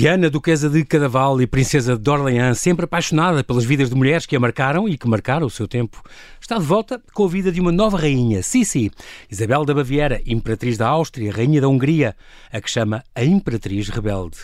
Diana, 0.00 0.30
duquesa 0.30 0.70
de 0.70 0.82
Cadaval 0.82 1.42
e 1.42 1.46
princesa 1.46 1.94
de 1.94 2.08
Orleans, 2.08 2.58
sempre 2.58 2.86
apaixonada 2.86 3.44
pelas 3.44 3.66
vidas 3.66 3.90
de 3.90 3.94
mulheres 3.94 4.24
que 4.24 4.34
a 4.34 4.40
marcaram 4.40 4.88
e 4.88 4.96
que 4.96 5.06
marcaram 5.06 5.46
o 5.46 5.50
seu 5.50 5.68
tempo, 5.68 6.02
está 6.40 6.56
de 6.56 6.64
volta 6.64 7.02
com 7.12 7.26
a 7.26 7.28
vida 7.28 7.52
de 7.52 7.60
uma 7.60 7.70
nova 7.70 7.98
rainha, 7.98 8.42
Sissi, 8.42 8.90
Isabel 9.30 9.62
da 9.66 9.74
Baviera, 9.74 10.22
imperatriz 10.24 10.78
da 10.78 10.88
Áustria, 10.88 11.30
rainha 11.30 11.60
da 11.60 11.68
Hungria, 11.68 12.16
a 12.50 12.62
que 12.62 12.70
chama 12.70 13.04
a 13.14 13.22
Imperatriz 13.22 13.90
Rebelde. 13.90 14.38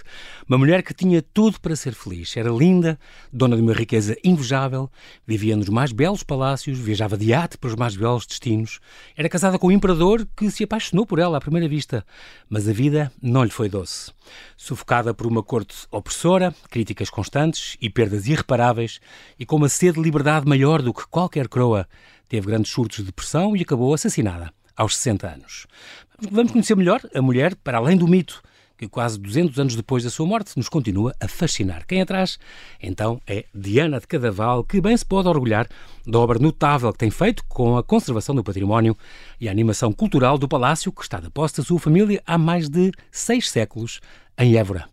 Uma 0.48 0.58
mulher 0.58 0.80
que 0.84 0.94
tinha 0.94 1.20
tudo 1.20 1.60
para 1.60 1.74
ser 1.74 1.92
feliz. 1.92 2.36
Era 2.36 2.50
linda, 2.50 2.96
dona 3.32 3.56
de 3.56 3.62
uma 3.62 3.72
riqueza 3.72 4.16
invejável, 4.22 4.88
vivia 5.26 5.56
nos 5.56 5.68
mais 5.68 5.90
belos 5.90 6.22
palácios, 6.22 6.78
viajava 6.78 7.16
de 7.16 7.34
ate 7.34 7.58
para 7.58 7.66
os 7.66 7.74
mais 7.74 7.96
belos 7.96 8.24
destinos. 8.24 8.78
Era 9.16 9.28
casada 9.28 9.58
com 9.58 9.66
um 9.66 9.72
imperador 9.72 10.24
que 10.36 10.48
se 10.48 10.62
apaixonou 10.62 11.04
por 11.04 11.18
ela 11.18 11.38
à 11.38 11.40
primeira 11.40 11.68
vista. 11.68 12.06
Mas 12.48 12.68
a 12.68 12.72
vida 12.72 13.10
não 13.20 13.42
lhe 13.42 13.50
foi 13.50 13.68
doce. 13.68 14.12
Sufocada 14.56 15.12
por 15.12 15.26
uma 15.26 15.42
corte 15.42 15.74
opressora, 15.90 16.54
críticas 16.70 17.10
constantes 17.10 17.76
e 17.80 17.90
perdas 17.90 18.28
irreparáveis, 18.28 19.00
e 19.36 19.44
com 19.44 19.56
uma 19.56 19.68
sede 19.68 19.94
de 19.94 20.02
liberdade 20.02 20.48
maior 20.48 20.80
do 20.80 20.94
que 20.94 21.08
qualquer 21.08 21.48
croa, 21.48 21.88
teve 22.28 22.46
grandes 22.46 22.70
surtos 22.70 22.98
de 22.98 23.04
depressão 23.06 23.56
e 23.56 23.62
acabou 23.62 23.92
assassinada 23.92 24.52
aos 24.76 24.96
60 24.96 25.26
anos. 25.26 25.66
Vamos 26.30 26.52
conhecer 26.52 26.76
melhor 26.76 27.00
a 27.12 27.20
mulher 27.20 27.56
para 27.56 27.78
além 27.78 27.96
do 27.96 28.06
mito 28.06 28.40
que 28.76 28.88
quase 28.88 29.18
200 29.18 29.58
anos 29.58 29.76
depois 29.76 30.04
da 30.04 30.10
sua 30.10 30.26
morte 30.26 30.56
nos 30.56 30.68
continua 30.68 31.14
a 31.20 31.28
fascinar. 31.28 31.86
Quem 31.86 32.02
atrás? 32.02 32.38
Então 32.82 33.20
é 33.26 33.44
Diana 33.54 33.98
de 34.00 34.06
Cadaval, 34.06 34.64
que 34.64 34.80
bem 34.80 34.96
se 34.96 35.04
pode 35.04 35.28
orgulhar 35.28 35.68
da 36.06 36.18
obra 36.18 36.38
notável 36.38 36.92
que 36.92 36.98
tem 36.98 37.10
feito 37.10 37.44
com 37.48 37.76
a 37.76 37.82
conservação 37.82 38.34
do 38.34 38.44
património 38.44 38.96
e 39.40 39.48
a 39.48 39.50
animação 39.50 39.92
cultural 39.92 40.38
do 40.38 40.48
palácio 40.48 40.92
que 40.92 41.02
está 41.02 41.18
da 41.18 41.30
posse 41.30 41.56
da 41.56 41.62
sua 41.62 41.78
família 41.78 42.22
há 42.26 42.36
mais 42.36 42.68
de 42.68 42.92
seis 43.10 43.50
séculos 43.50 44.00
em 44.38 44.56
Évora. 44.56 44.88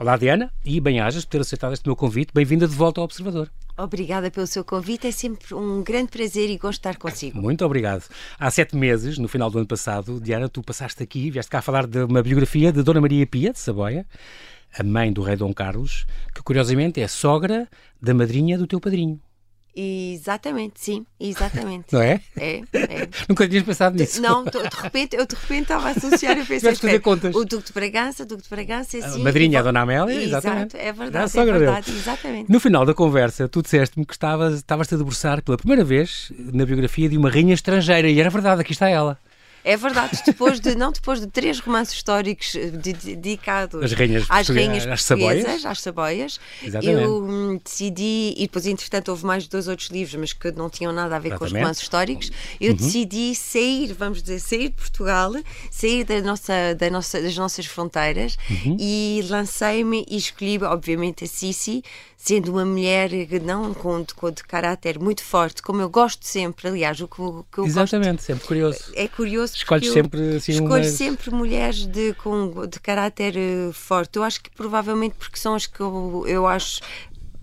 Olá, 0.00 0.16
Diana, 0.16 0.52
e 0.64 0.80
bem-ajas 0.80 1.24
por 1.24 1.32
ter 1.32 1.40
aceitado 1.40 1.72
este 1.72 1.84
meu 1.84 1.96
convite. 1.96 2.32
Bem-vinda 2.32 2.68
de 2.68 2.74
volta 2.74 3.00
ao 3.00 3.04
Observador. 3.04 3.50
Obrigada 3.76 4.30
pelo 4.30 4.46
seu 4.46 4.64
convite, 4.64 5.08
é 5.08 5.10
sempre 5.10 5.52
um 5.52 5.82
grande 5.82 6.08
prazer 6.08 6.48
e 6.48 6.56
gosto 6.56 6.80
de 6.80 6.88
estar 6.88 6.96
consigo. 6.96 7.36
Muito 7.36 7.64
obrigado. 7.64 8.04
Há 8.38 8.48
sete 8.48 8.76
meses, 8.76 9.18
no 9.18 9.26
final 9.26 9.50
do 9.50 9.58
ano 9.58 9.66
passado, 9.66 10.20
Diana, 10.20 10.48
tu 10.48 10.62
passaste 10.62 11.02
aqui, 11.02 11.32
vieste 11.32 11.50
cá 11.50 11.60
falar 11.60 11.84
de 11.84 11.98
uma 12.04 12.22
biografia 12.22 12.72
de 12.72 12.80
Dona 12.80 13.00
Maria 13.00 13.26
Pia 13.26 13.52
de 13.52 13.58
Saboia, 13.58 14.06
a 14.78 14.84
mãe 14.84 15.12
do 15.12 15.20
rei 15.20 15.34
Dom 15.34 15.52
Carlos, 15.52 16.06
que 16.32 16.44
curiosamente 16.44 17.00
é 17.00 17.08
sogra 17.08 17.68
da 18.00 18.14
madrinha 18.14 18.56
do 18.56 18.68
teu 18.68 18.78
padrinho. 18.78 19.20
Exatamente, 19.74 20.80
sim, 20.80 21.06
exatamente. 21.20 21.86
Não 21.94 22.02
é? 22.02 22.20
É, 22.36 22.60
é. 22.72 23.08
Nunca 23.28 23.48
tinhas 23.48 23.64
pensado 23.64 23.96
nisso. 23.96 24.20
Não, 24.20 24.44
de 24.44 24.58
repente, 24.82 25.16
eu 25.16 25.26
de 25.26 25.34
repente 25.34 25.62
estava 25.62 25.88
a 25.88 25.90
associar, 25.92 26.36
eu 26.36 26.44
pensei, 26.44 26.74
fazer 26.74 27.00
contas. 27.00 27.34
o 27.34 27.44
Duque 27.44 27.66
de 27.68 27.72
Bragança, 27.72 28.22
o 28.24 28.26
Duque 28.26 28.42
de 28.42 28.48
Bragança, 28.48 29.00
sim. 29.00 29.20
A 29.20 29.24
madrinha, 29.24 29.60
a 29.60 29.62
Dona 29.62 29.80
Amélia, 29.82 30.20
exatamente. 30.20 30.76
Exato, 30.76 30.88
é 30.88 30.92
verdade, 30.92 31.38
é 31.38 31.44
verdade, 31.44 31.90
exatamente. 31.90 32.50
No 32.50 32.58
final 32.58 32.84
da 32.84 32.94
conversa, 32.94 33.48
tu 33.48 33.62
disseste-me 33.62 34.04
que 34.04 34.14
estavas, 34.14 34.54
estavas 34.56 34.92
a 34.92 34.96
debruçar 34.96 35.42
pela 35.42 35.56
primeira 35.56 35.84
vez 35.84 36.32
na 36.36 36.66
biografia 36.66 37.08
de 37.08 37.16
uma 37.16 37.30
rainha 37.30 37.54
estrangeira, 37.54 38.08
e 38.08 38.18
era 38.18 38.30
verdade, 38.30 38.60
aqui 38.60 38.72
está 38.72 38.88
ela. 38.88 39.18
É 39.64 39.76
verdade, 39.76 40.22
depois 40.24 40.60
de, 40.60 40.74
não 40.74 40.90
depois 40.92 41.20
de 41.20 41.26
três 41.26 41.58
romances 41.60 41.94
históricos 41.94 42.54
eh, 42.54 42.70
de- 42.70 42.92
de- 42.92 43.16
dedicados 43.16 43.82
As 43.82 43.92
rainhas 43.92 44.24
às 44.28 44.48
rainhas 44.48 44.86
às 44.86 45.02
Saboias. 45.02 45.64
às 45.66 45.80
Saboias, 45.80 46.40
Exatamente. 46.62 47.02
eu 47.02 47.22
hum, 47.24 47.60
decidi, 47.62 48.34
e 48.36 48.42
depois 48.42 48.66
entretanto 48.66 49.08
houve 49.10 49.26
mais 49.26 49.46
dois 49.48 49.68
outros 49.68 49.88
livros, 49.90 50.14
mas 50.14 50.32
que 50.32 50.50
não 50.52 50.70
tinham 50.70 50.92
nada 50.92 51.16
a 51.16 51.18
ver 51.18 51.30
com 51.30 51.34
os 51.36 51.40
Exatamente. 51.50 51.62
romances 51.62 51.82
históricos, 51.82 52.30
eu 52.60 52.72
decidi 52.74 53.34
sair, 53.34 53.92
vamos 53.92 54.22
dizer, 54.22 54.40
sair 54.40 54.68
de 54.68 54.74
Portugal, 54.76 55.32
sair 55.70 56.04
da 56.04 56.20
nossa, 56.20 56.74
da 56.76 56.88
nossa, 56.90 57.20
das 57.20 57.36
nossas 57.36 57.66
fronteiras 57.66 58.36
e 58.78 59.22
lancei-me 59.28 60.06
e 60.08 60.16
escolhi, 60.16 60.58
obviamente, 60.62 61.24
a 61.24 61.26
Sissi, 61.26 61.82
sendo 62.20 62.50
uma 62.50 62.64
mulher 62.64 63.10
não 63.40 63.72
com, 63.72 64.04
com 64.16 64.30
de 64.30 64.42
caráter 64.42 64.98
muito 64.98 65.22
forte, 65.22 65.62
como 65.62 65.80
eu 65.80 65.88
gosto 65.88 66.26
sempre, 66.26 66.66
aliás, 66.66 67.00
o 67.00 67.06
que, 67.06 67.22
o 67.22 67.46
que 67.50 67.58
eu 67.58 67.64
gosto 67.64 67.78
Exatamente, 67.78 68.22
sempre 68.24 68.44
curioso. 68.44 68.92
é 68.94 69.06
curioso 69.06 69.54
Escolhes 69.54 69.92
sempre, 69.92 70.36
assim, 70.36 70.52
escolho 70.52 70.84
sempre 70.84 71.30
mulheres 71.30 71.86
de, 71.86 72.12
com, 72.14 72.66
de 72.66 72.80
caráter 72.80 73.36
eh, 73.36 73.70
forte. 73.72 74.16
Eu 74.16 74.24
acho 74.24 74.42
que 74.42 74.50
provavelmente 74.50 75.14
porque 75.16 75.38
são 75.38 75.54
as 75.54 75.66
que 75.66 75.80
eu, 75.80 76.24
eu 76.26 76.44
acho 76.44 76.80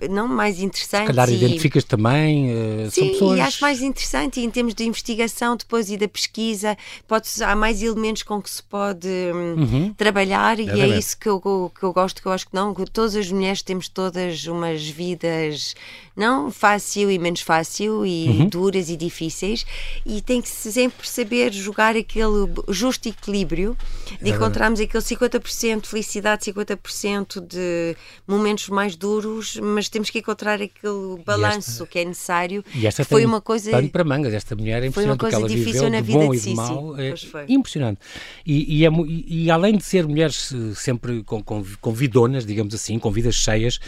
não 0.09 0.27
mais 0.27 0.59
interessantes. 0.59 1.07
Se 1.07 1.13
calhar 1.13 1.29
e- 1.29 1.35
identificas 1.35 1.83
também, 1.83 2.49
são 2.91 3.05
Sim, 3.05 3.09
pessoas... 3.11 3.37
e 3.37 3.41
acho 3.41 3.61
mais 3.61 3.81
interessante 3.81 4.39
e 4.39 4.43
em 4.43 4.49
termos 4.49 4.73
de 4.73 4.83
investigação 4.83 5.55
depois 5.55 5.89
e 5.89 5.97
da 5.97 6.07
pesquisa, 6.07 6.77
pode 7.07 7.27
há 7.43 7.55
mais 7.55 7.81
elementos 7.81 8.23
com 8.23 8.41
que 8.41 8.49
se 8.49 8.61
pode 8.63 9.07
hum, 9.07 9.93
trabalhar 9.97 10.59
e 10.59 10.69
é 10.69 10.87
isso 10.97 11.17
que 11.17 11.27
eu, 11.29 11.39
que 11.77 11.83
eu 11.83 11.93
gosto, 11.93 12.21
que 12.21 12.27
eu 12.27 12.31
acho 12.31 12.47
que 12.47 12.53
não, 12.55 12.73
que 12.73 12.85
todas 12.89 13.15
as 13.15 13.31
mulheres 13.31 13.61
temos 13.61 13.87
todas 13.87 14.45
umas 14.45 14.85
vidas 14.85 15.75
não 16.15 16.49
fácil 16.49 17.11
e 17.11 17.19
menos 17.19 17.41
fácil 17.41 18.05
e 18.05 18.25
Uhum. 18.25 18.47
duras 18.49 18.89
e 18.89 18.95
difíceis. 18.95 19.65
E 20.05 20.21
tem 20.21 20.41
que 20.41 20.47
se 20.49 20.71
sempre 20.71 21.07
saber 21.07 21.51
jogar 21.53 21.95
aquele 21.95 22.47
justo 22.69 23.07
equilíbrio 23.09 23.77
de 24.21 24.29
encontrarmos 24.29 24.79
aquele 24.79 25.03
50% 25.03 25.81
de 25.81 25.89
felicidade, 25.89 26.45
50% 26.45 27.39
de 27.45 27.95
momentos 28.27 28.69
mais 28.69 28.95
duros, 28.95 29.57
mas 29.61 29.84
temos 29.89 30.09
que 30.09 30.19
encontrar 30.19 30.61
aquele 30.61 31.21
balanço 31.25 31.85
que 31.85 31.99
é 31.99 32.05
necessário. 32.05 32.63
E 32.73 32.85
esta 32.87 33.03
foi 33.03 33.25
uma 33.25 33.41
coisa 33.41 33.71
pano 33.71 33.89
para 33.89 34.03
mangas, 34.03 34.33
esta 34.33 34.55
mulher 34.55 34.83
é 34.83 34.91
Foi 34.91 35.05
uma 35.05 35.13
impressionante 35.13 35.15
o 35.15 35.17
que 35.17 35.31
coisa 35.31 35.37
ela 35.37 35.47
difícil 35.47 35.73
viveu, 35.73 35.89
na 35.89 36.01
vida 36.01 36.19
bom 36.19 36.31
de 36.31 36.37
de 36.37 36.43
Sissi. 36.43 37.25
é 37.25 37.31
foi. 37.31 37.45
impressionante. 37.49 37.99
E, 38.45 38.77
e, 38.79 38.85
é 38.85 38.89
e- 39.27 39.51
além 39.51 39.77
de 39.77 39.83
ser 39.83 40.07
mulheres 40.07 40.51
eh, 40.53 40.73
sempre 40.75 41.23
com, 41.23 41.41
com, 41.43 41.63
com 41.81 41.91
vidonas, 41.93 42.45
digamos 42.45 42.73
assim, 42.73 42.97
com 42.99 43.11
vidas 43.11 43.35
cheias, 43.35 43.79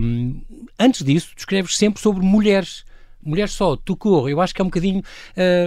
hum, 0.00 0.40
antes 0.78 1.04
disso, 1.04 1.28
tu 1.34 1.38
escreves 1.40 1.76
sempre 1.76 2.00
sobre 2.02 2.24
mulheres. 2.24 2.84
Mulheres 3.24 3.52
só, 3.52 3.76
tu 3.76 3.96
corro, 3.96 4.28
eu 4.28 4.40
acho 4.40 4.54
que 4.54 4.60
é 4.60 4.64
um 4.64 4.68
bocadinho 4.68 5.02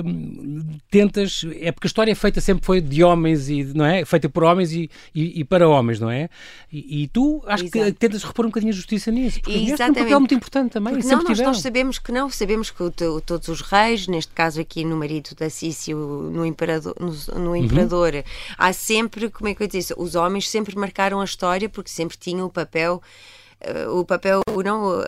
hum, 0.03 0.77
tentas, 0.89 1.45
é 1.59 1.71
porque 1.71 1.87
a 1.87 1.89
história 1.89 2.11
é 2.11 2.15
feita 2.15 2.41
sempre 2.41 2.65
foi 2.65 2.81
de 2.81 3.03
homens 3.03 3.49
e 3.49 3.63
não 3.63 3.85
é? 3.85 4.03
Feita 4.05 4.27
por 4.29 4.43
homens 4.43 4.71
e, 4.71 4.89
e, 5.13 5.39
e 5.39 5.43
para 5.43 5.67
homens, 5.67 5.99
não 5.99 6.09
é? 6.09 6.29
E, 6.71 7.03
e 7.03 7.07
tu 7.07 7.41
acho 7.45 7.65
que 7.65 7.77
Exato. 7.79 7.93
tentas 7.93 8.23
repor 8.23 8.45
um 8.45 8.49
bocadinho 8.49 8.71
a 8.71 8.75
justiça 8.75 9.11
nisso, 9.11 9.39
porque 9.41 9.51
as 9.57 9.61
mulheres 9.61 9.79
um 9.79 9.83
Exatamente. 9.83 10.03
papel 10.05 10.19
muito 10.19 10.33
importante 10.35 10.71
também, 10.71 10.93
Porque 10.93 11.07
não, 11.07 11.23
nós, 11.23 11.39
nós 11.39 11.61
sabemos 11.61 11.99
que 11.99 12.11
não, 12.11 12.29
sabemos 12.29 12.69
que 12.71 12.83
o 12.83 12.91
to- 12.91 13.21
todos 13.21 13.47
os 13.47 13.61
reis, 13.61 14.07
neste 14.07 14.33
caso 14.33 14.59
aqui 14.59 14.83
no 14.83 14.97
marido 14.97 15.33
da 15.35 15.49
Sissi, 15.49 15.93
o- 15.93 16.29
no 16.33 16.45
imperador, 16.45 16.95
no, 16.99 17.11
no 17.39 17.49
Uhum. 17.51 17.55
imperador 17.55 18.11
há 18.57 18.73
sempre, 18.73 19.29
como 19.29 19.49
é 19.49 19.55
que 19.55 19.63
eu 19.63 19.67
disse, 19.67 19.93
os 19.97 20.15
homens 20.15 20.49
sempre 20.49 20.75
marcaram 20.77 21.21
a 21.21 21.25
história 21.25 21.69
porque 21.69 21.89
sempre 21.89 22.17
tinham 22.17 22.45
o 22.45 22.49
papel 22.49 23.01
o 23.91 24.05
papel 24.05 24.41
não 24.63 24.99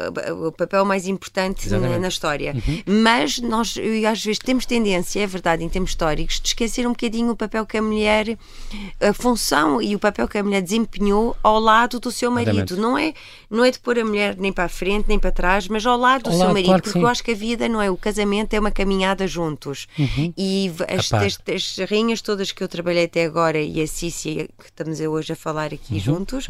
o- 0.48 0.52
papel 0.52 0.84
mais 0.86 1.08
importante 1.08 1.70
na. 1.70 1.78
Uhum. 1.78 2.00
na 2.00 2.08
história 2.08 2.56
mas 2.86 3.40
nós 3.40 3.76
e 3.78 4.06
às 4.06 4.24
vezes 4.24 4.40
temos 4.40 4.66
tendência 4.66 5.20
é 5.22 5.28
verdade 5.28 5.64
em 5.64 5.70
termos 5.70 5.92
históricos 5.92 6.40
de 6.42 6.48
esquecer 6.50 6.86
um 6.88 6.92
bocadinho 6.92 7.32
o 7.32 7.36
papel 7.36 7.66
que 7.66 7.78
a 7.78 7.82
mulher 7.82 8.38
a 9.00 9.14
função 9.14 9.82
e 9.82 9.96
o 9.96 10.00
papel 10.00 10.28
que 10.28 10.38
a 10.38 10.44
mulher 10.44 10.62
desempenhou 10.62 11.36
ao 11.44 11.60
lado 11.60 12.00
do 12.00 12.12
seu 12.12 12.32
marido 12.32 12.52
Exatamente. 12.58 12.82
não 12.82 12.98
é 12.98 13.14
não 13.50 13.64
é 13.66 13.72
de 13.72 13.80
pôr 13.80 14.00
a 14.00 14.06
mulher 14.06 14.36
nem 14.38 14.52
para 14.52 14.66
a 14.66 14.70
frente 14.70 15.06
nem 15.08 15.20
para 15.20 15.32
trás 15.32 15.68
mas 15.68 15.86
ao 15.86 15.98
lado 15.98 16.24
do 16.24 16.30
Ao 16.30 16.36
seu 16.36 16.46
lado, 16.46 16.54
marido 16.54 16.66
claro 16.68 16.82
que 16.82 16.88
porque 16.90 17.00
sim. 17.00 17.04
eu 17.06 17.10
acho 17.10 17.24
que 17.24 17.32
a 17.32 17.36
vida 17.36 17.70
não 17.70 17.82
é 17.82 17.90
o 17.92 17.98
casamento 17.98 18.54
é 18.54 18.60
uma 18.60 18.72
caminhada 18.72 19.28
juntos 19.28 19.88
e 20.36 20.72
v- 20.74 20.86
as, 20.90 21.12
as, 21.14 21.40
as 21.54 21.90
rainhas 21.90 22.22
todas 22.22 22.52
que 22.52 22.64
eu 22.64 22.68
trabalhei 22.68 23.06
até 23.06 23.24
agora 23.26 23.60
e 23.60 23.82
a 23.82 23.88
Cícia 23.88 24.48
que 24.58 24.66
estamos 24.66 25.00
hoje 25.00 25.34
a 25.34 25.36
falar 25.36 25.74
aqui 25.74 25.94
Uhum. 25.94 26.00
juntos 26.00 26.48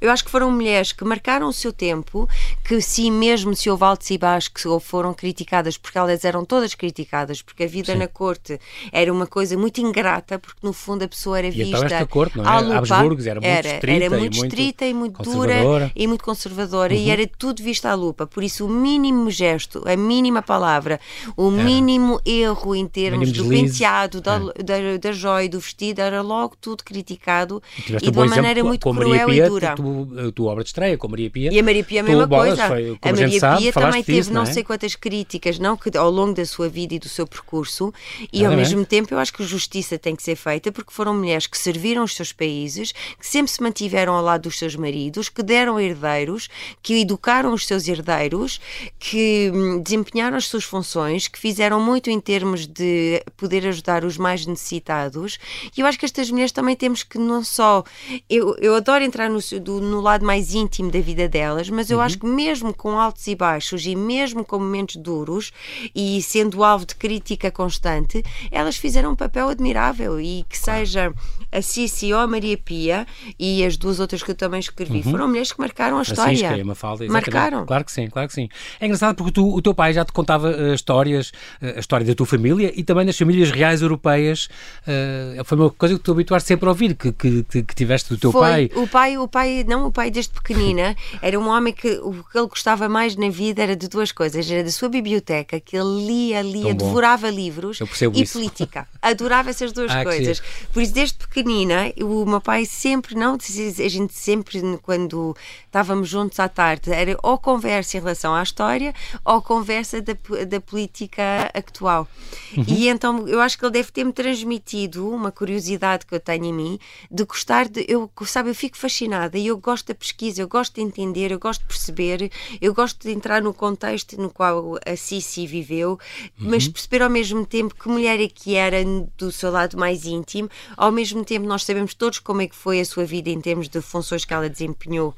eu 0.00 0.10
acho 0.10 0.24
que 0.24 0.30
foram 0.30 0.50
mulheres 0.50 0.92
que 0.92 1.04
marcaram 1.04 1.39
o 1.48 1.52
seu 1.52 1.72
tempo 1.72 2.28
que 2.64 2.80
sim 2.80 3.10
mesmo 3.10 3.54
se 3.54 3.68
houve 3.68 3.84
altos 3.84 4.10
e 4.10 4.18
baixos 4.18 4.48
que 4.48 4.68
ou 4.68 4.80
foram 4.80 5.12
criticadas 5.12 5.76
porque 5.76 5.98
elas 5.98 6.24
eram 6.24 6.44
todas 6.44 6.74
criticadas 6.74 7.42
porque 7.42 7.64
a 7.64 7.66
vida 7.66 7.94
na 7.94 8.06
corte 8.06 8.58
era 8.92 9.12
uma 9.12 9.26
coisa 9.26 9.56
muito 9.56 9.80
ingrata 9.80 10.38
porque 10.38 10.60
no 10.62 10.72
fundo 10.72 11.04
a 11.04 11.08
pessoa 11.08 11.38
era 11.38 11.48
E 11.48 11.50
vista 11.50 11.76
então 11.76 11.84
esta 11.84 12.06
corte, 12.06 12.36
não 12.36 12.44
é? 12.44 12.48
à 12.48 12.60
lupa. 12.60 12.78
Habsburgos 12.78 13.26
era 13.26 13.40
muito 13.40 13.66
estrita 13.66 13.90
era 13.90 14.04
e 14.04 14.08
muito 14.08 14.20
muito 14.20 14.44
estrita 14.44 14.86
e 14.86 14.94
muito 14.94 15.22
dura 15.22 15.54
conservadora. 15.54 15.84
Uhum. 15.84 15.90
e 15.94 16.06
muito 16.06 16.24
conservadora 16.24 16.94
e 16.94 17.10
era 17.10 17.26
tudo 17.26 17.62
visto 17.62 17.86
à 17.86 17.94
lupa. 17.94 18.26
Por 18.26 18.42
isso, 18.42 18.66
o 18.66 18.68
mínimo 18.68 19.30
gesto, 19.30 19.82
a 19.86 19.96
mínima 19.96 20.42
palavra, 20.42 21.00
o 21.36 21.50
mínimo 21.50 22.20
erro 22.24 22.74
em 22.74 22.86
termos 22.86 23.32
do 23.32 23.48
penteado, 23.48 24.20
da, 24.20 24.38
da, 24.38 24.96
da 25.00 25.12
joia, 25.12 25.48
do 25.48 25.60
vestido, 25.60 26.00
era 26.00 26.22
logo 26.22 26.54
tudo 26.60 26.84
criticado 26.84 27.62
e 27.88 27.94
um 27.94 27.98
de 27.98 28.10
uma 28.10 28.26
maneira 28.26 28.62
muito 28.62 28.90
cruel 28.92 29.28
Pia, 29.28 29.46
e 29.46 29.48
dura. 29.48 29.74
Tu, 29.74 30.08
a 30.28 30.32
tua 30.32 30.52
obra 30.52 30.64
de 30.64 30.70
estreia 30.70 30.96
com 30.98 31.08
Maria 31.08 31.29
Maria 31.30 31.50
Pia. 31.50 31.52
E 31.52 31.58
a 31.58 31.62
Maria 31.62 31.84
Pia 31.84 32.00
a 32.00 32.04
mesma 32.04 32.26
bolas, 32.26 32.48
coisa. 32.58 32.66
Foi, 32.68 32.98
a 33.02 33.12
Maria 33.12 33.36
a 33.36 33.40
sabe, 33.40 33.62
Pia 33.62 33.72
também 33.72 34.02
teve 34.02 34.30
não, 34.30 34.42
é? 34.42 34.46
sei 34.46 34.64
quantas 34.64 34.94
críticas 34.94 35.58
não, 35.58 35.76
que, 35.76 35.96
ao 35.96 36.10
longo 36.10 36.34
da 36.34 36.44
sua 36.44 36.68
vida 36.68 36.94
e 36.94 36.98
do 36.98 37.08
seu 37.08 37.26
percurso, 37.26 37.92
e 38.32 38.44
ao 38.44 38.52
mesmo 38.52 38.84
tempo 38.84 39.12
eu 39.14 39.18
acho 39.18 39.32
que 39.32 39.42
justiça 39.44 39.98
tem 39.98 40.14
que 40.16 40.22
ser 40.22 40.36
feita 40.36 40.70
porque 40.72 40.92
foram 40.92 41.14
mulheres 41.14 41.46
que 41.46 41.56
serviram 41.58 42.04
os 42.04 42.14
seus 42.14 42.32
países, 42.32 42.92
que 42.92 43.26
sempre 43.26 43.50
se 43.52 43.62
mantiveram 43.62 44.14
ao 44.14 44.22
lado 44.24 44.42
dos 44.42 44.58
seus 44.58 44.74
maridos, 44.76 45.28
que 45.28 45.42
deram 45.42 45.78
herdeiros, 45.80 46.48
que 46.82 47.00
educaram 47.00 47.52
os 47.52 47.66
seus 47.66 47.86
herdeiros, 47.88 48.60
que 48.98 49.50
hum, 49.54 49.82
desempenharam 49.82 50.36
as 50.36 50.46
suas 50.46 50.64
funções, 50.64 51.28
que 51.28 51.38
fizeram 51.38 51.80
muito 51.80 52.10
em 52.10 52.20
termos 52.20 52.66
de 52.66 53.22
poder 53.36 53.66
ajudar 53.66 54.04
os 54.04 54.16
mais 54.16 54.46
necessitados. 54.46 55.38
E 55.76 55.80
eu 55.80 55.86
acho 55.86 55.98
que 55.98 56.04
estas 56.04 56.30
mulheres 56.30 56.52
também 56.52 56.76
temos 56.76 57.02
que 57.02 57.18
não 57.18 57.42
só. 57.44 57.84
Eu, 58.28 58.56
eu 58.58 58.74
adoro 58.74 59.04
entrar 59.04 59.28
no, 59.28 59.38
do- 59.60 59.80
no 59.80 60.00
lado 60.00 60.24
mais 60.24 60.54
íntimo 60.54 60.90
da 60.90 61.00
vida 61.00 61.19
delas, 61.28 61.68
mas 61.70 61.90
eu 61.90 62.00
acho 62.00 62.18
que 62.18 62.26
mesmo 62.26 62.72
com 62.74 62.98
altos 62.98 63.26
e 63.26 63.34
baixos 63.34 63.84
e 63.86 63.94
mesmo 63.96 64.44
com 64.44 64.58
momentos 64.58 64.96
duros 64.96 65.52
e 65.94 66.20
sendo 66.22 66.62
alvo 66.64 66.86
de 66.86 66.94
crítica 66.94 67.50
constante, 67.50 68.22
elas 68.50 68.76
fizeram 68.76 69.12
um 69.12 69.16
papel 69.16 69.48
admirável 69.48 70.20
e 70.20 70.44
que 70.48 70.58
seja 70.58 71.12
a 71.52 71.62
Cici 71.62 72.12
ou 72.12 72.20
a 72.20 72.26
Maria 72.26 72.56
Pia 72.56 73.06
e 73.38 73.64
as 73.64 73.76
duas 73.76 73.98
outras 74.00 74.22
que 74.22 74.30
eu 74.30 74.34
também 74.34 74.60
escrevi 74.60 75.02
foram 75.02 75.26
mulheres 75.28 75.52
que 75.52 75.60
marcaram 75.60 75.98
a 75.98 76.02
história. 76.02 76.22
Francisca 76.36 76.56
e 76.56 76.60
a 76.60 76.64
Mafalda, 76.64 77.04
exatamente. 77.04 77.32
Marcaram. 77.34 77.66
Claro 77.66 77.84
que 77.84 77.92
sim, 77.92 78.06
claro 78.08 78.28
que 78.28 78.34
sim. 78.34 78.48
É 78.80 78.86
engraçado 78.86 79.14
porque 79.16 79.32
tu- 79.32 79.54
o 79.54 79.60
teu 79.62 79.74
pai 79.74 79.92
já 79.92 80.04
te 80.04 80.12
contava 80.12 80.50
eh, 80.50 80.74
histórias, 80.74 81.32
eh, 81.60 81.74
a 81.76 81.80
história 81.80 82.06
da 82.06 82.14
tua 82.14 82.26
família 82.26 82.72
e 82.74 82.82
também 82.84 83.04
das 83.06 83.16
famílias 83.18 83.50
reais 83.50 83.82
europeias. 83.82 84.48
Eh, 84.86 85.40
foi 85.44 85.58
uma 85.58 85.70
coisa 85.70 85.94
que 85.96 86.00
tu 86.00 86.12
habituaste 86.12 86.46
sempre 86.48 86.66
a 86.66 86.70
ouvir, 86.70 86.94
que, 86.94 87.12
que, 87.12 87.42
que- 87.44 87.62
que 87.62 87.74
tiveste 87.74 88.08
do 88.10 88.18
teu 88.18 88.32
Foi. 88.32 88.40
pai. 88.40 88.70
O 88.74 88.86
pai, 88.86 89.18
o 89.18 89.28
pai, 89.28 89.64
não, 89.68 89.86
o 89.86 89.92
pai 89.92 90.10
desde 90.10 90.32
pequenina 90.32 90.94
era 91.22 91.38
um 91.38 91.48
homem 91.48 91.72
que 91.72 91.88
o 92.02 92.24
que 92.24 92.38
ele 92.38 92.46
gostava 92.46 92.88
mais 92.88 93.16
na 93.16 93.28
vida 93.28 93.62
era 93.62 93.76
de 93.76 93.88
duas 93.88 94.12
coisas, 94.12 94.50
era 94.50 94.64
da 94.64 94.70
sua 94.70 94.88
biblioteca, 94.88 95.60
que 95.60 95.76
ele 95.76 96.06
lia, 96.06 96.42
lia, 96.42 96.74
devorava 96.74 97.30
livros 97.30 97.78
e 97.80 98.22
isso. 98.22 98.38
política. 98.38 98.88
Adorava 99.00 99.50
essas 99.50 99.72
duas 99.72 99.90
Ah, 100.00 100.04
coisas. 100.04 100.40
Por 100.72 100.82
isso, 100.82 100.92
desde 100.94 101.18
pequenina, 101.18 101.92
o 102.00 102.24
meu 102.24 102.40
pai 102.40 102.64
sempre, 102.64 103.14
não, 103.14 103.34
a 103.34 103.88
gente 103.88 104.14
sempre, 104.14 104.60
quando 104.82 105.36
estávamos 105.66 106.08
juntos 106.08 106.38
à 106.38 106.48
tarde, 106.48 106.92
era 106.92 107.16
ou 107.22 107.38
conversa 107.38 107.96
em 107.96 108.00
relação 108.00 108.34
à 108.34 108.42
história 108.42 108.94
ou 109.24 109.42
conversa 109.42 110.00
da, 110.00 110.14
da 110.46 110.60
política 110.60 111.50
atual. 111.54 112.08
Uhum. 112.56 112.64
E 112.68 112.88
então 112.88 113.26
eu 113.26 113.40
acho 113.40 113.58
que 113.58 113.64
ele 113.64 113.72
deve 113.72 113.90
ter-me 113.90 114.12
transmitido 114.12 115.08
uma 115.08 115.32
curiosidade 115.32 116.06
que 116.06 116.14
eu 116.14 116.20
tenho 116.20 116.44
em 116.44 116.52
mim 116.52 116.78
de 117.10 117.24
gostar 117.24 117.68
de. 117.68 117.84
Eu, 117.88 118.10
sabe, 118.24 118.50
eu 118.50 118.54
fico 118.54 118.76
fascinada 118.76 119.38
e 119.38 119.46
eu 119.46 119.56
gosto 119.56 119.88
da 119.88 119.94
pesquisa, 119.94 120.42
eu 120.42 120.48
gosto 120.48 120.74
de 120.74 120.80
entender, 120.80 120.99
eu 121.30 121.38
gosto 121.38 121.62
de 121.62 121.66
perceber, 121.66 122.30
eu 122.60 122.74
gosto 122.74 123.02
de 123.02 123.12
entrar 123.12 123.42
no 123.42 123.54
contexto 123.54 124.20
no 124.20 124.30
qual 124.30 124.76
a 124.86 124.96
Cici 124.96 125.46
viveu, 125.46 125.98
mas 126.38 126.66
Uhum. 126.66 126.72
perceber 126.72 127.02
ao 127.02 127.10
mesmo 127.10 127.46
tempo 127.46 127.74
que 127.74 127.88
mulher 127.88 128.20
é 128.20 128.28
que 128.28 128.54
era 128.54 128.78
do 129.16 129.32
seu 129.32 129.50
lado 129.50 129.76
mais 129.78 130.04
íntimo, 130.04 130.48
ao 130.76 130.92
mesmo 130.92 131.24
tempo 131.24 131.46
nós 131.46 131.64
sabemos 131.64 131.94
todos 131.94 132.18
como 132.18 132.42
é 132.42 132.46
que 132.46 132.54
foi 132.56 132.80
a 132.80 132.84
sua 132.84 133.04
vida 133.04 133.30
em 133.30 133.40
termos 133.40 133.68
de 133.68 133.80
funções 133.80 134.24
que 134.24 134.34
ela 134.34 134.48
desempenhou 134.48 135.14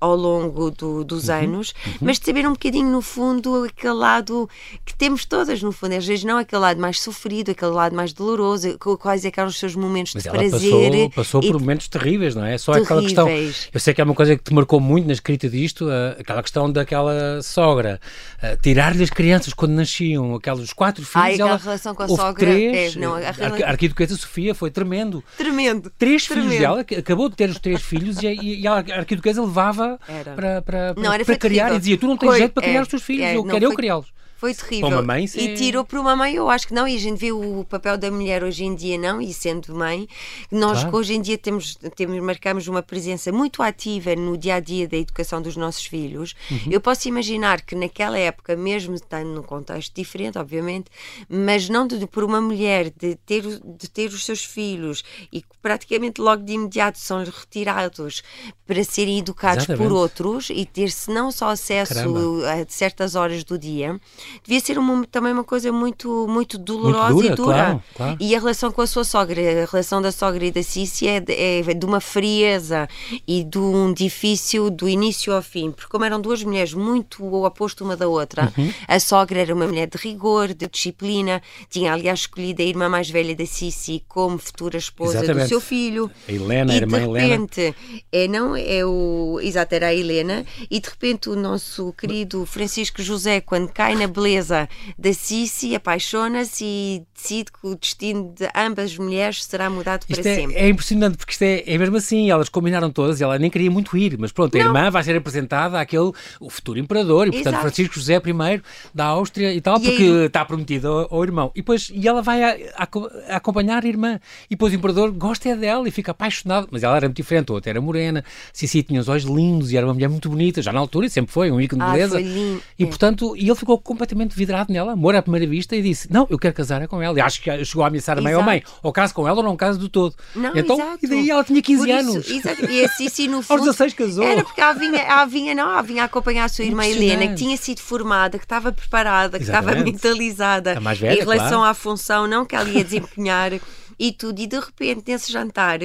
ao 0.00 0.16
longo 0.16 0.70
do- 0.70 1.04
dos 1.04 1.28
Uhum. 1.28 1.34
anos, 1.34 1.74
mas 2.00 2.18
de 2.18 2.26
saber 2.26 2.46
um 2.46 2.52
bocadinho 2.52 2.90
no 2.90 3.00
fundo 3.02 3.64
aquele 3.64 3.92
lado 3.94 4.48
que 4.84 4.94
temos 4.94 5.24
todas 5.24 5.62
no 5.62 5.70
fundo, 5.72 5.94
às 5.94 6.06
vezes 6.06 6.24
não 6.24 6.38
aquele 6.38 6.60
lado 6.60 6.80
mais 6.80 7.00
sofrido, 7.00 7.50
aquele 7.52 7.70
lado 7.70 7.94
mais 7.94 8.12
doloroso, 8.12 8.76
quais 8.98 9.24
é 9.24 9.30
que 9.30 9.38
eram 9.38 9.48
os 9.48 9.58
seus 9.58 9.74
momentos 9.74 10.14
Mas 10.14 10.22
de 10.24 10.28
ela 10.28 10.38
prazer. 10.38 10.90
passou, 11.10 11.10
passou 11.10 11.40
por 11.40 11.60
momentos 11.60 11.88
terríveis, 11.88 12.34
não 12.34 12.44
é? 12.44 12.58
Só 12.58 12.72
aquela 12.72 13.02
questão. 13.02 13.26
Terríveis. 13.26 13.68
Eu 13.72 13.80
sei 13.80 13.94
que 13.94 14.00
é 14.00 14.04
uma 14.04 14.14
coisa 14.14 14.36
que 14.36 14.42
te 14.42 14.52
marcou 14.52 14.80
muito 14.80 15.06
na 15.06 15.12
escrita 15.12 15.48
disto, 15.48 15.88
a- 15.88 16.20
aquela 16.20 16.42
questão 16.42 16.70
daquela 16.70 17.40
sogra. 17.42 18.00
a 18.42 18.56
Tirar-lhe 18.56 19.02
as 19.02 19.10
crianças 19.10 19.52
quando 19.54 19.72
nasciam, 19.72 20.34
aqueles 20.34 20.72
quatro 20.72 21.04
filhos. 21.04 21.16
Ai, 21.24 21.34
aquela 21.34 21.50
ela, 21.50 21.58
relação 21.58 21.94
com 21.94 22.02
a 22.02 22.08
sogra, 22.08 22.34
Três, 22.34 22.96
é, 22.96 22.98
não, 22.98 23.14
a 23.14 23.18
a, 23.18 23.30
rela- 23.30 23.64
a 23.64 23.70
arquiduquesa 23.70 24.16
Sofia 24.16 24.54
foi 24.54 24.70
tremendo. 24.70 25.22
Tremendo. 25.36 25.90
Três 25.96 26.26
filhos 26.26 26.42
Tremendo. 26.46 26.60
dela, 26.60 26.84
que 26.84 26.96
acabou 26.96 27.28
de 27.28 27.36
ter 27.36 27.48
os 27.48 27.58
três 27.58 27.80
filhos 27.82 28.20
e, 28.22 28.26
e- 28.26 28.60
e 28.62 28.66
a 28.66 28.74
arquiduquesa 28.74 29.40
levava 29.42 29.71
Era. 30.08 30.34
para, 30.34 30.62
para, 30.62 30.94
para 30.94 31.24
foi 31.24 31.36
criar 31.36 31.72
e 31.74 31.78
dizia: 31.78 31.98
Tu 31.98 32.06
não 32.06 32.16
tens 32.16 32.36
jeito 32.36 32.52
para 32.52 32.62
criar 32.62 32.78
é, 32.78 32.82
os 32.82 32.88
teus 32.88 33.02
filhos, 33.02 33.26
é, 33.26 33.36
eu 33.36 33.44
quero 33.44 33.64
eu 33.64 33.74
criá-los. 33.74 34.12
Foi 34.42 34.52
terrível. 34.52 34.88
Para 34.88 34.96
uma 34.98 35.02
mãe, 35.04 35.24
isso 35.24 35.38
E 35.38 35.54
tirou 35.54 35.84
para 35.84 36.00
uma 36.00 36.16
mãe, 36.16 36.34
eu 36.34 36.50
acho 36.50 36.66
que 36.66 36.74
não, 36.74 36.88
e 36.88 36.96
a 36.96 36.98
gente 36.98 37.16
vê 37.16 37.30
o 37.30 37.64
papel 37.64 37.96
da 37.96 38.10
mulher 38.10 38.42
hoje 38.42 38.64
em 38.64 38.74
dia, 38.74 38.98
não, 38.98 39.22
e 39.22 39.32
sendo 39.32 39.72
mãe, 39.72 40.08
nós 40.50 40.80
Claro. 40.80 40.96
hoje 40.96 41.14
em 41.14 41.22
dia 41.22 41.38
temos, 41.38 41.78
temos, 41.94 42.18
marcamos 42.18 42.66
uma 42.66 42.82
presença 42.82 43.30
muito 43.30 43.62
ativa 43.62 44.16
no 44.16 44.36
dia 44.36 44.56
a 44.56 44.60
dia 44.60 44.88
da 44.88 44.96
educação 44.96 45.40
dos 45.40 45.56
nossos 45.56 45.86
filhos. 45.86 46.34
Uhum. 46.50 46.72
Eu 46.72 46.80
posso 46.80 47.06
imaginar 47.06 47.60
que 47.60 47.76
naquela 47.76 48.18
época, 48.18 48.56
mesmo 48.56 48.96
estando 48.96 49.28
num 49.28 49.44
contexto 49.44 49.94
diferente, 49.94 50.36
obviamente, 50.36 50.90
mas 51.28 51.68
não 51.68 51.86
de, 51.86 52.04
por 52.08 52.24
uma 52.24 52.40
mulher 52.40 52.90
de 52.90 53.14
ter, 53.14 53.42
de 53.42 53.88
ter 53.88 54.08
os 54.08 54.24
seus 54.24 54.44
filhos 54.44 55.04
e 55.32 55.44
praticamente 55.62 56.20
logo 56.20 56.42
de 56.42 56.54
imediato 56.54 56.98
são 56.98 57.22
retirados 57.22 58.24
para 58.66 58.82
serem 58.82 59.20
educados 59.20 59.64
Exatamente. 59.64 59.88
por 59.88 59.96
outros 59.96 60.50
e 60.50 60.66
ter-se 60.66 61.12
não 61.12 61.30
só 61.30 61.50
acesso 61.50 61.94
Caramba. 61.94 62.52
a 62.52 62.66
certas 62.68 63.14
horas 63.14 63.44
do 63.44 63.56
dia, 63.56 64.00
devia 64.44 64.60
ser 64.60 64.78
uma- 64.78 65.06
também 65.06 65.32
uma 65.32 65.44
coisa 65.44 65.70
muito, 65.72 66.26
muito 66.28 66.58
dolorosa 66.58 67.14
dura, 67.14 67.26
e 67.26 67.34
dura. 67.34 67.54
claro, 67.54 67.82
claro. 67.96 68.16
E 68.20 68.34
a 68.34 68.38
relação 68.38 68.70
com 68.72 68.80
a 68.82 68.86
sua 68.86 69.04
sogra, 69.04 69.40
a 69.40 69.66
relação 69.70 70.00
da 70.02 70.12
sogra 70.12 70.44
e 70.44 70.50
da 70.50 70.62
Cici 70.62 71.06
é 71.08 71.20
de, 71.20 71.32
é 71.32 71.62
de 71.74 71.86
uma 71.86 72.00
frieza 72.00 72.88
e 73.26 73.42
de 73.44 73.58
um 73.58 73.92
difícil 73.92 74.70
do 74.70 74.88
início 74.88 75.32
ao 75.34 75.42
fim, 75.42 75.70
porque 75.70 75.90
como 75.90 76.04
eram 76.04 76.20
duas 76.20 76.42
mulheres 76.42 76.72
muito 76.74 77.24
o 77.24 77.44
oposto 77.44 77.84
uma 77.84 77.96
da 77.96 78.08
outra, 78.08 78.52
Uhum. 78.56 78.72
a 78.88 79.00
sogra 79.00 79.40
era 79.40 79.54
uma 79.54 79.66
mulher 79.66 79.88
de 79.88 79.96
rigor, 79.98 80.48
de 80.54 80.66
disciplina, 80.68 81.42
tinha 81.70 81.92
aliás 81.92 82.20
escolhido 82.20 82.62
a 82.62 82.64
irmã 82.64 82.88
mais 82.88 83.08
velha 83.10 83.34
da 83.34 83.46
Cici 83.46 84.02
como 84.08 84.38
futura 84.38 84.76
esposa 84.78 85.18
Exatamente. 85.18 85.44
do 85.44 85.48
seu 85.48 85.60
filho. 85.60 86.10
A 86.28 86.32
Helena, 86.32 86.72
a 86.72 86.74
e 86.74 86.78
irmã 86.78 86.98
de 86.98 87.04
Helena. 87.04 87.26
repente, 87.28 87.74
é, 88.12 88.28
não, 88.28 88.56
é 88.56 88.84
o, 88.84 89.38
exato, 89.42 89.74
era 89.74 89.88
a 89.88 89.94
Helena, 89.94 90.44
e 90.70 90.80
de 90.80 90.88
repente 90.88 91.28
o 91.28 91.36
nosso 91.36 91.92
querido 91.94 92.44
Francisco 92.46 93.02
José, 93.02 93.40
quando 93.40 93.68
cai 93.68 93.94
na 93.94 94.06
beleza 94.22 94.68
da 94.98 95.12
Cici, 95.12 95.74
apaixona-se 95.74 96.64
e 96.64 97.02
decide 97.14 97.50
que 97.52 97.66
o 97.66 97.74
destino 97.74 98.32
de 98.36 98.48
ambas 98.54 98.92
as 98.92 98.98
mulheres 98.98 99.44
será 99.44 99.68
mudado 99.68 100.04
Isto 100.08 100.22
para 100.22 100.30
é, 100.30 100.34
sempre. 100.34 100.56
é 100.56 100.68
impressionante, 100.68 101.16
porque 101.16 101.32
isto 101.32 101.42
é, 101.42 101.62
é 101.66 101.78
mesmo 101.78 101.96
assim, 101.96 102.30
elas 102.30 102.48
combinaram 102.48 102.90
todas 102.90 103.20
e 103.20 103.24
ela 103.24 103.38
nem 103.38 103.50
queria 103.50 103.70
muito 103.70 103.96
ir, 103.96 104.16
mas 104.18 104.30
pronto, 104.32 104.56
a 104.56 104.60
irmã 104.60 104.90
vai 104.90 105.02
ser 105.02 105.16
apresentada 105.16 105.80
àquele, 105.80 106.12
o 106.40 106.48
futuro 106.50 106.78
imperador, 106.78 107.26
e 107.28 107.30
portanto 107.32 107.54
Exato. 107.54 107.62
Francisco 107.62 107.94
José 107.94 108.14
I 108.16 108.62
da 108.94 109.06
Áustria 109.06 109.52
e 109.52 109.60
tal, 109.60 109.78
E 109.78 109.82
porque 109.84 110.02
ir- 110.02 110.26
está 110.26 110.44
prometido 110.44 110.88
ao, 110.88 111.14
ao 111.16 111.24
irmão. 111.24 111.50
E 111.54 111.60
depois, 111.60 111.90
e 111.92 112.06
ela 112.06 112.22
vai 112.22 112.42
a, 112.42 112.56
a- 112.76 112.88
a 113.32 113.36
acompanhar 113.36 113.84
a 113.84 113.88
irmã, 113.88 114.20
e 114.46 114.50
depois 114.54 114.72
o 114.72 114.76
imperador 114.76 115.10
gosta 115.12 115.48
é 115.48 115.56
dela 115.56 115.88
e 115.88 115.90
fica 115.90 116.12
apaixonado, 116.12 116.68
mas 116.70 116.82
ela 116.82 116.96
era 116.96 117.06
muito 117.08 117.16
diferente, 117.16 117.50
a 117.50 117.54
outra 117.54 117.70
era 117.70 117.80
morena, 117.80 118.24
Cici 118.52 118.82
tinha 118.82 119.00
os 119.00 119.08
olhos 119.08 119.24
lindos 119.24 119.72
e 119.72 119.76
era 119.76 119.86
uma 119.86 119.94
mulher 119.94 120.08
muito 120.08 120.28
bonita, 120.28 120.62
já 120.62 120.72
na 120.72 120.78
altura, 120.80 121.06
e 121.06 121.10
sempre 121.10 121.32
foi, 121.32 121.50
um 121.50 121.60
ícone 121.60 121.82
de 121.82 121.88
Ah, 121.88 121.92
beleza. 121.92 122.20
lindo, 122.20 122.62
E 122.78 122.86
portanto, 122.86 123.36
e 123.36 123.44
ele 123.48 123.54
ficou 123.56 123.78
completamente 123.78 124.11
vidrado 124.34 124.72
nela, 124.72 124.92
amor 124.92 125.14
à 125.14 125.22
primeira 125.22 125.46
vista, 125.46 125.74
e 125.76 125.82
disse: 125.82 126.12
Não, 126.12 126.26
eu 126.30 126.38
quero 126.38 126.54
casar 126.54 126.86
com 126.88 127.00
ela. 127.02 127.18
E 127.18 127.20
acho 127.22 127.40
que 127.42 127.64
chegou 127.64 127.84
a 127.84 127.88
ameaçar 127.88 128.18
a 128.18 128.20
mãe 128.22 128.34
ou 128.34 128.42
mãe, 128.42 128.62
ou 128.82 128.92
caso 128.92 129.14
com 129.14 129.26
ela 129.26 129.38
ou 129.38 129.42
não 129.42 129.56
caso 129.56 129.78
do 129.78 129.88
todo. 129.88 130.14
Não, 130.34 130.56
então, 130.56 130.76
exato. 130.78 130.98
e 131.02 131.06
daí 131.08 131.30
ela 131.30 131.44
tinha 131.44 131.60
15 131.62 131.78
Por 131.78 131.88
isso- 131.88 131.98
anos. 131.98 132.30
exato, 132.30 132.64
E 132.70 132.84
a 132.84 132.88
Cici, 132.88 133.28
no 133.28 133.40
fundo. 133.42 133.60
16 133.60 133.94
casou. 133.94 134.24
Era 134.24 134.44
porque 134.44 134.60
ela 134.60 134.72
vinha, 134.72 134.98
ela 135.00 135.24
vinha, 135.24 135.54
não, 135.54 135.70
ela 135.70 135.82
vinha 135.82 136.04
acompanhar 136.04 136.44
a 136.44 136.48
sua 136.48 136.64
irmã 136.64 136.86
Helena, 136.86 137.28
que 137.28 137.34
tinha 137.34 137.56
sido 137.56 137.80
formada, 137.80 138.38
que 138.38 138.44
estava 138.44 138.72
preparada, 138.72 139.38
que 139.38 139.44
estava 139.44 139.70
Exatamente. 139.70 139.92
mentalizada 139.92 140.76
A 140.78 140.80
mais 140.80 140.98
velha, 140.98 141.14
em 141.14 141.18
relação 141.20 141.58
claro. 141.58 141.64
à 141.70 141.74
função, 141.74 142.26
não 142.26 142.44
que 142.44 142.54
ela 142.56 142.68
ia 142.68 142.84
desempenhar 142.84 143.52
e 143.98 144.12
tudo. 144.12 144.40
E 144.40 144.46
de 144.46 144.58
repente, 144.58 145.02
nesse 145.06 145.30
jantar, 145.32 145.78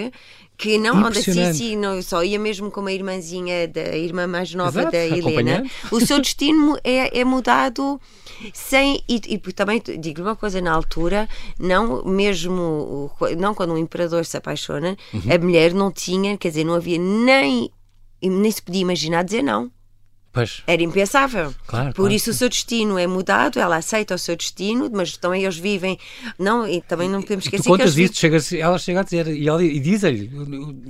que 0.58 0.78
não, 0.80 1.06
a 1.06 1.10
Impressionante. 1.10 1.56
Cici 1.58 1.76
não 1.76 2.02
só 2.02 2.24
ia 2.24 2.40
mesmo 2.40 2.72
com 2.72 2.82
uma 2.82 2.92
irmãzinha, 2.92 3.68
da 3.68 3.96
irmã 3.96 4.26
mais 4.26 4.54
nova 4.56 4.80
Exato, 4.80 4.92
da 4.92 5.06
Helena, 5.06 5.64
o 5.92 6.00
seu 6.02 6.20
destino 6.20 6.76
é, 6.84 7.20
é 7.20 7.24
mudado 7.24 8.02
sem 8.54 9.04
e, 9.08 9.22
e 9.28 9.38
também 9.54 9.82
digo 10.00 10.22
uma 10.22 10.36
coisa 10.36 10.60
na 10.60 10.72
altura 10.74 11.28
não 11.60 12.04
mesmo 12.04 13.12
não 13.38 13.54
quando 13.54 13.74
um 13.74 13.78
imperador 13.78 14.26
se 14.26 14.38
apaixona 14.38 14.98
Uhum. 15.14 15.22
a 15.34 15.38
mulher 15.38 15.74
não 15.74 15.92
tinha 15.92 16.38
quer 16.38 16.50
dizer 16.50 16.64
não 16.64 16.74
havia 16.76 16.98
nem 17.00 17.72
nem 18.22 18.52
se 18.52 18.62
podia 18.62 18.82
imaginar 18.82 19.24
dizer 19.24 19.42
não 19.44 19.72
Pois. 20.38 20.62
Era 20.68 20.84
impensável. 20.84 21.52
Claro, 21.66 21.88
Por 21.88 22.04
claro, 22.04 22.14
isso 22.14 22.30
o 22.30 22.34
seu 22.34 22.48
destino 22.48 23.00
é 23.00 23.08
mudado, 23.08 23.60
ela 23.60 23.78
aceita 23.78 24.14
o 24.14 24.20
seu 24.20 24.36
destino, 24.36 24.88
mas 24.94 25.18
também 25.18 25.42
eles 25.42 25.58
vivem. 25.58 25.98
Não, 26.38 26.68
e 26.68 26.80
também 26.80 27.10
não 27.10 27.24
podemos 27.24 27.46
esquecer 27.46 27.64
tu 27.64 27.70
contas 27.70 27.96
que 27.96 28.02
eles 28.02 28.12
isso, 28.12 28.20
chega, 28.20 28.62
ela 28.64 28.78
chega 28.78 29.00
a 29.00 29.04
dizer, 29.04 29.28
e, 29.28 29.48
ela, 29.48 29.64
e 29.64 29.80
diz-lhe, 29.80 30.30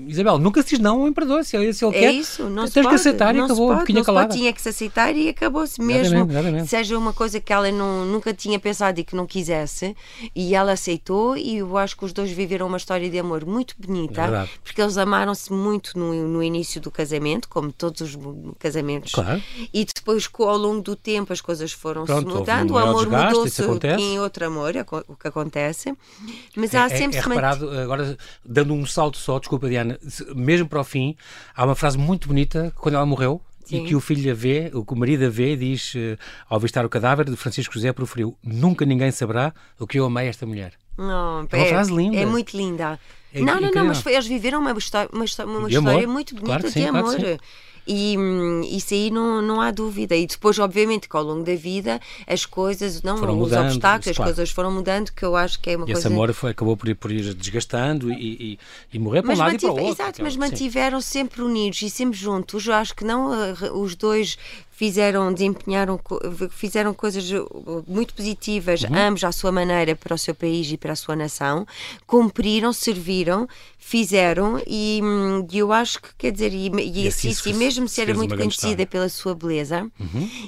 Isabel, 0.08 0.38
nunca 0.38 0.62
se 0.62 0.72
diz 0.72 0.80
não 0.80 1.04
ao 1.04 1.08
imperador, 1.08 1.46
se 1.46 1.56
ele, 1.56 1.72
se 1.72 1.86
ele 1.86 1.96
é 1.96 2.00
quer, 2.00 2.12
isso, 2.12 2.50
não 2.50 2.64
tens 2.64 2.74
se 2.74 2.82
pode, 2.82 2.90
que 2.90 2.96
aceitar 2.96 3.36
e 3.36 3.40
acabou, 3.40 3.68
pode, 3.70 3.80
boquinha 3.80 4.00
não 4.00 4.06
calada. 4.06 4.28
pode, 4.28 4.38
tinha 4.38 4.52
que 4.52 4.62
se 4.62 4.68
aceitar 4.68 5.16
e 5.16 5.30
acabou-se 5.30 5.82
mesmo. 5.82 6.16
Exatamente, 6.16 6.32
exatamente. 6.34 6.68
Seja 6.68 6.98
uma 6.98 7.14
coisa 7.14 7.40
que 7.40 7.54
ela 7.54 7.72
não, 7.72 8.06
nunca 8.06 8.34
tinha 8.34 8.60
pensado 8.60 9.00
e 9.00 9.06
que 9.06 9.16
não 9.16 9.26
quisesse, 9.26 9.96
e 10.36 10.54
ela 10.54 10.74
aceitou, 10.74 11.38
e 11.38 11.58
eu 11.58 11.78
acho 11.78 11.96
que 11.96 12.04
os 12.04 12.12
dois 12.12 12.32
viveram 12.32 12.68
uma 12.68 12.78
história 12.78 13.10
de 13.10 13.18
amor 13.18 13.46
muito 13.46 13.76
bonita, 13.80 14.24
É 14.24 14.48
porque 14.62 14.82
eles 14.82 14.98
amaram-se 14.98 15.54
muito 15.54 15.98
no, 15.98 16.14
no 16.28 16.44
início 16.44 16.82
do 16.82 16.92
casamento, 16.92 17.48
como 17.48 17.72
todos 17.72 18.02
os 18.02 18.18
casamentos. 18.60 19.14
Claro. 19.14 19.37
E 19.74 19.86
depois, 19.86 20.30
ao 20.40 20.58
longo 20.58 20.82
do 20.82 20.96
tempo, 20.96 21.32
as 21.34 21.42
coisas 21.42 21.72
foram-se 21.72 22.12
mudando, 22.26 22.72
um 22.72 22.74
o 22.74 22.78
amor 22.78 23.08
mudou-se 23.10 23.62
em 24.00 24.20
outro 24.20 24.46
amor, 24.46 24.76
é 24.76 24.86
o 25.08 25.16
que 25.16 25.28
acontece. 25.28 25.94
Mas 26.56 26.74
há 26.76 26.86
É, 26.86 26.90
sempre 26.90 27.18
é 27.18 27.22
mant- 27.22 27.30
reparado, 27.30 27.70
agora 27.80 28.18
dando 28.46 28.74
um 28.74 28.86
salto 28.86 29.18
só, 29.18 29.40
desculpa 29.40 29.68
Diana, 29.70 30.00
mesmo 30.36 30.68
para 30.68 30.80
o 30.82 30.84
fim, 30.84 31.16
há 31.56 31.64
uma 31.66 31.76
frase 31.76 31.98
muito 31.98 32.28
bonita 32.28 32.74
quando 32.78 32.96
ela 32.96 33.06
morreu 33.06 33.42
Sim. 33.66 33.84
e 33.84 33.88
que 33.88 33.96
o 33.96 34.00
filho 34.00 34.32
a 34.32 34.34
vê, 34.36 34.72
o 34.74 34.86
que 34.86 34.94
o 34.94 34.96
marido 34.96 35.26
a 35.26 35.30
vê, 35.30 35.56
diz 35.56 35.94
eh, 35.96 36.18
ao 36.50 36.58
avistar 36.58 36.86
o 36.86 36.90
cadáver 36.90 37.26
de 37.30 37.36
Francisco 37.36 37.74
José 37.74 37.92
proferiu: 37.92 38.38
Nunca 38.44 38.86
ninguém 38.86 39.12
saberá 39.12 39.54
o 39.80 39.86
que 39.86 40.00
eu 40.00 40.06
amei 40.06 40.28
esta 40.28 40.46
mulher. 40.46 40.74
Não, 40.98 41.46
É 41.52 41.58
uma 41.58 41.66
frase 41.66 41.94
linda. 41.94 42.18
É 42.18 42.26
muito 42.26 42.56
linda. 42.58 43.00
É 43.34 43.40
não, 43.40 43.46
não, 43.48 43.54
incrível. 43.58 43.76
não, 43.82 43.86
mas 43.90 44.00
foi- 44.02 44.14
eles 44.14 44.26
viveram 44.26 44.60
uma, 44.60 44.72
histó- 44.72 45.08
uma, 45.12 45.26
uma 45.46 45.68
De 45.70 45.76
história 45.76 46.08
muito 46.08 46.34
bonita 46.34 46.60
Claro 46.60 46.72
sim, 46.72 46.86
de 46.86 46.90
claro 46.90 47.08
amor. 47.08 47.40
E 47.88 48.18
hum, 48.18 48.62
isso 48.64 48.94
aí 48.94 49.10
não, 49.10 49.42
não 49.42 49.62
há 49.62 49.72
dúvida. 49.72 50.16
E 50.16 50.28
depois, 50.28 50.60
obviamente, 50.60 51.08
que 51.08 51.16
ao 51.16 51.24
longo 51.24 51.44
da 51.44 51.56
vida 51.56 52.00
as 52.28 52.46
coisas, 52.46 53.02
não, 53.02 53.18
Foram 53.18 53.34
os 53.34 53.40
mudando, 53.50 53.68
obstáculos, 53.68 54.08
as 54.10 54.16
claro. 54.18 54.32
coisas 54.34 54.50
foram 54.52 54.72
mudando, 54.72 55.12
que 55.12 55.24
eu 55.24 55.36
acho 55.36 55.60
que 55.60 55.70
é 55.70 55.76
uma 55.78 55.86
E 55.86 55.94
coisa. 55.94 56.00
esse 56.00 56.08
amor 56.08 56.34
foi, 56.34 56.52
acabou 56.52 56.76
por 56.76 56.90
ir, 56.90 56.96
por 56.96 57.12
ir 57.12 57.34
desgastando 57.34 58.12
e, 58.12 58.16
e, 58.54 58.60
e 58.94 59.00
morrer 59.00 59.22
para 59.22 59.34
um 59.34 59.38
lado 59.38 59.56
e 59.56 59.60
para 59.60 59.68
o 59.72 59.72
outro. 59.72 59.88
Exato, 60.04 60.22
mas 60.22 60.36
mantiveram 60.36 61.00
sempre 61.00 61.42
unidos 61.42 61.82
e 61.82 61.90
sempre 61.90 62.18
juntos. 62.20 62.66
Eu 62.68 62.74
acho 62.74 62.94
que 62.96 63.06
não, 63.06 63.34
eh, 63.34 63.56
os 63.74 63.96
dois 63.96 64.38
fizeram, 64.72 65.34
desempenharam, 65.34 66.00
fizeram 66.52 66.94
coisas 66.94 67.32
eh, 67.32 67.38
muito 67.88 68.14
positivas, 68.14 68.84
Uhum. 68.84 68.96
ambos 68.96 69.24
à 69.24 69.32
sua 69.32 69.52
maneira, 69.52 69.96
para 69.96 70.14
o 70.14 70.18
seu 70.18 70.36
país 70.36 70.72
e 70.72 70.78
para 70.78 70.94
a 70.94 70.96
sua 70.96 71.16
nação. 71.16 71.66
Cumpriram, 72.06 72.72
serviram, 72.74 73.48
fizeram 73.92 74.62
e, 74.68 75.00
hum, 75.02 75.48
e 75.50 75.58
eu 75.60 75.72
acho 75.72 76.02
que, 76.02 76.10
quer 76.18 76.32
dizer, 76.34 76.52
e, 76.54 76.68
e, 76.68 77.04
E 77.04 77.06
a 77.06 77.10
assim 77.10 77.30
Sissi, 77.30 77.42
fez- 77.44 77.56
mesmo 77.58 77.88
se 77.88 78.02
era 78.02 78.14
muito 78.14 78.36
conhecida. 78.36 78.84
Uhum. 78.84 78.88
pela 78.88 79.08
sua 79.08 79.34
beleza 79.34 79.90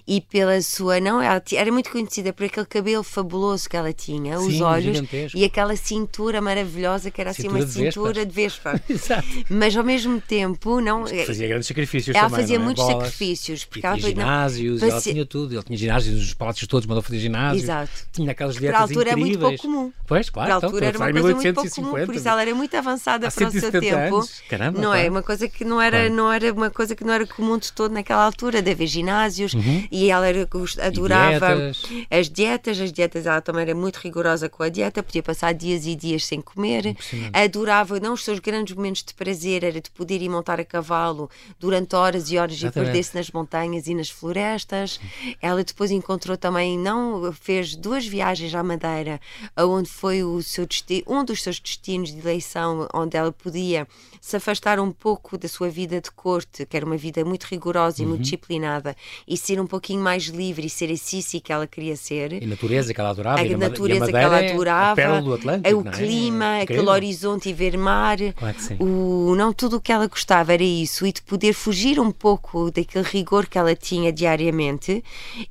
e 0.06 0.20
pela 0.20 0.62
sua, 0.62 1.00
não, 1.00 1.22
ela 1.22 1.42
era 1.54 1.72
muito 1.72 1.90
conhecida 1.90 2.34
por 2.34 2.46
aquele 2.46 2.66
cabelo 2.66 3.02
fabuloso 3.04 3.70
que 3.70 3.78
ela 3.78 3.94
tinha, 3.94 4.38
os 4.38 4.54
Sim, 4.56 4.62
olhos 4.62 4.96
gigantesco. 4.98 5.38
e 5.38 5.46
aquela 5.46 5.76
cintura 5.78 6.42
maravilhosa 6.42 7.10
que 7.10 7.22
era 7.22 7.30
assim 7.32 7.44
Cintura 7.44 7.60
uma 7.60 7.66
de 7.66 7.72
cintura 7.72 8.26
de 8.26 8.34
vespa. 8.34 8.82
Exato. 8.90 9.28
Mas 9.50 9.76
ao 9.78 9.84
mesmo 9.86 10.20
tempo, 10.20 10.82
não. 10.82 11.06
Fazia 11.08 11.48
grandes 11.48 11.68
sacrifícios 11.68 12.14
Ela 12.16 12.28
também, 12.30 12.42
fazia 12.42 12.58
não 12.58 12.64
é? 12.64 12.66
muitos 12.66 12.84
Bolas. 12.84 12.98
sacrifícios. 13.04 13.64
Porque 13.66 13.80
tinha 13.82 13.92
ela 13.94 14.02
não, 14.02 14.10
ginásios, 14.10 14.82
ela 14.82 14.92
parecia- 14.92 15.14
tinha 15.14 15.26
tudo. 15.26 15.54
Ele 15.54 15.64
tinha 15.64 15.78
ginásios, 15.78 16.22
os 16.22 16.34
palácios 16.34 16.68
todos 16.68 16.86
mandou 16.86 17.02
fazer 17.02 17.20
ginásios. 17.20 17.64
Exato. 17.64 17.92
Tinha 18.12 18.32
aquelas 18.32 18.56
Para 18.56 18.62
dietas 18.62 18.80
a 18.80 18.84
altura 18.84 19.10
é 19.12 19.16
muito 19.16 19.36
incríveis. 19.36 19.62
pouco 19.62 19.76
comum. 19.78 19.94
Pois, 20.06 20.30
claro. 20.30 20.48
Para 20.48 20.56
a 20.56 20.58
então, 20.58 20.68
altura 20.70 20.86
era 20.88 20.98
uma 20.98 21.06
coisa 21.12 21.22
muito 21.36 21.36
pouco 21.56 21.62
1850, 21.62 21.90
comum, 21.96 22.06
por 22.06 22.16
isso 22.16 22.28
ela 22.28 22.42
era 22.42 22.56
muito 22.56 22.76
avançada 22.76 23.29
Há 23.30 23.32
para 23.32 23.48
o 23.48 23.52
seu 23.52 23.62
170 23.62 23.80
tempo. 23.96 24.16
anos. 24.16 24.42
Caramba, 24.50 24.80
não 24.82 24.94
é 24.94 25.10
uma 25.10 25.24
coisa 25.24 25.48
que 25.48 25.64
não 25.64 25.82
era, 25.82 26.10
não 26.10 26.32
era 26.32 26.52
uma 26.52 26.70
coisa 26.70 26.96
que 26.96 27.04
não 27.04 27.14
era 27.14 27.26
comum 27.26 27.58
de 27.58 27.72
todo 27.72 27.92
naquela 27.94 28.24
altura, 28.24 28.62
de 28.62 28.72
haver 28.72 28.88
ginásios 28.88 29.54
e 29.92 30.10
ela 30.12 30.28
era, 30.28 30.48
adorava 30.82 31.56
Uhum. 31.56 31.72
dietas. 31.72 31.84
as 32.12 32.30
dietas, 32.30 32.80
as 32.82 32.92
dietas 32.92 33.26
ela 33.26 33.42
também 33.42 33.62
era 33.64 33.76
muito 33.76 33.98
rigorosa 33.98 34.50
com 34.50 34.64
a 34.64 34.70
dieta, 34.70 35.02
podia 35.04 35.24
passar 35.24 35.54
dias 35.54 35.86
e 35.86 35.96
dias 35.96 36.26
sem 36.26 36.42
comer, 36.42 36.96
adorava, 37.34 38.00
não 38.00 38.14
os 38.14 38.24
seus 38.24 38.40
grandes 38.40 38.76
momentos 38.76 39.04
de 39.04 39.14
prazer 39.14 39.64
era 39.64 39.80
de 39.82 39.90
poder 39.92 40.22
ir 40.22 40.30
montar 40.30 40.60
a 40.60 40.66
cavalo 40.66 41.30
durante 41.60 41.96
horas 41.96 42.32
e 42.32 42.38
horas 42.38 42.54
e 42.54 42.58
Exatamente. 42.66 42.86
perder-se 42.92 43.16
nas 43.16 43.32
montanhas 43.32 43.88
e 43.88 43.94
nas 43.94 44.10
florestas. 44.10 45.00
Ela 45.42 45.64
depois 45.64 45.92
encontrou 45.92 46.38
também, 46.38 46.78
não 46.78 47.32
fez 47.34 47.76
duas 47.76 48.06
viagens 48.06 48.54
à 48.56 48.64
Madeira, 48.64 49.20
aonde 49.56 49.90
foi 49.90 50.24
o 50.24 50.42
seu 50.42 50.66
destino, 50.66 51.04
um 51.08 51.24
dos 51.24 51.42
seus 51.44 51.60
destinos 51.60 52.12
de 52.12 52.20
eleição, 52.20 52.88
onde 52.94 53.09
ela 53.18 53.32
podia 53.32 53.88
se 54.22 54.36
afastar 54.36 54.80
um 54.80 54.92
pouco 54.92 55.38
da 55.38 55.48
sua 55.48 55.70
vida 55.70 56.00
de 56.02 56.12
corte, 56.12 56.66
que 56.66 56.76
era 56.76 56.86
uma 56.86 56.98
vida 56.98 57.24
muito 57.26 57.44
rigorosa 57.44 58.02
e 58.02 58.04
Uhum. 58.04 58.10
muito 58.12 58.24
disciplinada, 58.24 58.96
e 59.28 59.38
ser 59.38 59.60
um 59.60 59.68
pouquinho 59.68 60.02
mais 60.02 60.24
livre 60.26 60.68
e 60.68 60.70
ser 60.70 60.92
a 60.92 60.98
Sissi 60.98 61.40
que 61.40 61.52
ela 61.54 61.66
queria 61.68 61.96
ser 61.96 62.34
E 62.34 62.44
a 62.44 62.48
natureza 62.48 62.94
que 62.94 63.00
ela 63.00 63.10
adorava. 63.12 63.42
a 63.42 63.46
e 63.46 63.56
natureza 63.56 64.06
a 64.06 64.08
que 64.10 64.16
ela 64.18 64.40
é 64.42 64.52
adorava, 64.52 64.92
A 64.92 64.96
pérola 64.96 65.22
do 65.22 65.34
Atlântico, 65.34 65.78
o 65.84 65.88
é? 65.88 65.92
clima, 65.92 66.46
É 66.58 66.62
aquele 66.64 66.90
horizonte 66.90 67.50
e 67.50 67.54
ver 67.54 67.78
mar, 67.78 68.18
Claro 68.36 68.54
que 68.56 68.62
sim. 68.64 68.78
o, 68.80 69.36
não 69.36 69.54
tudo 69.54 69.78
o 69.78 69.82
que 69.82 69.92
ela 69.92 70.08
gostava 70.08 70.54
era 70.54 70.64
isso, 70.64 71.06
e 71.06 71.12
de 71.14 71.22
poder 71.22 71.54
fugir 71.54 72.00
um 72.00 72.12
pouco 72.12 72.70
daquele 72.72 73.06
rigor 73.06 73.46
que 73.48 73.58
ela 73.58 73.76
tinha 73.76 74.12
diariamente 74.12 75.04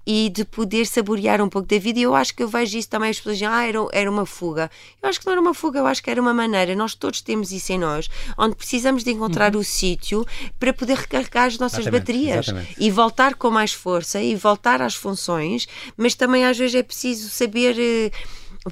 e 0.07 0.29
de 0.31 0.45
poder 0.45 0.87
saborear 0.87 1.41
um 1.41 1.49
pouco 1.49 1.67
da 1.69 1.79
vida. 1.79 1.99
E 1.99 2.03
eu 2.03 2.15
acho 2.15 2.35
que 2.35 2.43
eu 2.43 2.49
vejo 2.49 2.79
isso 2.79 2.88
também, 2.88 3.11
as 3.11 3.17
pessoas 3.19 3.37
dizem, 3.38 3.49
ah, 3.49 3.67
era, 3.67 3.79
era 3.93 4.11
uma 4.11 4.27
fuga. 4.27 4.71
Eu 5.03 5.09
acho 5.09 5.21
que 5.21 5.27
não 5.27 5.33
era 5.33 5.41
uma 5.41 5.55
fuga, 5.55 5.79
eu 5.79 5.87
acho 5.87 6.03
que 6.03 6.11
era 6.11 6.21
uma 6.21 6.35
maneira, 6.35 6.75
nós 6.75 6.95
todos 6.95 7.21
temos 7.21 7.48
isso 7.52 7.73
em 7.73 7.78
nós, 7.78 8.09
onde 8.37 8.55
precisamos 8.55 9.02
de 9.05 9.11
encontrar 9.11 9.55
o 9.57 9.64
sítio 9.64 10.26
para 10.59 10.73
poder 10.73 10.97
recarregar 10.97 11.47
as 11.47 11.59
nossas 11.59 11.78
Uhum. 11.78 11.88
Exatamente, 11.88 12.00
baterias 12.00 12.49
exatamente. 12.49 12.75
e 12.78 12.90
voltar 12.90 13.35
com 13.35 13.50
mais 13.50 13.73
força 13.73 14.21
e 14.23 14.35
voltar 14.35 14.83
às 14.83 14.95
funções, 14.95 15.67
mas 15.97 16.14
também 16.14 16.45
às 16.45 16.57
vezes 16.59 16.75
é 16.75 16.83
preciso 16.83 17.28
saber 17.31 17.76
eh, 17.78 18.11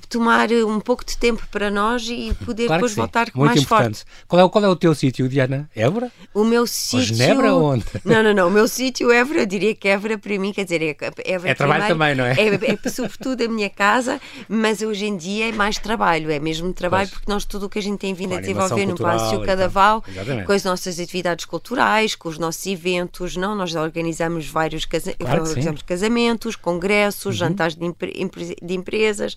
tomar 0.08 0.50
eh, 0.50 0.64
um 0.64 0.80
pouco 0.80 1.04
de 1.04 1.16
tempo 1.16 1.46
para 1.50 1.70
nós 1.70 2.06
e 2.08 2.34
poder 2.44 2.66
Claro 2.66 2.80
depois 2.80 2.94
voltar 2.94 3.26
Muito 3.34 3.46
mais 3.46 3.62
importante. 3.62 3.98
forte. 3.98 4.04
Qual 4.28 4.40
é, 4.40 4.44
o- 4.44 4.50
qual 4.50 4.64
é 4.64 4.68
o 4.68 4.76
teu 4.76 4.94
sítio, 4.94 5.28
Diana? 5.28 5.68
Évora? 5.74 6.10
O 6.34 6.44
meu 6.44 6.66
sítio. 6.66 7.14
Genebra 7.14 7.54
ou 7.54 7.62
onde? 7.64 7.84
Não, 8.04 8.22
não, 8.22 8.34
não. 8.34 8.48
O 8.48 8.50
meu 8.50 8.68
sítio 8.68 9.10
Évora, 9.10 9.40
eu 9.40 9.46
diria 9.46 9.74
que 9.74 9.88
Évora 9.88 10.16
para 10.18 10.38
mim, 10.38 10.52
quer 10.52 10.64
dizer, 10.64 10.82
é, 10.82 10.96
Évora 11.24 11.50
É 11.50 11.54
trabalho 11.54 11.84
primeiro, 11.86 11.86
também, 11.88 12.14
não 12.14 12.24
é? 12.24 12.32
É, 12.32 12.78
é 12.84 12.88
sobretudo 12.90 13.42
a 13.44 13.48
minha 13.48 13.68
casa, 13.70 14.20
mas 14.48 14.82
hoje 14.82 15.06
em 15.06 15.16
dia 15.16 15.48
é 15.48 15.52
mais 15.52 15.78
trabalho, 15.78 16.30
é 16.30 16.38
mesmo 16.38 16.72
trabalho, 16.72 17.08
Pois. 17.08 17.18
porque 17.18 17.30
nós 17.32 17.44
tudo 17.44 17.66
o 17.66 17.68
que 17.68 17.78
a 17.78 17.82
gente 17.82 17.98
tem 17.98 18.14
vindo 18.14 18.34
a 18.34 18.38
a 18.38 18.40
desenvolver 18.40 18.86
no 18.86 18.96
Palácio 18.96 19.40
Cadaval. 19.42 20.02
Exatamente. 20.08 20.46
com 20.46 20.52
as 20.52 20.64
nossas 20.64 20.98
atividades 21.00 21.44
culturais, 21.44 22.14
com 22.14 22.28
os 22.28 22.38
nossos 22.38 22.64
eventos, 22.66 23.36
não? 23.36 23.54
Nós 23.54 23.74
organizamos 23.74 24.46
vários 24.48 24.84
casa 24.84 25.12
Claro. 25.14 25.36
Uhum. 25.42 25.48
organizamos 25.48 25.82
casamentos, 25.82 26.56
congressos, 26.56 27.36
jantares 27.36 27.74
de, 27.74 27.84
empre- 27.84 28.56
de 28.62 28.74
empresas, 28.74 29.36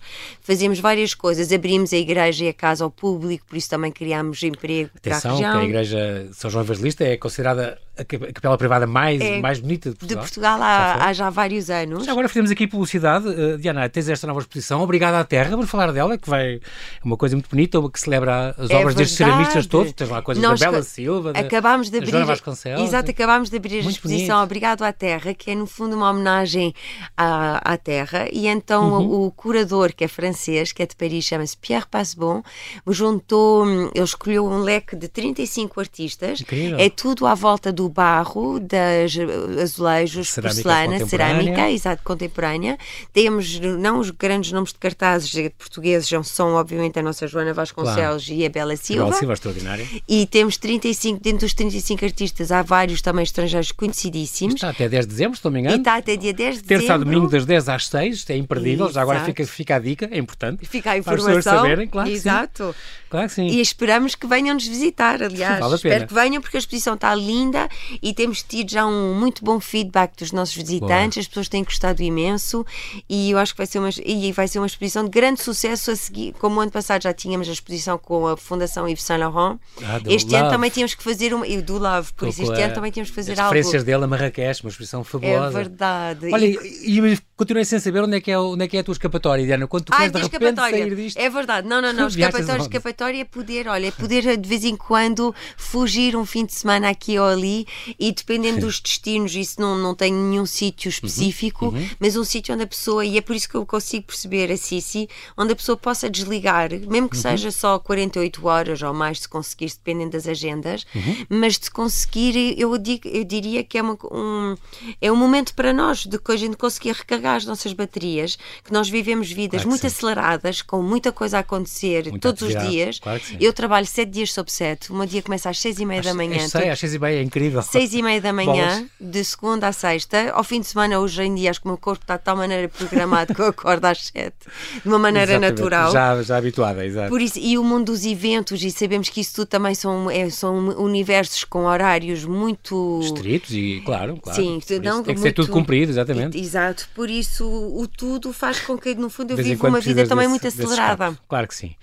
fazemos 0.50 0.80
várias 0.80 1.14
coisas, 1.14 1.52
abrimos 1.52 1.92
a 1.92 1.96
igreja 1.96 2.44
e 2.44 2.48
a 2.48 2.52
casa 2.52 2.82
ao 2.82 2.90
público, 2.90 3.46
por 3.46 3.56
isso 3.56 3.70
também 3.70 3.92
criámos 3.92 4.42
emprego 4.42 4.90
Atenção, 4.96 5.20
para 5.20 5.30
a 5.30 5.36
que 5.36 5.42
região. 5.44 5.60
a 5.60 5.64
Igreja 5.64 6.28
São 6.32 6.50
João 6.50 6.64
Evangelista 6.64 7.04
é 7.04 7.16
considerada 7.16 7.78
a 8.00 8.04
cap- 8.04 8.24
a 8.24 8.32
capela 8.32 8.58
privada 8.58 8.86
mais, 8.86 9.20
É, 9.20 9.40
mais 9.40 9.60
bonita 9.60 9.90
de 9.90 9.94
de 9.94 9.98
Portugal. 9.98 10.22
Portugal 10.24 10.58
Já 10.58 10.64
há, 10.64 11.04
há 11.08 11.12
já 11.12 11.30
vários 11.30 11.70
anos. 11.70 12.04
Já 12.04 12.12
agora 12.12 12.28
fizemos 12.28 12.50
aqui 12.50 12.66
publicidade. 12.66 13.26
Uh, 13.28 13.58
Diana, 13.58 13.88
tens 13.88 14.08
esta 14.08 14.26
nova 14.26 14.40
exposição. 14.40 14.80
Obrigada 14.82 15.18
à 15.18 15.24
Terra. 15.24 15.50
Vamos 15.50 15.70
falar 15.70 15.92
dela, 15.92 16.16
que 16.18 16.28
vai 16.28 16.54
é 16.56 16.60
uma 17.04 17.16
coisa 17.16 17.34
muito 17.36 17.48
bonita, 17.50 17.78
uma 17.78 17.90
que 17.90 18.00
celebra 18.00 18.54
as 18.58 18.70
É 18.70 18.76
obras 18.76 18.94
destes 18.94 19.18
verdade. 19.18 19.36
ceramistas 19.38 19.66
todos. 19.66 19.92
Tens 19.92 20.08
lá 20.10 20.22
coisas 20.22 20.42
Nós 20.42 20.58
da 20.60 20.70
Bela 20.70 20.82
Silva, 20.82 21.32
da, 21.32 21.40
Acabámos 21.40 21.90
de 21.90 21.98
abrir, 21.98 22.10
Joana 22.10 22.26
Vasconcelos. 22.26 22.82
exato, 22.88 23.10
acabámos 23.10 23.50
de 23.50 23.56
abrir 23.56 23.76
a 23.76 23.88
exposição 23.90 24.36
bonito. 24.36 24.44
Obrigado 24.44 24.82
à 24.82 24.92
Terra, 24.92 25.34
que 25.34 25.50
é 25.50 25.54
no 25.54 25.66
fundo 25.66 25.96
uma 25.96 26.10
homenagem 26.10 26.74
à, 27.16 27.72
à 27.72 27.76
Terra, 27.76 28.28
e 28.32 28.46
então 28.46 28.80
Uhum. 28.92 29.06
o, 29.06 29.26
o 29.26 29.30
curador, 29.32 29.92
que 29.94 30.04
é 30.04 30.08
francês, 30.08 30.72
que 30.72 30.82
é 30.82 30.86
de 30.86 30.96
Paris, 30.96 31.24
chama-se 31.24 31.56
Pierre 31.56 31.86
Passebon, 31.90 32.42
juntou, 32.86 33.64
hum, 33.66 33.90
ele 33.94 34.04
escolheu 34.04 34.46
um 34.46 34.58
leque 34.62 34.96
de 34.96 35.08
35 35.08 35.80
artistas, 35.80 36.40
Incrível. 36.40 36.78
é 36.78 36.88
tudo 36.88 37.26
à 37.26 37.34
volta 37.34 37.72
do 37.72 37.88
barro, 37.90 38.58
das 38.60 39.16
eh, 39.16 39.62
azulejos, 39.62 40.28
Cerâmica 40.30 40.62
porcelana, 40.62 41.06
cerâmica, 41.06 41.70
exato, 41.70 42.02
contemporânea. 42.02 42.78
Temos, 43.12 43.58
não 43.60 43.98
os 43.98 44.10
grandes 44.10 44.52
nomes 44.52 44.72
de 44.72 44.78
cartazes 44.78 45.50
portugueses, 45.58 46.08
são, 46.26 46.54
obviamente 46.54 46.98
a 46.98 47.02
nossa 47.02 47.26
Joana 47.26 47.52
Vasconcelos 47.52 48.26
e 48.30 48.44
a 48.46 48.48
Bela 48.48 48.76
Silva. 48.76 49.04
Bela 49.04 49.16
Silva, 49.16 49.32
extraordinária. 49.34 49.86
E 50.08 50.26
temos 50.26 50.56
35, 50.56 51.20
dentro 51.20 51.40
dos 51.40 51.54
35 51.54 52.04
artistas, 52.04 52.52
há 52.52 52.62
vários 52.62 53.02
também 53.02 53.22
estrangeiros 53.22 53.72
conhecidíssimos. 53.72 54.54
Está 54.54 54.70
até 54.70 54.88
10 54.88 55.06
de 55.06 55.10
dezembro, 55.12 55.36
se 55.38 55.44
não 55.44 55.50
me 55.52 55.58
E 55.58 55.62
engano. 55.62 55.76
está 55.78 55.96
até 55.96 56.16
dia 56.16 56.32
10 56.32 56.56
de 56.56 56.62
Terça 56.62 56.84
a 56.84 56.96
dezembro. 56.96 57.04
domingo, 57.14 57.30
das 57.30 57.44
10 57.44 57.68
às 57.68 57.88
6. 57.88 58.16
Isto 58.16 58.30
é 58.30 58.36
imperdível. 58.36 58.90
Já 58.92 59.02
agora 59.02 59.18
Exato. 59.18 59.30
fica, 59.32 59.46
fica 59.46 59.76
a 59.76 59.78
dica, 59.78 60.08
é 60.10 60.18
importante. 60.18 60.64
Fica 60.66 60.92
a 60.92 61.02
Para 61.02 61.14
as 61.14 61.20
pessoas 61.20 61.38
informação. 61.38 61.62
saberem, 61.62 61.88
claro 61.88 62.08
que 62.08 62.14
sim. 62.14 62.20
Exato. 62.20 62.74
Claro 63.08 63.28
que 63.28 63.34
sim. 63.34 63.46
E 63.46 63.60
esperamos 63.60 64.14
que 64.14 64.26
venham 64.26 64.54
nos 64.54 64.66
visitar, 64.66 65.22
aliás. 65.22 65.58
Vale 65.60 65.74
a 65.74 65.78
pena. 65.78 65.94
Espero 65.94 66.06
que 66.06 66.14
venham 66.14 66.40
porque 66.40 66.56
a 66.56 66.60
exposição 66.60 66.94
está 66.94 67.14
linda 67.14 67.68
e 68.02 68.12
temos 68.14 68.42
tido 68.42 68.70
já 68.70 68.86
um 68.86 69.14
muito 69.14 69.44
bom 69.44 69.60
feedback 69.60 70.16
dos 70.16 70.32
nossos 70.32 70.54
visitantes, 70.54 71.16
Boa. 71.16 71.22
as 71.22 71.28
pessoas 71.28 71.48
têm 71.48 71.64
gostado 71.64 72.02
imenso 72.02 72.64
e 73.08 73.30
eu 73.30 73.38
acho 73.38 73.52
que 73.52 73.58
vai 73.58 73.66
ser 73.66 73.78
uma, 73.78 73.90
e 74.04 74.32
vai 74.32 74.48
ser 74.48 74.58
uma 74.58 74.66
exposição 74.66 75.04
de 75.04 75.10
grande 75.10 75.40
sucesso 75.40 75.90
a 75.90 75.96
seguir, 75.96 76.34
como 76.38 76.56
o 76.56 76.60
ano 76.60 76.70
passado 76.70 77.02
já 77.02 77.12
tínhamos 77.12 77.48
a 77.48 77.52
exposição 77.52 77.98
com 77.98 78.26
a 78.26 78.36
Fundação 78.36 78.88
Yves 78.88 79.04
Saint 79.04 79.20
Laurent, 79.20 79.58
ah, 79.82 80.00
este 80.06 80.30
Love. 80.30 80.36
ano 80.36 80.50
também 80.50 80.70
tínhamos 80.70 80.94
que 80.94 81.02
fazer 81.02 81.34
uma, 81.34 81.46
e 81.46 81.60
do 81.60 81.78
Love, 81.78 82.12
por 82.14 82.28
isso 82.28 82.42
este 82.42 82.62
ano 82.62 82.74
também 82.74 82.90
tínhamos 82.90 83.10
que 83.10 83.16
fazer 83.16 83.32
as 83.32 83.38
algo. 83.38 83.50
As 83.50 83.56
referências 83.56 83.84
dele 83.84 84.04
a 84.04 84.06
Marrakech, 84.06 84.62
uma 84.62 84.70
exposição 84.70 85.04
fabulosa. 85.04 85.58
É 85.58 85.62
verdade. 85.62 86.32
Olha, 86.32 86.46
e, 86.46 86.98
e 86.98 87.18
continuei 87.36 87.64
sem 87.64 87.78
saber 87.78 88.02
onde 88.02 88.16
é 88.16 88.20
que 88.20 88.30
é, 88.30 88.38
onde 88.38 88.64
é, 88.64 88.68
que 88.68 88.76
é 88.76 88.80
a 88.80 88.84
tua 88.84 88.92
escapatória, 88.92 89.44
Diana, 89.44 89.66
quando 89.66 89.84
tu 89.84 89.92
queres 89.92 90.12
de 90.12 90.20
repente 90.20 90.60
sair 90.60 90.94
disto. 90.94 91.16
É 91.18 91.30
verdade, 91.30 91.66
não, 91.66 91.80
não, 91.80 91.92
não, 91.92 92.06
escapatória, 92.08 92.62
escapatória 92.62 93.20
é 93.20 93.24
poder, 93.24 93.68
olha, 93.68 93.86
é 93.86 93.90
poder 93.90 94.36
de 94.36 94.48
vez 94.48 94.64
em 94.64 94.76
quando 94.76 95.34
fugir 95.56 96.16
um 96.16 96.26
fim 96.26 96.44
de 96.44 96.52
semana 96.52 96.90
aqui 96.90 97.18
ou 97.18 97.26
ali 97.26 97.59
e 97.98 98.12
dependendo 98.12 98.60
dos 98.60 98.80
destinos, 98.80 99.34
isso 99.34 99.60
não, 99.60 99.78
não 99.78 99.94
tem 99.94 100.12
nenhum 100.12 100.46
sítio 100.46 100.88
uhum, 100.88 100.92
específico, 100.92 101.66
uhum, 101.66 101.78
uhum. 101.78 101.88
mas 101.98 102.16
um 102.16 102.24
sítio 102.24 102.54
onde 102.54 102.64
a 102.64 102.66
pessoa, 102.66 103.04
e 103.04 103.16
é 103.16 103.20
por 103.20 103.34
isso 103.34 103.48
que 103.48 103.54
eu 103.54 103.64
consigo 103.64 104.06
perceber 104.06 104.50
a 104.50 104.56
Cici, 104.56 105.08
onde 105.36 105.52
a 105.52 105.56
pessoa 105.56 105.76
possa 105.76 106.08
desligar, 106.10 106.70
mesmo 106.70 107.08
que 107.08 107.16
uhum. 107.16 107.22
seja 107.22 107.50
só 107.50 107.78
48 107.78 108.46
horas 108.46 108.82
ou 108.82 108.92
mais, 108.92 109.20
se 109.20 109.28
conseguir, 109.28 109.66
dependendo 109.66 110.10
das 110.10 110.26
agendas, 110.26 110.84
uhum. 110.94 111.26
mas 111.28 111.58
de 111.58 111.70
conseguir, 111.70 112.58
eu, 112.58 112.76
digo, 112.78 113.08
eu 113.08 113.24
diria 113.24 113.64
que 113.64 113.78
é, 113.78 113.82
uma, 113.82 113.98
um, 114.10 114.56
é 115.00 115.10
um 115.10 115.16
momento 115.16 115.54
para 115.54 115.72
nós 115.72 116.06
de 116.06 116.18
que 116.18 116.32
a 116.32 116.36
gente 116.36 116.56
conseguir 116.56 116.92
recarregar 116.92 117.36
as 117.36 117.44
nossas 117.44 117.72
baterias, 117.72 118.36
que 118.64 118.72
nós 118.72 118.88
vivemos 118.88 119.30
vidas 119.30 119.62
claro 119.62 119.68
muito 119.68 119.80
sim. 119.82 119.86
aceleradas, 119.86 120.62
com 120.62 120.82
muita 120.82 121.12
coisa 121.12 121.38
a 121.38 121.40
acontecer 121.40 122.10
Muita 122.10 122.20
todos 122.20 122.42
os 122.42 122.68
dias. 122.68 122.98
Claro 122.98 123.20
eu 123.40 123.52
trabalho 123.52 123.86
7 123.86 124.10
dias 124.10 124.32
sobre 124.32 124.52
7, 124.52 124.92
o 124.92 124.94
meu 124.94 125.06
dia 125.06 125.22
começa 125.22 125.50
às 125.50 125.58
6 125.58 125.78
e 125.78 125.86
meia 125.86 126.02
da 126.02 126.14
manhã. 126.14 126.48
Sei, 126.48 126.68
às 126.68 126.78
6 126.78 126.94
e 126.94 126.98
meia 126.98 127.18
é 127.18 127.22
incrível. 127.22 127.49
6 127.62 127.94
e 127.94 128.02
meia 128.02 128.20
da 128.20 128.32
manhã, 128.32 128.86
de 129.00 129.24
segunda 129.24 129.68
a 129.68 129.72
sexta. 129.72 130.30
Ao 130.32 130.44
fim 130.44 130.60
de 130.60 130.66
semana, 130.66 130.98
hoje 130.98 131.22
em 131.22 131.34
dia, 131.34 131.50
acho 131.50 131.60
que 131.60 131.66
o 131.66 131.68
meu 131.70 131.78
corpo 131.78 132.02
está 132.02 132.16
de 132.16 132.24
tal 132.24 132.36
maneira 132.36 132.68
programado 132.68 133.34
que 133.34 133.40
eu 133.40 133.46
acordo 133.46 133.84
às 133.84 134.06
7, 134.06 134.34
de 134.82 134.88
uma 134.88 134.98
maneira 134.98 135.32
Exatamente. 135.32 135.58
natural. 135.58 135.92
Já, 135.92 136.22
já 136.22 136.36
habituada, 136.36 136.84
exato. 136.84 137.08
Por 137.08 137.20
isso, 137.20 137.38
e 137.38 137.58
o 137.58 137.64
mundo 137.64 137.86
dos 137.86 138.04
eventos, 138.04 138.62
e 138.62 138.70
sabemos 138.70 139.08
que 139.08 139.20
isso 139.20 139.34
tudo 139.34 139.48
também 139.48 139.74
são, 139.74 140.10
é, 140.10 140.28
são 140.30 140.56
universos 140.78 141.44
com 141.44 141.64
horários 141.64 142.24
muito. 142.24 143.00
estritos 143.02 143.52
e, 143.52 143.82
claro, 143.84 144.16
claro. 144.16 144.40
Sim, 144.40 144.60
não, 144.82 145.02
tem 145.02 145.14
que 145.14 145.20
muito... 145.20 145.22
ser 145.22 145.32
tudo 145.32 145.50
cumprido, 145.50 145.92
exatamente. 145.92 146.38
Exato, 146.38 146.88
por 146.94 147.10
isso 147.10 147.46
o 147.46 147.86
tudo 147.86 148.32
faz 148.32 148.60
com 148.60 148.76
que, 148.78 148.94
no 148.94 149.10
fundo, 149.10 149.32
eu 149.32 149.36
viva 149.36 149.68
uma 149.68 149.80
vida 149.80 150.06
também 150.06 150.28
desse, 150.28 150.30
muito 150.30 150.48
acelerada. 150.48 151.18
Claro 151.28 151.48
que 151.48 151.54
sim. 151.54 151.74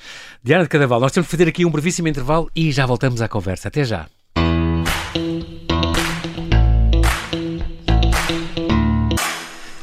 Diana 0.43 0.63
de 0.63 0.69
Cadaval, 0.69 0.99
nós 0.99 1.11
temos 1.11 1.27
de 1.27 1.31
fazer 1.31 1.47
aqui 1.47 1.65
um 1.65 1.71
brevíssimo 1.71 2.07
intervalo 2.07 2.49
e 2.55 2.71
já 2.71 2.85
voltamos 2.85 3.21
à 3.21 3.27
conversa. 3.27 3.67
Até 3.67 3.83
já. 3.83 4.07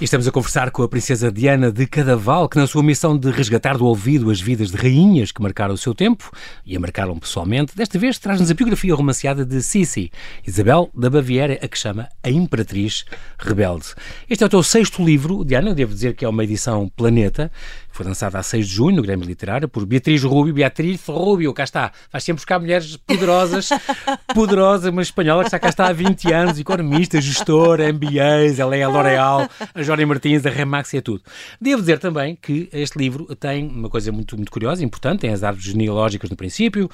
E 0.04 0.06
estamos 0.06 0.28
a 0.28 0.30
conversar 0.30 0.70
com 0.70 0.82
a 0.82 0.88
princesa 0.88 1.32
Diana 1.32 1.72
de 1.72 1.86
Cadaval, 1.86 2.46
que 2.46 2.58
na 2.58 2.66
sua 2.66 2.82
missão 2.82 3.16
de 3.16 3.30
resgatar 3.30 3.78
do 3.78 3.86
ouvido 3.86 4.30
as 4.30 4.38
vidas 4.38 4.70
de 4.70 4.76
rainhas 4.76 5.32
que 5.32 5.40
marcaram 5.40 5.72
o 5.72 5.78
seu 5.78 5.94
tempo 5.94 6.30
e 6.62 6.76
a 6.76 6.78
marcaram 6.78 7.18
pessoalmente, 7.18 7.74
desta 7.74 7.98
vez 7.98 8.18
traz-nos 8.18 8.50
a 8.50 8.54
biografia 8.54 8.94
romanceada 8.94 9.46
de 9.46 9.62
Sissi, 9.62 10.12
Isabel 10.46 10.90
da 10.94 11.08
Baviera, 11.08 11.58
a 11.62 11.66
que 11.66 11.78
chama 11.78 12.10
A 12.22 12.28
Imperatriz 12.28 13.06
Rebelde. 13.38 13.94
Este 14.28 14.44
é 14.44 14.46
o 14.46 14.50
teu 14.50 14.62
sexto 14.62 15.02
livro, 15.02 15.42
Diana, 15.42 15.74
devo 15.74 15.94
dizer 15.94 16.14
que 16.14 16.26
é 16.26 16.28
uma 16.28 16.44
edição 16.44 16.86
Planeta, 16.94 17.50
foi 17.94 18.04
lançada 18.04 18.40
a 18.40 18.42
6 18.42 18.66
de 18.66 18.74
junho 18.74 18.96
no 18.96 19.02
Grêmio 19.02 19.24
Literário 19.24 19.68
por 19.68 19.86
Beatriz 19.86 20.20
Rubio. 20.24 20.52
Beatriz 20.52 21.06
Rubio, 21.06 21.54
cá 21.54 21.62
está. 21.62 21.92
Vais 22.10 22.24
sempre 22.24 22.38
buscar 22.38 22.58
mulheres 22.58 22.96
poderosas, 22.96 23.68
poderosas, 24.34 24.90
uma 24.90 25.00
espanhola 25.00 25.44
que 25.44 25.50
já 25.52 25.60
cá 25.60 25.68
está 25.68 25.86
há 25.86 25.92
20 25.92 26.32
anos, 26.32 26.58
economista, 26.58 27.20
gestora, 27.20 27.92
MBAs, 27.92 28.58
ela 28.58 28.74
é 28.76 28.82
a 28.82 28.88
L'Oréal, 28.88 29.48
a 29.72 29.82
Jónia 29.94 30.06
Martins, 30.06 30.44
a 30.44 30.50
Remax 30.50 30.92
e 30.92 30.98
é 30.98 31.00
tudo. 31.00 31.22
Devo 31.60 31.80
dizer 31.80 31.98
também 31.98 32.36
que 32.40 32.68
este 32.72 32.98
livro 32.98 33.34
tem 33.36 33.66
uma 33.68 33.88
coisa 33.88 34.10
muito, 34.10 34.36
muito 34.36 34.50
curiosa, 34.50 34.84
importante, 34.84 35.20
tem 35.20 35.30
as 35.30 35.42
árvores 35.42 35.64
genealógicas 35.70 36.28
no 36.28 36.36
princípio, 36.36 36.90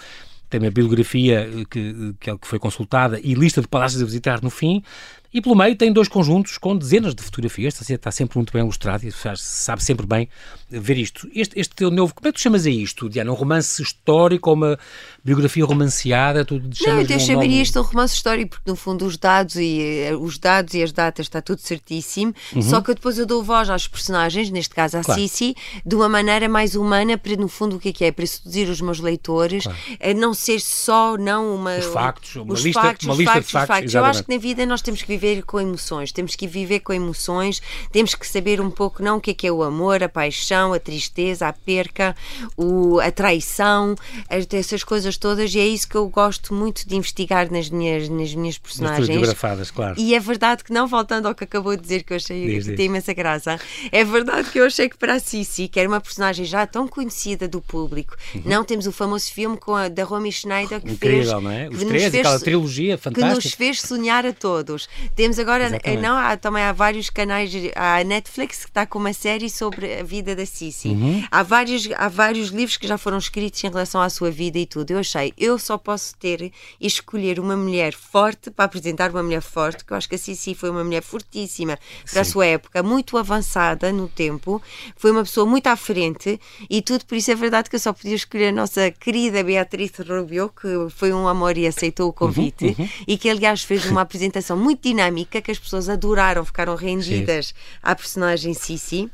tem 0.51 0.59
a 0.59 0.65
bibliografia 0.65 1.49
que, 1.71 2.15
que 2.21 2.47
foi 2.47 2.59
consultada 2.59 3.19
e 3.23 3.35
lista 3.35 3.61
de 3.61 3.69
palácios 3.69 4.03
a 4.03 4.05
visitar 4.05 4.43
no 4.43 4.51
fim, 4.51 4.83
e 5.33 5.41
pelo 5.41 5.55
meio 5.55 5.77
tem 5.77 5.93
dois 5.93 6.09
conjuntos 6.09 6.59
com 6.59 6.77
dezenas 6.77 7.15
de 7.15 7.23
fotografias, 7.23 7.81
está 7.89 8.11
sempre 8.11 8.37
muito 8.37 8.53
bem 8.53 8.63
ilustrado 8.63 9.07
e 9.07 9.13
sabe 9.37 9.83
sempre 9.83 10.07
bem 10.07 10.29
ver 10.69 10.99
isto. 10.99 11.29
Este, 11.35 11.59
este 11.59 11.75
teu 11.75 11.91
novo, 11.91 12.15
como 12.15 12.29
é 12.29 12.33
que 12.33 12.39
tu 12.39 12.43
chamas 12.43 12.67
a 12.67 12.71
isto, 12.71 13.09
Diana? 13.09 13.31
Um 13.31 13.35
romance 13.35 13.81
histórico 13.81 14.51
ou 14.51 14.57
uma 14.57 14.79
biografia 15.25 15.65
romanceada? 15.65 16.45
Tu 16.45 16.61
Não, 16.87 17.01
eu 17.01 17.19
chamaria 17.19 17.51
nome... 17.51 17.63
isto 17.63 17.79
um 17.79 17.83
romance 17.83 18.15
histórico 18.15 18.51
porque 18.51 18.71
no 18.71 18.77
fundo 18.77 19.07
os 19.07 19.17
dados 19.17 19.57
e 19.57 19.81
eh, 19.81 20.17
os 20.17 20.39
dados 20.39 20.75
e 20.75 20.83
as 20.83 20.93
datas 20.93 21.27
está 21.27 21.41
tudo 21.41 21.61
certíssimo, 21.61 22.35
uhum. 22.55 22.63
só 22.63 22.81
que 22.81 22.95
depois 22.95 23.19
eu 23.19 23.27
dou 23.27 23.43
voz 23.43 23.71
aos 23.71 23.87
personagens, 23.87 24.51
neste 24.51 24.75
caso 24.75 24.99
à 24.99 25.03
claro. 25.03 25.21
Cici, 25.21 25.55
de 25.85 25.95
uma 25.95 26.09
maneira 26.09 26.49
mais 26.49 26.75
humana 26.75 27.17
para 27.17 27.37
no 27.37 27.49
fundo 27.49 27.77
o 27.77 27.79
que 27.81 27.91
é 27.91 27.93
que 27.93 28.05
é? 28.05 28.13
Para 28.13 28.27
seduzir 28.27 28.69
os 28.69 28.81
meus 28.81 28.99
leitores, 28.99 29.65
claro. 29.65 29.79
a 30.01 30.15
não 30.15 30.35
ser 30.35 30.61
só 30.61 31.17
não 31.17 31.55
uma 31.55 31.77
os 31.77 31.87
factos, 31.87 32.37
uma 32.37 32.55
lista, 32.55 32.73
factos, 32.73 33.07
uma 33.07 33.15
lista 33.15 33.33
factos, 33.33 33.47
de 33.47 33.53
factos. 33.53 33.77
factos. 33.77 33.95
Eu 33.95 34.05
acho 34.05 34.25
que 34.25 34.35
na 34.35 34.41
vida 34.41 34.67
nós 34.67 34.83
temos 34.83 35.03
que 35.03 35.09
viver 35.09 35.20
viver 35.21 35.43
com 35.43 35.61
emoções, 35.61 36.11
temos 36.11 36.35
que 36.35 36.47
viver 36.47 36.81
com 36.81 36.93
emoções, 36.93 37.61
temos 37.93 38.15
que 38.15 38.27
saber 38.27 38.61
um 38.61 38.71
pouco 38.71 39.03
não 39.03 39.19
o 39.19 39.21
que 39.21 39.33
é, 39.33 39.35
que 39.35 39.47
é 39.47 39.53
o 39.53 39.63
amor, 39.63 40.03
a 40.03 40.09
paixão, 40.09 40.73
a 40.73 40.81
tristeza, 40.81 41.47
a 41.47 41.53
perca, 41.53 42.17
o, 42.57 42.99
a 43.01 43.11
traição, 43.13 43.95
essas 44.29 44.83
coisas 44.83 45.17
todas, 45.17 45.55
e 45.55 45.59
é 45.59 45.67
isso 45.67 45.89
que 45.89 45.97
eu 45.97 46.09
gosto 46.09 46.55
muito 46.55 46.89
de 46.89 46.97
investigar 46.97 47.51
nas 47.53 47.69
minhas, 47.69 48.09
nas 48.09 48.35
minhas 48.35 48.57
personagens. 48.57 49.09
Nas 49.09 49.71
claro. 49.71 49.95
E 49.99 50.15
é 50.15 50.21
verdade 50.21 50.65
que, 50.65 50.73
não 50.73 50.87
voltando 50.87 51.27
ao 51.27 51.35
que 51.35 51.45
acabou 51.45 51.77
de 51.77 51.83
dizer, 51.83 52.03
que 52.03 52.13
eu 52.13 52.17
achei 52.17 52.47
diz, 52.47 52.65
que 52.65 52.71
diz. 52.71 52.77
tem 52.77 52.87
imensa 52.87 53.13
graça, 53.13 53.61
é 53.93 54.05
verdade 54.05 54.51
que 54.51 54.59
eu 54.59 54.65
achei 54.65 54.89
que 54.89 54.97
para 54.97 55.15
a 55.15 55.21
Cici, 55.21 55.69
que 55.69 55.79
era 55.79 55.89
uma 55.89 56.01
personagem 56.01 56.45
já 56.45 56.67
tão 56.67 56.89
conhecida 56.89 57.47
do 57.47 57.61
público, 57.61 58.17
uhum. 58.35 58.43
não 58.47 58.65
temos 58.65 58.87
o 58.87 58.93
famoso 58.93 59.31
filme 59.31 59.57
com 59.57 59.75
a, 59.75 59.89
da 59.89 60.05
Romy 60.05 60.33
Schneider 60.33 60.81
que 60.81 60.93
Incrível, 60.93 61.33
fez, 61.33 61.43
não 61.43 61.51
é? 61.51 61.69
Os 61.69 61.85
três, 61.85 62.03
fez, 62.03 62.15
aquela 62.15 62.41
trilogia 62.41 62.97
fantástica. 62.97 63.41
Que 63.41 63.45
nos 63.45 63.55
fez 63.55 63.81
sonhar 63.81 64.25
a 64.25 64.33
todos. 64.33 64.89
Temos 65.15 65.39
agora, 65.39 65.67
Exatamente. 65.67 66.01
não, 66.01 66.17
há, 66.17 66.37
também 66.37 66.63
há 66.63 66.73
vários 66.73 67.11
canais, 67.11 67.53
a 67.75 68.03
Netflix 68.05 68.61
que 68.61 68.71
está 68.71 68.87
com 68.87 68.99
uma 68.99 69.13
série 69.13 69.51
sobre 69.51 70.01
a 70.01 70.03
vida 70.03 70.37
da 70.37 70.47
Cici. 70.47 70.89
Uhum. 70.89 71.25
Há, 71.31 71.43
vários, 71.43 71.89
há 71.97 72.09
vários 72.09 72.49
livros 72.49 72.77
que 72.77 72.87
já 72.87 72.97
foram 72.97 73.19
escritos 73.19 73.63
em 73.65 73.69
relação 73.69 74.01
à 74.01 74.09
sua 74.09 74.31
vida 74.31 74.59
e 74.59 74.67
tudo. 74.67 74.93
Eu 74.93 74.99
achei, 74.99 75.33
eu 75.37 75.59
só 75.59 75.77
posso 75.77 76.17
ter 76.17 76.53
e 76.81 76.87
escolher 76.87 77.41
uma 77.41 77.57
mulher 77.57 77.93
forte 77.93 78.51
para 78.51 78.65
apresentar 78.65 79.11
uma 79.11 79.23
mulher 79.23 79.43
forte, 79.43 79.85
que 79.85 79.93
eu 79.93 79.97
acho 79.97 80.09
que 80.09 80.15
a 80.15 80.19
Cici 80.19 80.55
foi 80.55 80.71
uma 80.71 80.85
mulher 80.85 81.03
fortíssima 81.03 81.79
para 82.11 82.23
a 82.23 82.25
sua 82.25 82.47
época, 82.47 82.83
muito 82.83 83.19
avançada 83.19 83.93
no 83.93 84.09
tempo, 84.09 84.63
foi 84.97 85.11
uma 85.11 85.23
pessoa 85.23 85.45
muito 85.45 85.67
à 85.67 85.77
frente 85.77 86.41
e 86.69 86.81
tudo, 86.81 87.05
por 87.05 87.17
isso 87.17 87.31
é 87.31 87.35
verdade 87.35 87.69
que 87.69 87.77
eu 87.77 87.81
só 87.81 87.93
podia 87.93 88.15
escolher 88.15 88.49
a 88.49 88.53
nossa 88.53 88.91
querida 88.91 89.43
Beatriz 89.43 89.93
Rubio, 89.99 90.49
que 90.51 90.69
foi 90.91 91.13
um 91.13 91.27
amor 91.27 91.57
e 91.57 91.67
aceitou 91.67 92.09
o 92.09 92.13
convite 92.13 92.67
uhum, 92.67 92.75
uhum. 92.79 92.89
e 93.07 93.19
que 93.19 93.29
aliás 93.29 93.63
fez 93.63 93.85
uma 93.87 94.03
apresentação 94.03 94.57
muito 94.57 94.83
dinâmica 94.83 95.00
dinâmica 95.01 95.41
que 95.41 95.51
as 95.51 95.59
pessoas 95.59 95.89
adoraram, 95.89 96.45
ficaram 96.45 96.75
rendidas 96.75 97.47
Sim. 97.47 97.55
à 97.83 97.95
personagem 97.95 98.55
Cici 98.55 99.11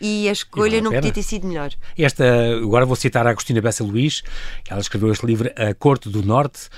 e 0.00 0.28
a 0.28 0.32
escolha 0.32 0.76
e 0.76 0.80
não 0.80 0.92
podia 0.92 1.12
ter 1.12 1.22
sido 1.22 1.46
melhor. 1.46 1.72
Esta, 1.96 2.24
agora 2.56 2.84
vou 2.84 2.96
citar 2.96 3.26
a 3.26 3.30
Agostina 3.30 3.60
Bessa 3.60 3.82
Luís, 3.82 4.22
ela 4.68 4.80
escreveu 4.80 5.10
este 5.10 5.24
livro 5.26 5.50
A 5.56 5.74
Corte 5.74 6.08
do 6.08 6.22
Norte, 6.22 6.68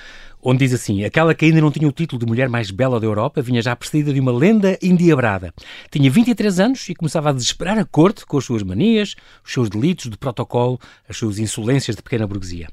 onde 0.49 0.65
diz 0.65 0.73
assim: 0.73 1.03
aquela 1.03 1.35
que 1.35 1.45
ainda 1.45 1.61
não 1.61 1.73
tinha 1.73 1.89
o 1.89 1.93
título 1.93 2.21
de 2.21 2.27
mulher 2.27 2.49
mais 2.49 2.71
bela 2.71 3.01
da 3.01 3.07
Europa 3.07 3.43
vinha 3.43 3.61
já 3.61 3.75
precedida 3.75 4.13
de 4.13 4.21
uma 4.21 4.31
lenda 4.31 4.79
endiabrada. 4.81 5.53
Tinha 5.91 6.09
23 6.09 6.61
anos 6.61 6.89
e 6.89 6.95
começava 6.95 7.31
a 7.31 7.33
desesperar 7.33 7.77
a 7.77 7.85
corte 7.85 8.25
com 8.25 8.39
as 8.39 8.45
suas 8.45 8.63
manias, 8.63 9.17
os 9.45 9.53
seus 9.53 9.69
delitos 9.69 10.09
de 10.09 10.17
protocolo, 10.17 10.79
as 11.09 11.17
suas 11.17 11.41
insolências 11.41 11.97
de 11.97 12.03
pequena 12.03 12.27
burguesia. 12.27 12.69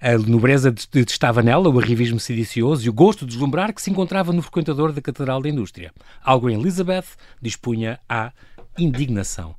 A 0.00 0.16
nobreza 0.16 0.72
detestava 0.92 1.42
nela 1.42 1.68
o 1.68 1.78
arrivismo 1.78 2.20
sedicioso 2.20 2.86
e 2.86 2.88
o 2.88 2.92
gosto 2.92 3.26
de 3.26 3.32
deslumbrar 3.32 3.74
que 3.74 3.82
se 3.82 3.90
encontrava 3.90 4.32
no 4.32 4.40
frequentador 4.40 4.92
da 4.92 5.02
Catedral 5.02 5.42
da 5.42 5.48
Indústria. 5.48 5.92
Algo 6.22 6.48
em 6.48 6.60
Elizabeth 6.60 7.06
dispunha 7.42 7.98
à 8.08 8.30
indignação. 8.78 9.56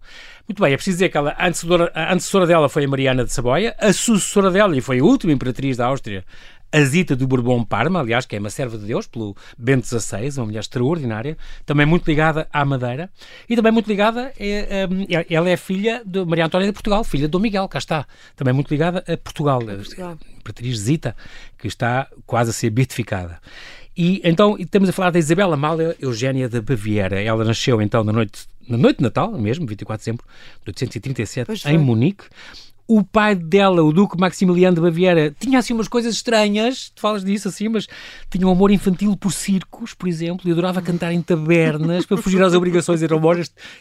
Muito 0.47 0.63
bem, 0.63 0.73
é 0.73 0.75
preciso 0.75 0.95
dizer 0.95 1.09
que 1.09 1.17
ela, 1.17 1.35
a, 1.37 1.47
antecessora, 1.47 1.91
a 1.93 2.13
antecessora 2.13 2.47
dela 2.47 2.69
foi 2.69 2.85
a 2.85 2.87
Mariana 2.87 3.23
de 3.23 3.31
Saboia, 3.31 3.75
a 3.77 3.93
sucessora 3.93 4.49
dela, 4.49 4.75
e 4.75 4.81
foi 4.81 4.99
a 4.99 5.03
última 5.03 5.33
imperatriz 5.33 5.77
da 5.77 5.85
Áustria, 5.85 6.23
a 6.71 6.81
Zita 6.81 7.15
do 7.15 7.27
Bourbon 7.27 7.63
Parma, 7.63 7.99
aliás, 7.99 8.25
que 8.25 8.35
é 8.35 8.39
uma 8.39 8.49
serva 8.49 8.77
de 8.77 8.85
Deus, 8.85 9.07
pelo 9.07 9.35
Bento 9.57 9.87
XVI, 9.87 10.29
uma 10.37 10.47
mulher 10.47 10.59
extraordinária, 10.59 11.37
também 11.65 11.85
muito 11.85 12.07
ligada 12.07 12.47
à 12.53 12.63
Madeira, 12.63 13.09
e 13.49 13.55
também 13.55 13.71
muito 13.71 13.87
ligada, 13.87 14.31
é, 14.39 14.87
é, 15.09 15.25
ela 15.29 15.49
é 15.49 15.57
filha 15.57 16.01
de 16.05 16.23
Maria 16.25 16.45
Antónia 16.45 16.67
de 16.67 16.73
Portugal, 16.73 17.03
filha 17.03 17.27
de 17.27 17.31
Dom 17.31 17.39
Miguel, 17.39 17.67
cá 17.67 17.79
está, 17.79 18.05
também 18.35 18.53
muito 18.53 18.69
ligada 18.69 19.03
a 19.07 19.17
Portugal, 19.17 19.61
a 19.61 19.75
Portugal. 19.75 20.17
Imperatriz 20.37 20.77
Zita, 20.77 21.15
que 21.57 21.67
está 21.67 22.07
quase 22.25 22.51
a 22.51 22.53
ser 22.53 22.69
beatificada. 22.69 23.39
E 23.95 24.21
então 24.23 24.55
estamos 24.57 24.87
a 24.89 24.93
falar 24.93 25.11
da 25.11 25.19
Isabela 25.19 25.55
Amália 25.55 25.95
Eugénia 25.99 26.47
da 26.47 26.61
Baviera. 26.61 27.21
Ela 27.21 27.43
nasceu 27.43 27.81
então 27.81 28.03
na 28.03 28.13
noite, 28.13 28.47
na 28.67 28.77
noite 28.77 28.97
de 28.97 29.03
Natal, 29.03 29.31
mesmo, 29.33 29.67
24 29.67 29.99
de 29.99 30.05
dezembro 30.05 30.25
de 30.65 30.83
1837, 30.85 31.67
em 31.67 31.77
Munique 31.77 32.23
o 32.91 33.03
pai 33.03 33.35
dela, 33.35 33.83
o 33.83 33.93
Duque 33.93 34.19
Maximiliano 34.19 34.73
de 34.75 34.81
Baviera, 34.81 35.31
tinha 35.39 35.59
assim 35.59 35.73
umas 35.75 35.87
coisas 35.87 36.15
estranhas, 36.15 36.89
tu 36.95 36.99
falas 37.01 37.23
disso 37.23 37.47
assim, 37.47 37.69
mas 37.69 37.85
tinha 38.31 38.47
um 38.47 38.51
amor 38.51 38.71
infantil 38.71 39.15
por 39.15 39.31
circos, 39.31 39.93
por 39.93 40.09
exemplo, 40.09 40.49
e 40.49 40.51
adorava 40.51 40.81
cantar 40.81 41.13
em 41.13 41.21
tabernas 41.21 42.03
para 42.07 42.17
fugir 42.17 42.41
às 42.41 42.55
obrigações. 42.55 43.03
Era 43.03 43.15
uma, 43.15 43.31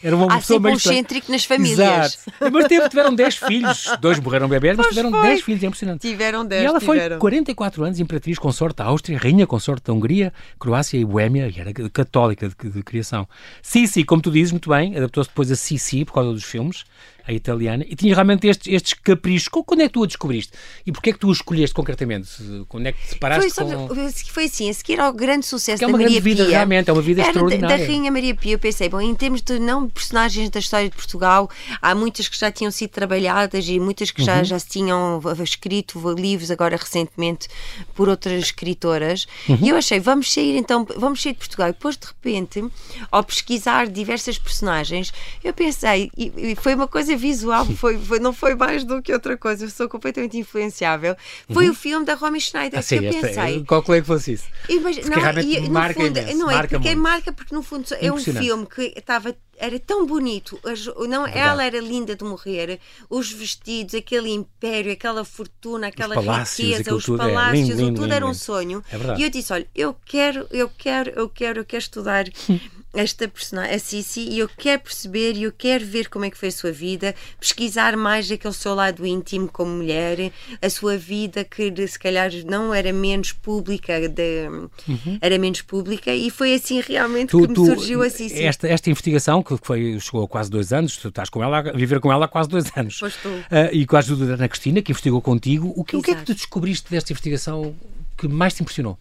era 0.03 0.15
uma 0.15 0.25
Há 0.27 0.37
pessoa 0.37 0.57
sempre 0.57 0.57
um 0.57 0.61
meio. 0.61 0.77
excêntrico 0.77 1.31
nas 1.31 1.43
famílias. 1.43 1.79
Exato. 1.79 2.51
Mas 2.53 2.67
teve, 2.67 2.87
tiveram 2.87 3.15
10 3.15 3.35
filhos. 3.37 3.85
Dois 3.99 4.19
morreram 4.19 4.47
bebés, 4.47 4.77
mas 4.77 4.85
Pois 4.85 4.95
tiveram 4.95 5.09
foi. 5.11 5.27
10 5.29 5.41
filhos, 5.41 5.63
é 5.63 5.65
impressionante. 5.65 6.01
Tiveram 6.01 6.45
10, 6.45 6.61
E 6.61 6.65
ela 6.67 6.79
foi 6.79 6.97
tiveram. 6.97 7.17
44 7.17 7.83
anos 7.83 7.99
imperatriz 7.99 8.37
consorte 8.37 8.77
da 8.77 8.85
Áustria, 8.85 9.17
rainha 9.17 9.47
consorte 9.47 9.87
da 9.87 9.93
Hungria, 9.93 10.31
Croácia 10.59 10.99
e 10.99 11.03
Boémia, 11.03 11.49
e 11.49 11.59
era 11.59 11.73
católica 11.89 12.47
de, 12.47 12.69
de 12.69 12.83
criação. 12.83 13.27
Sissi, 13.63 14.03
como 14.03 14.21
tu 14.21 14.29
dizes 14.29 14.51
muito 14.51 14.69
bem, 14.69 14.95
adaptou-se 14.95 15.29
depois 15.31 15.51
a 15.51 15.55
Sissi 15.55 16.05
por 16.05 16.13
causa 16.13 16.31
dos 16.31 16.43
filmes, 16.43 16.83
a 17.29 17.33
italiana, 17.33 17.85
e 17.87 17.95
tinha 17.95 18.13
realmente 18.13 18.47
estes, 18.47 18.73
estes 18.73 18.93
caprichos. 18.95 19.47
Quando 19.47 19.81
é 19.81 19.87
que 19.87 19.93
tu 19.93 20.03
a 20.03 20.07
descobriste? 20.07 20.51
E 20.85 20.91
porquê 20.91 21.11
é 21.11 21.13
que 21.13 21.19
tu 21.19 21.29
a 21.29 21.31
escolheste 21.31 21.73
concretamente? 21.75 22.29
Quando 22.67 22.87
é 22.87 22.91
que 22.91 22.97
te 22.97 23.03
Foi, 23.05 23.13
separaste 23.13 23.51
sabe, 23.51 23.75
com... 23.75 24.11
foi 24.33 24.45
assim, 24.45 24.69
a 24.69 24.73
seguir 24.73 24.99
ao 24.99 25.13
grande 25.13 25.45
sucesso 25.45 25.83
é 25.83 25.85
da 25.85 25.91
uma 25.91 25.97
Maria 25.99 26.07
grande 26.19 26.21
vida, 26.21 26.43
Pia. 26.43 26.51
realmente, 26.55 26.89
é 26.89 26.93
uma 26.93 27.01
vida 27.01 27.21
era 27.21 27.27
da- 27.31 27.39
extraordinária. 27.39 27.77
Da 27.77 27.85
Rainha 27.85 28.11
Maria 28.11 28.35
Pia, 28.35 28.53
eu 28.53 28.59
pensei, 28.59 28.89
bom, 28.89 28.99
em 28.99 29.13
termos 29.13 29.41
de 29.41 29.59
não 29.59 29.87
personagens 29.87 30.49
da 30.49 30.59
história 30.59 30.89
de 30.89 30.95
Portugal, 30.95 31.49
há 31.81 31.93
muitas 31.93 32.27
que 32.27 32.37
já 32.39 32.51
tinham 32.51 32.71
sido 32.71 32.89
trabalhadas 32.89 33.67
e 33.67 33.79
muitas 33.79 34.09
que 34.11 34.21
Uhum. 34.21 34.25
já, 34.25 34.43
já 34.43 34.57
se 34.59 34.67
tinham 34.67 35.21
escrito 35.43 35.99
livros 36.13 36.49
agora 36.51 36.75
recentemente 36.75 37.47
por 37.93 38.09
outras 38.09 38.41
escritoras. 38.43 39.27
Uhum. 39.47 39.59
E 39.61 39.69
eu 39.69 39.75
achei, 39.77 39.99
vamos 39.99 40.33
sair 40.33 40.57
então, 40.57 40.85
vamos 40.97 41.21
sair 41.21 41.33
de 41.33 41.39
Portugal. 41.39 41.69
E 41.69 41.73
depois, 41.73 41.95
de 41.95 42.07
repente, 42.07 42.63
ao 43.11 43.23
pesquisar 43.23 43.87
diversas 43.87 44.37
personagens, 44.37 45.13
eu 45.43 45.53
pensei, 45.53 46.09
e, 46.17 46.31
e 46.51 46.55
foi 46.55 46.73
uma 46.75 46.87
coisa 46.87 47.15
visual, 47.19 47.65
foi, 47.65 47.97
foi- 47.99 48.19
não 48.19 48.33
foi 48.33 48.55
mais 48.55 48.83
do 48.83 49.01
que 49.01 49.13
outra 49.13 49.37
coisa, 49.37 49.65
eu 49.65 49.69
sou 49.69 49.87
completamente 49.89 50.37
influenciável. 50.37 51.15
Foi 51.53 51.69
o 51.69 51.73
filme 51.75 52.05
da 52.05 52.13
Romy 52.15 52.39
Schneider 52.41 52.73
Uhum. 52.73 52.79
Ah, 52.79 52.81
sim, 52.81 52.99
que 52.99 53.05
eu 53.05 53.09
esta- 53.09 53.27
pensei. 53.27 53.63
calculei 53.65 54.01
que 54.01 54.07
fosse 54.07 54.33
isso. 54.33 54.45
E, 54.67 54.79
mas, 54.79 54.95
Porque 54.97 55.09
não, 55.15 55.21
realmente 55.21 55.57
e, 55.57 55.69
marca 55.69 55.99
fundo, 56.01 56.17
imenso, 56.19 56.37
não 56.37 56.49
é 56.49 56.53
marca 56.55 56.69
porque 56.79 56.87
muito. 56.95 57.01
marca 57.03 57.33
porque 57.33 57.55
no 57.55 57.61
fundo 57.61 57.85
é 57.99 58.11
um 58.11 58.17
filme 58.17 58.65
que 58.65 58.93
estava 58.95 59.35
era 59.59 59.77
tão 59.79 60.05
bonito, 60.05 60.57
não, 61.07 61.27
ela 61.27 61.63
era 61.63 61.79
linda 61.79 62.15
de 62.15 62.23
morrer, 62.23 62.79
os 63.09 63.31
vestidos, 63.31 63.93
aquele 63.93 64.29
império, 64.31 64.91
aquela 64.91 65.25
fortuna, 65.25 65.87
aquela 65.87 66.15
palácios, 66.15 66.69
riqueza, 66.77 66.95
os 66.95 67.03
tudo 67.05 67.21
é 67.21 67.25
palácios, 67.27 67.67
lindo, 67.69 67.81
lindo, 67.81 67.93
tudo 67.95 68.01
lindo, 68.03 68.13
era 68.15 68.25
um 68.25 68.33
sonho. 68.33 68.83
É 68.91 69.19
e 69.19 69.23
eu 69.23 69.29
disse, 69.29 69.51
olha, 69.53 69.67
eu 69.75 69.95
quero, 70.05 70.47
eu 70.49 70.69
quero, 70.77 71.11
eu 71.15 71.27
quero, 71.29 71.59
eu 71.59 71.65
quero 71.65 71.81
estudar 71.83 72.25
esta 72.91 73.27
personagem, 73.27 73.75
a 73.75 73.77
Cici, 73.79 74.21
e 74.21 74.39
eu 74.39 74.49
quero 74.49 74.81
perceber 74.81 75.33
e 75.35 75.43
eu 75.43 75.51
quero 75.51 75.85
ver 75.85 76.09
como 76.09 76.25
é 76.25 76.29
que 76.31 76.37
foi 76.37 76.47
a 76.49 76.51
sua 76.51 76.71
vida, 76.71 77.13
pesquisar 77.39 77.95
mais 77.95 78.31
aquele 78.31 78.51
seu 78.53 78.73
lado 78.73 79.05
íntimo 79.05 79.47
como 79.47 79.69
mulher, 79.71 80.31
a 80.59 80.69
sua 80.71 80.97
vida 80.97 81.43
que 81.43 81.71
se 81.87 81.99
calhar 81.99 82.31
não 82.47 82.73
era 82.73 82.91
menos 82.91 83.31
pública, 83.31 84.09
de- 84.09 84.47
era 85.21 85.37
menos 85.37 85.61
pública, 85.61 86.11
e 86.15 86.31
foi 86.31 86.55
assim 86.55 86.81
realmente 86.81 87.35
Uhum. 87.35 87.41
Tu- 87.43 87.47
que 87.49 87.53
tu- 87.53 87.61
me 87.61 87.67
surgiu 87.75 88.01
a 88.01 88.09
Cici. 88.09 88.43
Esta, 88.43 88.67
esta 88.67 88.89
investigação, 88.89 89.43
que 89.57 89.65
foi, 89.65 89.99
chegou 89.99 90.23
a 90.23 90.27
quase 90.27 90.49
dois 90.49 90.71
anos, 90.71 90.97
tu 90.97 91.07
estás 91.07 91.29
com 91.29 91.43
ela, 91.43 91.59
a 91.59 91.71
viver 91.71 91.99
com 91.99 92.11
ela 92.11 92.25
há 92.25 92.27
quase 92.27 92.49
dois 92.49 92.65
anos. 92.75 92.97
Pois 92.99 93.15
estou. 93.15 93.31
Ah, 93.49 93.69
e 93.71 93.85
com 93.85 93.95
a 93.95 93.99
ajuda 93.99 94.27
da 94.27 94.33
Ana 94.33 94.47
Cristina, 94.47 94.81
que 94.81 94.91
investigou 94.91 95.21
contigo, 95.21 95.73
o 95.75 95.83
que, 95.83 95.95
o 95.95 96.01
que 96.01 96.11
é 96.11 96.15
que 96.15 96.25
tu 96.25 96.33
descobriste 96.33 96.89
desta 96.91 97.11
investigação 97.11 97.73
que 98.17 98.27
mais 98.27 98.53
te 98.53 98.61
impressionou? 98.61 98.97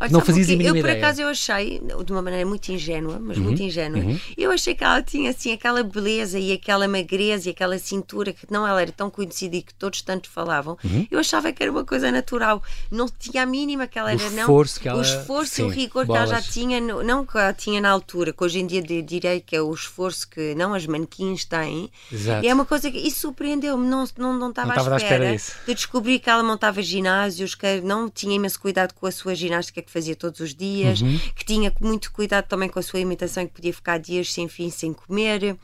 Olha, 0.00 0.10
Não 0.10 0.20
fazias 0.20 0.48
o 0.48 0.52
a 0.52 0.56
mínima 0.56 0.76
Eu, 0.76 0.82
por. 0.82 0.90
Uhum, 0.90 0.96
acaso, 0.96 1.22
eu 1.22 1.28
achei, 1.28 1.80
de 2.04 2.12
uma 2.12 2.20
maneira 2.20 2.44
muito 2.44 2.70
ingênua, 2.72 3.18
mas 3.20 3.38
muito 3.38 3.62
ingênua, 3.62 4.02
eu 4.36 4.50
achei 4.50 4.74
que 4.74 4.82
ela 4.82 5.00
tinha, 5.02 5.30
assim, 5.30 5.52
aquela 5.52 5.82
beleza 5.84 6.38
e 6.38 6.52
aquela 6.52 6.88
magreza 6.88 7.48
e 7.48 7.52
aquela 7.52 7.78
cintura 7.78 8.32
que 8.32 8.44
não 8.50 8.66
ela 8.66 8.82
era 8.82 8.90
tão 8.90 9.08
conhecida 9.08 9.54
e 9.56 9.62
que 9.62 9.72
todos 9.74 10.02
tanto 10.02 10.28
falavam. 10.28 10.76
Uhum. 10.84 11.06
Eu 11.10 11.18
achava 11.20 11.52
que 11.52 11.62
era 11.62 11.70
uma 11.70 11.84
coisa 11.84 12.10
natural. 12.10 12.60
Não 12.90 13.06
tinha 13.08 13.44
a 13.44 13.46
mínima 13.46 13.86
que 13.86 13.98
ela 13.98 14.10
O 14.10 14.12
era, 14.14 14.30
não. 14.30 14.40
esforço 14.40 14.80
que 14.80 14.88
ela- 14.88 14.98
O 14.98 15.02
esforço 15.02 15.60
e 15.60 15.64
o 15.64 15.68
rigor 15.68 16.04
que 16.04 16.10
ela 16.10 16.26
já 16.26 16.36
bolas. 16.40 16.46
tinha, 16.52 16.80
não 16.80 17.24
que 17.24 17.38
ela 17.38 17.52
tinha 17.52 17.80
na 17.80 17.90
altura, 17.90 18.32
que 18.32 18.42
hoje 18.42 18.58
em 18.58 18.66
dia 18.66 18.82
direi 18.82 19.40
que 19.40 19.54
é 19.54 19.62
o 19.62 19.72
esforço 19.72 20.28
que 20.28 20.54
não 20.56 20.74
as 20.74 20.86
manequins 20.86 21.44
têm. 21.44 21.88
Exato. 22.12 22.44
E 22.44 22.48
é 22.48 22.52
uma 22.54 22.64
coisa 22.66 22.90
que 22.90 22.98
isso 22.98 23.20
surpreendeu-me, 23.20 23.86
não, 23.86 24.04
não, 24.18 24.32
não 24.36 24.50
estava 24.50 24.68
Não 24.68 24.74
à 24.74 24.76
à 24.76 24.96
espera 24.96 25.14
espera 25.14 25.32
disso. 25.32 25.52
de 25.66 25.74
descobrir 25.74 26.18
que 26.18 26.28
ela 26.28 26.42
montava 26.42 26.82
ginásios, 26.82 27.54
que 27.54 27.80
não 27.80 28.10
tinha 28.10 28.34
imenso 28.34 28.58
cuidado 28.60 28.92
com 28.94 29.06
a 29.06 29.12
sua 29.12 29.34
ginástica 29.34 29.83
que 29.84 29.90
fazia 29.92 30.16
todos 30.16 30.40
os 30.40 30.54
dias, 30.54 31.00
Uhum. 31.02 31.20
que 31.36 31.44
tinha 31.44 31.72
muito 31.80 32.10
cuidado 32.10 32.46
também 32.46 32.68
com 32.68 32.78
a 32.78 32.82
sua 32.82 32.98
alimentação, 32.98 33.46
que 33.46 33.52
podia 33.52 33.72
ficar 33.72 33.98
dias 33.98 34.32
sem 34.32 34.48
fim, 34.48 34.70
sem 34.70 34.92
comer. 34.92 35.56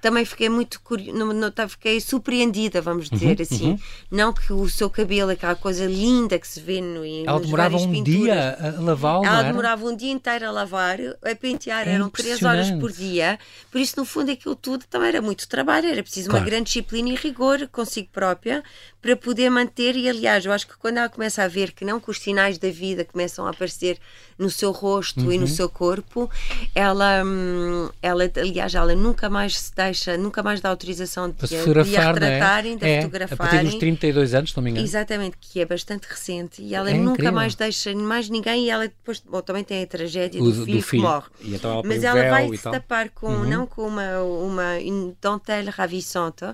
Também 0.00 0.24
fiquei 0.24 0.48
muito 0.48 0.80
curiosa, 0.80 1.16
não, 1.16 1.32
não, 1.32 1.50
tá- 1.50 1.68
fiquei 1.68 2.00
surpreendida, 2.00 2.80
vamos 2.80 3.08
Uhum, 3.10 3.18
dizer 3.18 3.42
assim. 3.42 3.78
Não 4.10 4.32
que 4.32 4.52
o 4.52 4.68
seu 4.68 4.88
cabelo, 4.90 5.30
aquela 5.30 5.54
coisa 5.54 5.84
linda 5.86 6.38
que 6.38 6.48
se 6.48 6.58
vê 6.60 6.80
no, 6.80 7.04
Ela 7.04 7.38
demorava 7.40 7.76
um 7.76 7.90
pinturas. 7.92 8.34
dia 8.34 8.56
a 8.58 8.72
não 8.72 9.24
Ela 9.26 9.42
demorava 9.42 9.84
um 9.86 9.94
dia 9.96 10.10
inteiro 10.12 10.46
a 10.46 10.50
lavar, 10.50 10.98
a 11.00 11.34
pentear, 11.36 11.86
É 11.86 11.92
eram 11.92 12.08
três 12.10 12.42
horas 12.42 12.70
por 12.72 12.90
dia. 12.90 13.38
Por 13.70 13.80
isso, 13.80 13.94
no 13.98 14.04
fundo, 14.04 14.30
aquilo 14.30 14.56
tudo 14.56 14.84
também 14.88 15.08
era 15.08 15.22
muito 15.22 15.46
trabalho, 15.48 15.86
era 15.88 16.02
preciso 16.02 16.30
Claro. 16.30 16.44
uma 16.44 16.50
grande 16.50 16.64
disciplina 16.66 17.08
e 17.10 17.14
rigor 17.14 17.68
consigo 17.68 18.08
própria 18.12 18.62
para 19.06 19.16
poder 19.16 19.48
manter. 19.50 19.94
E, 19.94 20.08
aliás, 20.08 20.44
eu 20.44 20.50
acho 20.50 20.66
que 20.66 20.76
quando 20.76 20.98
ela 20.98 21.08
começa 21.08 21.44
a 21.44 21.46
ver 21.48 21.70
que 21.70 21.84
não 21.84 22.00
que 22.00 22.10
os 22.10 22.18
sinais 22.18 22.58
da 22.58 22.68
vida 22.68 23.04
começam 23.04 23.46
a 23.46 23.50
aparecer 23.50 24.00
no 24.38 24.50
seu 24.50 24.70
rosto 24.70 25.20
e 25.32 25.36
Uhum. 25.36 25.40
no 25.40 25.46
seu 25.46 25.68
corpo, 25.68 26.30
ela, 26.74 27.22
hum, 27.24 27.88
ela, 28.02 28.24
aliás, 28.36 28.74
ela 28.74 28.94
nunca 28.94 29.30
mais 29.30 29.58
se 29.58 29.74
deixa, 29.74 30.16
nunca 30.18 30.42
mais 30.42 30.60
dá 30.60 30.68
autorização 30.68 31.30
de, 31.30 31.36
de 31.46 31.56
a 31.56 31.58
fotografar, 31.60 32.20
não 32.20 32.26
é? 32.26 32.30
retratarem, 32.32 32.76
de 32.76 32.84
a 32.84 32.88
é, 32.88 32.98
a 32.98 33.00
partir 33.08 33.16
dos 33.16 33.30
fotografarem. 33.32 33.78
32 33.78 34.34
anos, 34.34 34.50
se 34.50 34.56
não 34.56 34.62
me 34.64 34.70
engano. 34.70 34.86
Exatamente, 34.86 35.36
que 35.40 35.60
é 35.60 35.64
bastante 35.64 36.04
recente 36.08 36.60
e 36.62 36.74
ela 36.74 36.90
É 36.90 36.94
nunca 36.94 37.12
incrível. 37.12 37.32
mais 37.32 37.54
deixa 37.54 37.94
mais 37.94 38.28
ninguém 38.28 38.66
e 38.66 38.70
ela 38.70 38.86
depois 38.88 39.20
bom, 39.20 39.40
também 39.40 39.64
tem 39.64 39.82
a 39.82 39.86
tragédia 39.86 40.40
O 40.42 40.44
do, 40.44 40.52
do- 40.52 40.58
do 40.60 40.64
filho 40.66 40.82
filho. 40.82 41.02
que 41.02 41.08
morre. 41.08 41.26
E 41.40 41.54
então 41.54 41.72
ela 41.72 41.82
Mas 41.84 42.04
ela 42.04 42.28
vai 42.30 42.48
e 42.50 42.56
se 42.56 42.62
tapar 42.64 43.08
com 43.10 43.28
Uhum. 43.28 43.44
não 43.48 43.66
com 43.66 43.86
uma, 43.86 44.20
uma 44.22 44.72
dentelle 45.20 45.70
ravissante, 45.70 46.44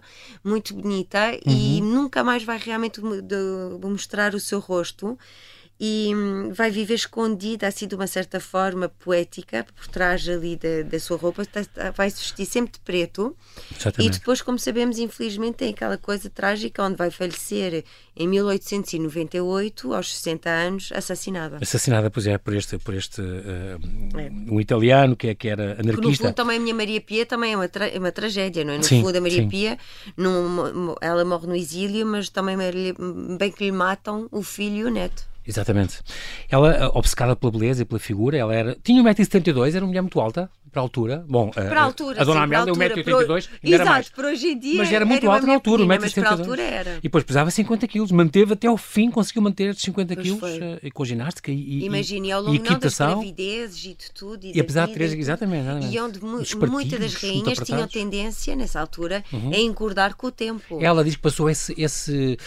muito 0.45 0.75
bonita 0.75 1.33
e 1.45 1.81
Uhum. 1.81 1.87
nunca 1.95 2.23
mais 2.23 2.45
vai 2.45 2.59
realmente 2.59 3.01
mo- 3.01 3.21
de- 3.21 3.35
mostrar 3.83 4.35
o 4.35 4.41
seu 4.41 4.61
rosto. 4.61 5.19
E 5.81 6.13
hum, 6.15 6.53
vai 6.53 6.71
viver 6.71 6.95
escondida 6.95 7.67
assim 7.67 7.89
de 7.89 7.95
uma 7.97 8.07
certa 8.07 8.39
forma 8.39 8.89
poética 8.89 9.67
por 9.75 9.89
trás 9.89 10.29
ali 10.29 10.55
da, 10.55 10.83
da 10.89 11.01
sua 11.01 11.17
roupa, 11.17 11.43
vai 11.97 12.09
se 12.09 12.19
vestir 12.21 12.47
sempre 12.47 12.73
de 12.75 12.79
preto 12.81 13.37
e 13.73 13.75
Exatamente. 13.81 14.19
depois, 14.21 14.41
como 14.41 14.61
sabemos, 14.61 14.99
infelizmente 14.99 15.57
tem 15.57 15.71
aquela 15.71 15.99
coisa 15.99 16.31
trágica 16.31 16.85
onde 16.85 16.95
vai 16.97 17.11
falecer 17.11 17.85
em 18.15 18.29
1898, 18.29 19.93
aos 19.95 20.15
60 20.15 20.49
anos, 20.51 20.93
assassinada. 20.95 21.59
Assassinada, 21.61 22.11
pois 22.11 22.27
é, 22.27 22.39
por 22.39 22.55
este, 22.55 22.79
por 22.79 22.95
este 22.95 23.21
eh, 23.21 23.77
É. 24.17 24.31
um 24.53 24.61
italiano 24.61 25.17
que, 25.17 25.29
é, 25.29 25.35
que 25.35 25.49
era 25.49 25.75
Que 25.77 25.83
no 25.83 25.91
anarquista. 25.91 26.25
fundo 26.27 26.35
também 26.35 26.59
a 26.59 26.61
minha 26.61 26.75
Maria 26.75 27.01
Pia 27.01 27.27
também 27.27 27.55
é 27.55 27.57
uma, 27.57 27.69
tra- 27.69 27.89
é 27.89 27.99
uma 27.99 28.13
tragédia, 28.13 28.65
não 28.65 28.75
é? 28.75 28.77
No 28.79 28.85
Sim, 28.85 29.03
fundo 29.03 29.17
a 29.17 29.21
Maria 29.21 29.43
sim. 29.43 29.49
Pia, 29.49 29.79
num- 30.17 30.95
ela 31.01 31.25
morre 31.25 31.47
no 31.47 31.57
exílio, 31.57 32.07
mas 32.07 32.29
também 32.29 32.57
bem 32.57 33.51
que 33.51 33.65
lhe 33.65 33.73
matam 33.73 34.29
o 34.31 34.43
filho 34.43 34.77
e 34.77 34.85
o 34.85 34.91
neto. 34.91 35.32
Exatamente. 35.47 35.99
Ela, 36.49 36.73
eh, 36.75 36.91
obcecada 36.95 37.35
pela 37.35 37.51
beleza 37.53 37.83
e 37.83 37.85
pela 37.85 37.99
figura, 37.99 38.37
ela 38.37 38.55
era. 38.55 38.77
Tinha 38.83 39.03
1,72m, 39.03 39.75
era 39.75 39.85
uma 39.85 39.89
mulher 39.89 40.01
muito 40.03 40.21
alta, 40.21 40.49
para 40.71 40.81
a 40.81 40.85
altura. 40.85 41.25
Bom, 41.29 41.51
eh, 41.55 41.69
Para 41.69 41.81
a 41.81 41.85
altura, 41.85 42.21
a 42.23 42.25
Dona 42.25 42.43
Amélia, 42.45 42.71
altura, 42.71 42.95
1,82m, 42.95 43.05
para 43.05 43.35
o- 43.35 43.37
ainda 43.63 43.77
era 43.77 43.83
Exato, 44.01 44.13
por 44.15 44.25
hoje 44.25 44.47
em 44.47 44.59
dia 44.59 44.79
Mas 44.79 44.91
era 44.93 45.05
muito 45.05 45.31
alta 45.31 45.47
na 45.47 45.53
altura, 45.55 45.83
pequenina, 45.83 46.01
mas 46.01 46.13
para 46.15 46.23
a 46.23 46.33
1,72m. 46.33 46.41
altura 46.41 46.63
era. 46.63 46.97
E 46.99 47.03
depois 47.03 47.25
pesava 47.25 47.51
50 47.51 47.87
quilos, 47.89 48.11
manteve 48.11 48.55
até 48.55 48.69
ao 48.69 48.79
fim, 48.79 49.11
conseguiu 49.11 49.43
manter 49.43 49.65
estes 49.71 49.85
50 49.85 50.15
Pois 50.15 50.25
quilos 50.27 50.41
foi. 50.41 50.79
eh, 50.83 50.91
com 50.95 51.05
ginástica 51.05 51.51
e, 51.51 51.85
Imagine, 51.85 52.29
e, 52.29 52.33
ao 52.33 52.41
longo 52.41 52.57
não 52.65 52.79
das 52.79 52.97
gravidezes 52.99 53.85
e 53.85 53.89
de 53.89 54.11
tudo. 54.15 54.47
E, 54.47 54.57
E 54.57 54.61
apesar 54.61 54.87
de 54.87 54.95
três- 54.95 55.13
exatamente, 55.13 55.63
exatamente. 55.67 55.95
E 55.95 56.01
onde 56.01 56.21
muitas 56.25 56.99
das 57.01 57.15
rainhas 57.15 57.59
tinham. 57.59 57.81
Uhum. 57.83 57.87
tendência, 57.89 58.57
nessa 58.57 58.81
altura, 58.81 59.23
a 59.53 59.57
engordar 59.59 60.17
com 60.17 60.29
o 60.29 60.33
tempo. 60.33 60.79
Ela 60.81 61.05
diz 61.05 61.17
que 61.17 61.21
passou 61.23 61.51
esse, 61.51 61.75
esse 61.77 62.39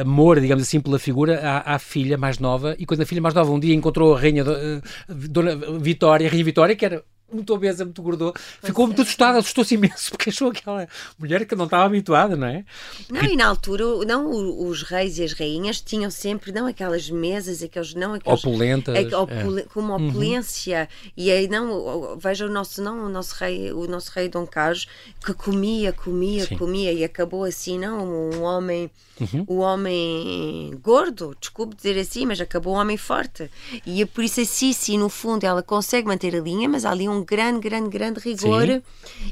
amor, 0.00 0.40
digamos 0.40 0.62
assim, 0.62 0.80
pela 0.80 0.98
figura 0.98 1.62
à 1.64 1.78
filha 1.78 2.16
mais 2.20 2.38
nova. 2.38 2.76
E 2.78 2.84
quando 2.84 3.00
a 3.00 3.06
filha 3.06 3.20
mais 3.20 3.34
nova 3.34 3.50
um 3.50 3.58
dia 3.58 3.74
encontrou 3.74 4.14
a 4.14 4.20
rainha 4.20 4.44
eh, 4.46 4.80
Dona 5.08 5.56
Vitória, 5.78 6.26
a 6.26 6.30
rainha 6.30 6.44
Vitória, 6.44 6.76
que 6.76 6.84
era 6.84 7.02
muito 7.32 7.52
obesa, 7.54 7.84
muito 7.84 8.02
gordo, 8.02 8.32
ficou 8.62 8.84
é. 8.84 8.86
muito 8.88 9.02
assustada, 9.02 9.38
assustou-se 9.38 9.74
imenso, 9.74 10.10
porque 10.10 10.30
achou 10.30 10.50
aquela 10.50 10.88
mulher 11.18 11.46
que 11.46 11.54
não 11.54 11.64
estava 11.66 11.84
habituada, 11.84 12.36
não 12.36 12.46
é? 12.46 12.64
Não, 13.10 13.22
e 13.22 13.36
na 13.36 13.46
altura, 13.48 13.84
não, 14.06 14.30
os 14.68 14.82
reis 14.82 15.18
e 15.18 15.24
as 15.24 15.32
rainhas 15.32 15.80
tinham 15.80 16.10
sempre, 16.10 16.52
não 16.52 16.66
aquelas 16.66 17.08
mesas, 17.10 17.62
aqueles, 17.62 17.94
não 17.94 18.14
aqueles... 18.14 18.44
Opulentas, 18.44 18.94
é, 18.94 19.02
é. 19.02 19.16
Uhum. 19.16 19.22
opule- 19.22 19.62
Com 19.72 19.80
uma 19.80 19.96
opulência. 19.96 20.88
E 21.16 21.30
aí, 21.30 21.48
não, 21.48 22.16
veja 22.18 22.46
o 22.46 22.50
nosso, 22.50 22.82
não, 22.82 23.06
o 23.06 23.08
nosso 23.08 23.34
rei, 23.36 23.72
o 23.72 23.86
nosso 23.86 24.10
rei 24.14 24.28
Dom 24.28 24.46
Carlos, 24.46 24.86
que 25.24 25.32
comia, 25.34 25.92
comia, 25.92 26.46
Sim. 26.46 26.56
comia, 26.56 26.92
e 26.92 27.04
acabou 27.04 27.44
assim, 27.44 27.78
não, 27.78 28.06
um 28.06 28.42
homem, 28.42 28.90
Uhum. 29.20 29.44
um 29.50 29.58
homem 29.58 30.78
gordo, 30.82 31.36
desculpe 31.38 31.76
dizer 31.76 31.98
assim, 31.98 32.24
mas 32.24 32.40
acabou 32.40 32.74
um 32.74 32.78
homem 32.78 32.96
forte. 32.96 33.50
E 33.84 34.00
é 34.00 34.06
por 34.06 34.24
isso 34.24 34.40
a 34.40 34.44
Sissi, 34.46 34.96
no 34.96 35.08
fundo, 35.10 35.44
ela 35.44 35.62
consegue 35.62 36.06
manter 36.08 36.34
a 36.34 36.40
linha, 36.40 36.66
mas 36.68 36.84
há 36.86 36.90
ali 36.90 37.06
um 37.06 37.19
com 37.20 37.24
grande, 37.24 37.60
grande, 37.60 37.90
grande 37.90 38.20
rigor 38.20 38.66
Sim. 38.66 38.82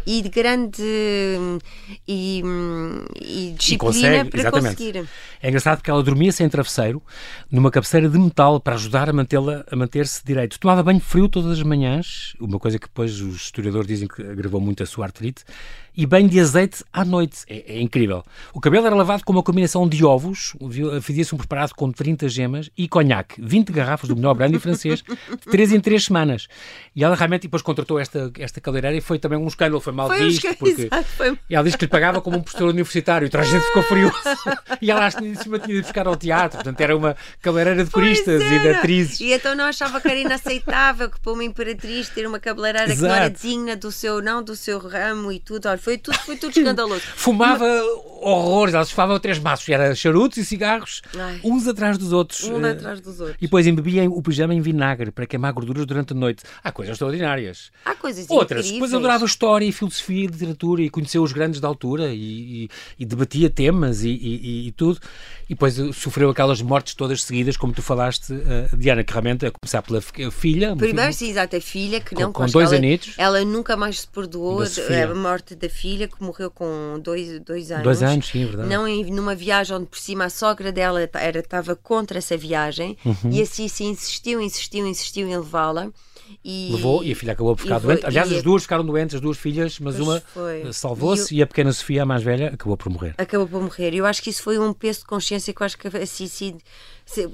e 0.06 0.22
de 0.22 0.28
grande 0.28 0.82
e, 2.06 2.42
e 3.20 3.54
disciplina 3.56 3.74
e 3.74 3.78
consegue, 3.78 4.30
para 4.30 4.40
exatamente. 4.40 4.76
conseguir. 4.76 5.08
É 5.42 5.48
engraçado 5.48 5.78
porque 5.78 5.90
ela 5.90 6.02
dormia 6.02 6.32
sem 6.32 6.48
travesseiro, 6.48 7.02
numa 7.50 7.70
cabeceira 7.70 8.08
de 8.08 8.18
metal 8.18 8.60
para 8.60 8.74
ajudar 8.74 9.08
a 9.08 9.12
mantê-la 9.12 9.64
a 9.70 9.76
manter-se 9.76 10.24
direito. 10.24 10.58
Tomava 10.58 10.82
banho 10.82 11.00
frio 11.00 11.28
todas 11.28 11.52
as 11.52 11.62
manhãs, 11.62 12.34
uma 12.40 12.58
coisa 12.58 12.78
que 12.78 12.86
depois 12.86 13.20
os 13.20 13.36
historiadores 13.36 13.86
dizem 13.86 14.08
que 14.08 14.22
agravou 14.22 14.60
muito 14.60 14.82
a 14.82 14.86
sua 14.86 15.06
artrite 15.06 15.44
e 15.98 16.06
banho 16.06 16.28
de 16.28 16.38
azeite 16.38 16.84
à 16.92 17.04
noite. 17.04 17.38
É, 17.48 17.74
é, 17.74 17.80
incrível. 17.80 18.22
O 18.54 18.60
cabelo 18.60 18.86
era 18.86 18.94
lavado 18.94 19.24
com 19.24 19.32
uma 19.32 19.42
combinação 19.42 19.88
de 19.88 20.04
ovos, 20.04 20.54
fazia-se 21.02 21.34
um 21.34 21.38
preparado 21.38 21.74
com 21.74 21.90
30 21.90 22.28
gemas 22.28 22.70
e 22.78 22.86
conhaque, 22.86 23.34
20 23.42 23.72
garrafas 23.72 24.08
do 24.08 24.14
melhor 24.14 24.32
brandy 24.34 24.60
francês, 24.62 25.02
de 25.02 25.50
3 25.50 25.72
em 25.72 25.80
3 25.80 26.04
semanas. 26.04 26.46
E 26.94 27.02
ela 27.02 27.16
realmente 27.16 27.42
depois 27.42 27.62
contratou 27.62 27.98
esta, 27.98 28.30
esta 28.38 28.60
cabeleireira 28.60 28.96
e 28.96 29.00
foi 29.00 29.18
também 29.18 29.36
um 29.36 29.48
escândalo, 29.48 29.80
foi 29.80 29.92
mal 29.92 30.06
foi 30.06 30.18
visto. 30.20 30.46
Um 30.46 30.54
porque 30.54 30.82
exato, 30.82 31.08
foi... 31.16 31.36
Ela 31.50 31.64
disse 31.64 31.76
que 31.76 31.86
lhe 31.86 31.90
pagava 31.90 32.20
como 32.20 32.36
um 32.36 32.42
professor 32.42 32.68
universitário 32.68 33.26
e 33.26 33.28
toda 33.28 33.42
a 33.42 33.46
gente 33.46 33.66
ficou 33.66 33.82
furioso. 33.82 34.14
e 34.80 34.92
ela 34.92 35.08
em 35.20 35.34
cima 35.34 35.58
tinha 35.58 35.74
de 35.74 35.82
buscar 35.82 36.06
ao 36.06 36.14
teatro, 36.14 36.58
portanto 36.58 36.80
era 36.80 36.96
uma 36.96 37.16
cabeleireira 37.42 37.84
de 37.84 37.90
coristas 37.90 38.40
e 38.40 38.58
de 38.60 38.68
atrizes. 38.68 39.18
E 39.18 39.32
então 39.32 39.52
não 39.56 39.64
achava 39.64 40.00
que 40.00 40.06
era 40.06 40.20
inaceitável 40.20 41.10
que 41.10 41.18
para 41.18 41.32
uma 41.32 41.42
imperatriz 41.42 42.08
ter 42.08 42.24
uma 42.24 42.38
cabeleireira 42.38 42.92
Exato. 42.92 43.00
que 43.00 43.08
não 43.08 43.14
era 43.14 43.28
digna 43.28 43.76
do 43.76 43.90
seu, 43.90 44.22
não 44.22 44.44
do 44.44 44.54
seu 44.54 44.78
ramo 44.78 45.32
e 45.32 45.40
tudo. 45.40 45.68
Olha, 45.68 45.87
foi 45.88 45.96
tudo, 45.96 46.18
foi 46.18 46.36
tudo 46.36 46.50
escandaloso. 46.58 47.00
Fumava 47.16 47.64
horrores, 48.20 48.74
ela 48.74 48.84
fumava 48.84 49.18
três 49.20 49.38
maços, 49.38 49.68
era 49.68 49.94
charutos 49.94 50.36
e 50.38 50.44
cigarros, 50.44 51.02
Ai. 51.16 51.40
uns 51.42 51.66
atrás 51.66 51.96
dos 51.96 52.12
outros. 52.12 52.44
Um 52.44 52.60
uh, 52.60 52.66
atrás 52.66 53.00
dos 53.00 53.20
outros. 53.20 53.36
E 53.38 53.46
depois 53.46 53.66
embebia 53.66 54.08
o 54.10 54.20
pijama 54.20 54.54
em 54.54 54.60
vinagre 54.60 55.10
para 55.10 55.26
queimar 55.26 55.52
gorduras 55.52 55.86
durante 55.86 56.12
a 56.12 56.16
noite. 56.16 56.42
Há 56.62 56.70
coisas 56.70 56.92
extraordinárias. 56.92 57.70
Há 57.84 57.94
coisas 57.94 58.26
Outras. 58.28 58.66
Incríveis. 58.66 58.72
Depois 58.72 58.94
adorava 58.94 59.24
história 59.24 59.64
e 59.64 59.72
filosofia 59.72 60.24
e 60.24 60.26
literatura 60.26 60.82
e 60.82 60.90
conheceu 60.90 61.22
os 61.22 61.32
grandes 61.32 61.60
da 61.60 61.68
altura 61.68 62.08
e, 62.12 62.64
e, 62.64 62.70
e 62.98 63.04
debatia 63.06 63.48
temas 63.48 64.04
e, 64.04 64.10
e, 64.10 64.72
tudo. 64.72 65.00
E 65.48 65.54
depois 65.54 65.74
sofreu 65.94 66.28
aquelas 66.28 66.60
mortes 66.60 66.94
todas 66.94 67.22
seguidas, 67.22 67.56
como 67.56 67.72
tu 67.72 67.80
falaste, 67.80 68.32
uh, 68.32 68.76
Diana, 68.76 69.02
que 69.02 69.12
realmente, 69.12 69.46
a 69.46 69.50
começar 69.50 69.80
pela 69.80 70.00
filha. 70.30 70.76
Primeiro, 70.76 71.12
sim, 71.12 71.30
exato, 71.30 71.56
a 71.56 71.60
filha, 71.60 72.00
que 72.00 72.14
não 72.14 72.32
com, 72.32 72.44
com 72.44 72.50
dois 72.50 72.68
ela, 72.68 72.76
anitos. 72.76 73.14
Ela 73.16 73.44
nunca 73.44 73.76
mais 73.76 74.00
se 74.00 74.08
perdoou 74.08 74.62
a 74.62 75.14
morte 75.14 75.54
da 75.54 75.67
filha, 75.68 76.08
que 76.08 76.22
morreu 76.22 76.50
com 76.50 77.00
dois, 77.02 77.40
dois 77.40 77.70
anos. 77.70 77.84
Dois 77.84 78.02
anos, 78.02 78.26
sim, 78.26 78.42
é 78.42 78.46
verdade. 78.46 78.68
Não 78.68 78.86
em, 78.86 79.04
numa 79.10 79.34
viagem 79.34 79.76
onde 79.76 79.86
por 79.86 79.98
cima 79.98 80.24
a 80.24 80.30
sogra 80.30 80.72
dela 80.72 81.08
era, 81.14 81.38
estava 81.38 81.76
contra 81.76 82.18
essa 82.18 82.36
viagem 82.36 82.96
uhum. 83.04 83.30
e 83.30 83.42
assim 83.42 83.68
se 83.68 83.84
insistiu, 83.84 84.40
insistiu, 84.40 84.86
insistiu 84.86 85.28
em 85.28 85.36
levá-la. 85.36 85.90
E... 86.44 86.70
Levou 86.72 87.02
e 87.04 87.12
a 87.12 87.16
filha 87.16 87.32
acabou 87.32 87.54
por 87.56 87.62
ficar 87.62 87.78
doente. 87.78 88.04
Aliás, 88.04 88.32
as 88.32 88.42
duas 88.42 88.62
ficaram 88.62 88.84
doentes, 88.84 89.16
as 89.16 89.20
duas 89.20 89.36
filhas, 89.36 89.78
mas 89.80 89.98
uma 89.98 90.22
salvou-se 90.72 91.34
e, 91.34 91.38
e, 91.38 91.42
a 91.42 91.46
pequena 91.46 91.72
Sofia, 91.72 92.02
a 92.02 92.06
mais 92.06 92.22
velha, 92.22 92.48
acabou 92.48 92.76
por 92.76 92.90
morrer. 92.90 93.14
Acabou 93.18 93.46
por 93.46 93.62
morrer. 93.62 93.94
Eu 93.94 94.06
acho 94.06 94.22
que 94.22 94.30
isso 94.30 94.42
foi 94.42 94.58
um 94.58 94.72
peso 94.72 95.00
de 95.00 95.06
consciência 95.06 95.52
que 95.52 95.62
eu 95.62 95.64
acho 95.64 95.78
que 95.78 95.88
a 95.88 96.06
Cici 96.06 96.56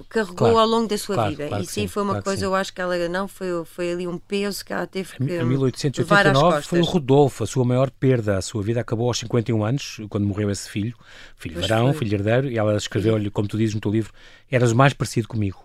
carregou 0.09 0.37
claro, 0.37 0.59
ao 0.59 0.67
longo 0.67 0.89
da 0.89 0.97
sua 0.97 1.17
claro, 1.17 1.31
vida. 1.31 1.49
Claro 1.49 1.65
e 1.65 1.67
sim, 1.67 1.73
sim, 1.73 1.89
foi 1.89 2.03
uma 2.03 2.23
coisa, 2.23 2.45
eu 2.45 2.55
acho 2.55 2.73
que 2.73 2.81
ela 2.81 3.09
não 3.09 3.27
foi, 3.27 3.49
foi 3.65 3.93
ali 3.93 4.07
um 4.07 4.19
peso 4.19 4.65
que 4.65 4.73
ela 4.73 4.87
teve 4.87 5.17
que. 5.17 5.23
Em 5.23 5.45
1889 5.45 6.63
foi 6.63 6.81
o 6.81 6.85
Rodolfo, 6.85 7.43
a 7.43 7.47
sua 7.47 7.65
maior 7.65 7.91
perda. 7.91 8.39
A 8.39 8.43
sua 8.43 8.63
vida 8.63 8.81
acabou 8.81 9.09
aos 9.09 9.19
51 9.19 9.65
anos, 9.65 10.01
quando 10.09 10.27
morreu 10.27 10.51
esse 10.51 10.71
filho, 10.71 10.95
filho 11.37 11.55
pois 11.55 11.69
varão, 11.69 11.93
foi. 11.93 12.07
filho 12.07 12.17
herdeiro, 12.17 12.49
e 12.49 12.57
ela 12.57 12.77
escreveu-lhe, 12.77 13.31
como 13.31 13.49
tu 13.49 13.59
dizes 13.59 13.75
no 13.75 13.81
teu 13.81 13.91
livro, 13.91 14.13
eras 14.51 14.73
o 14.73 14.77
mais 14.77 14.93
parecido 14.93 15.27
comigo. 15.27 15.64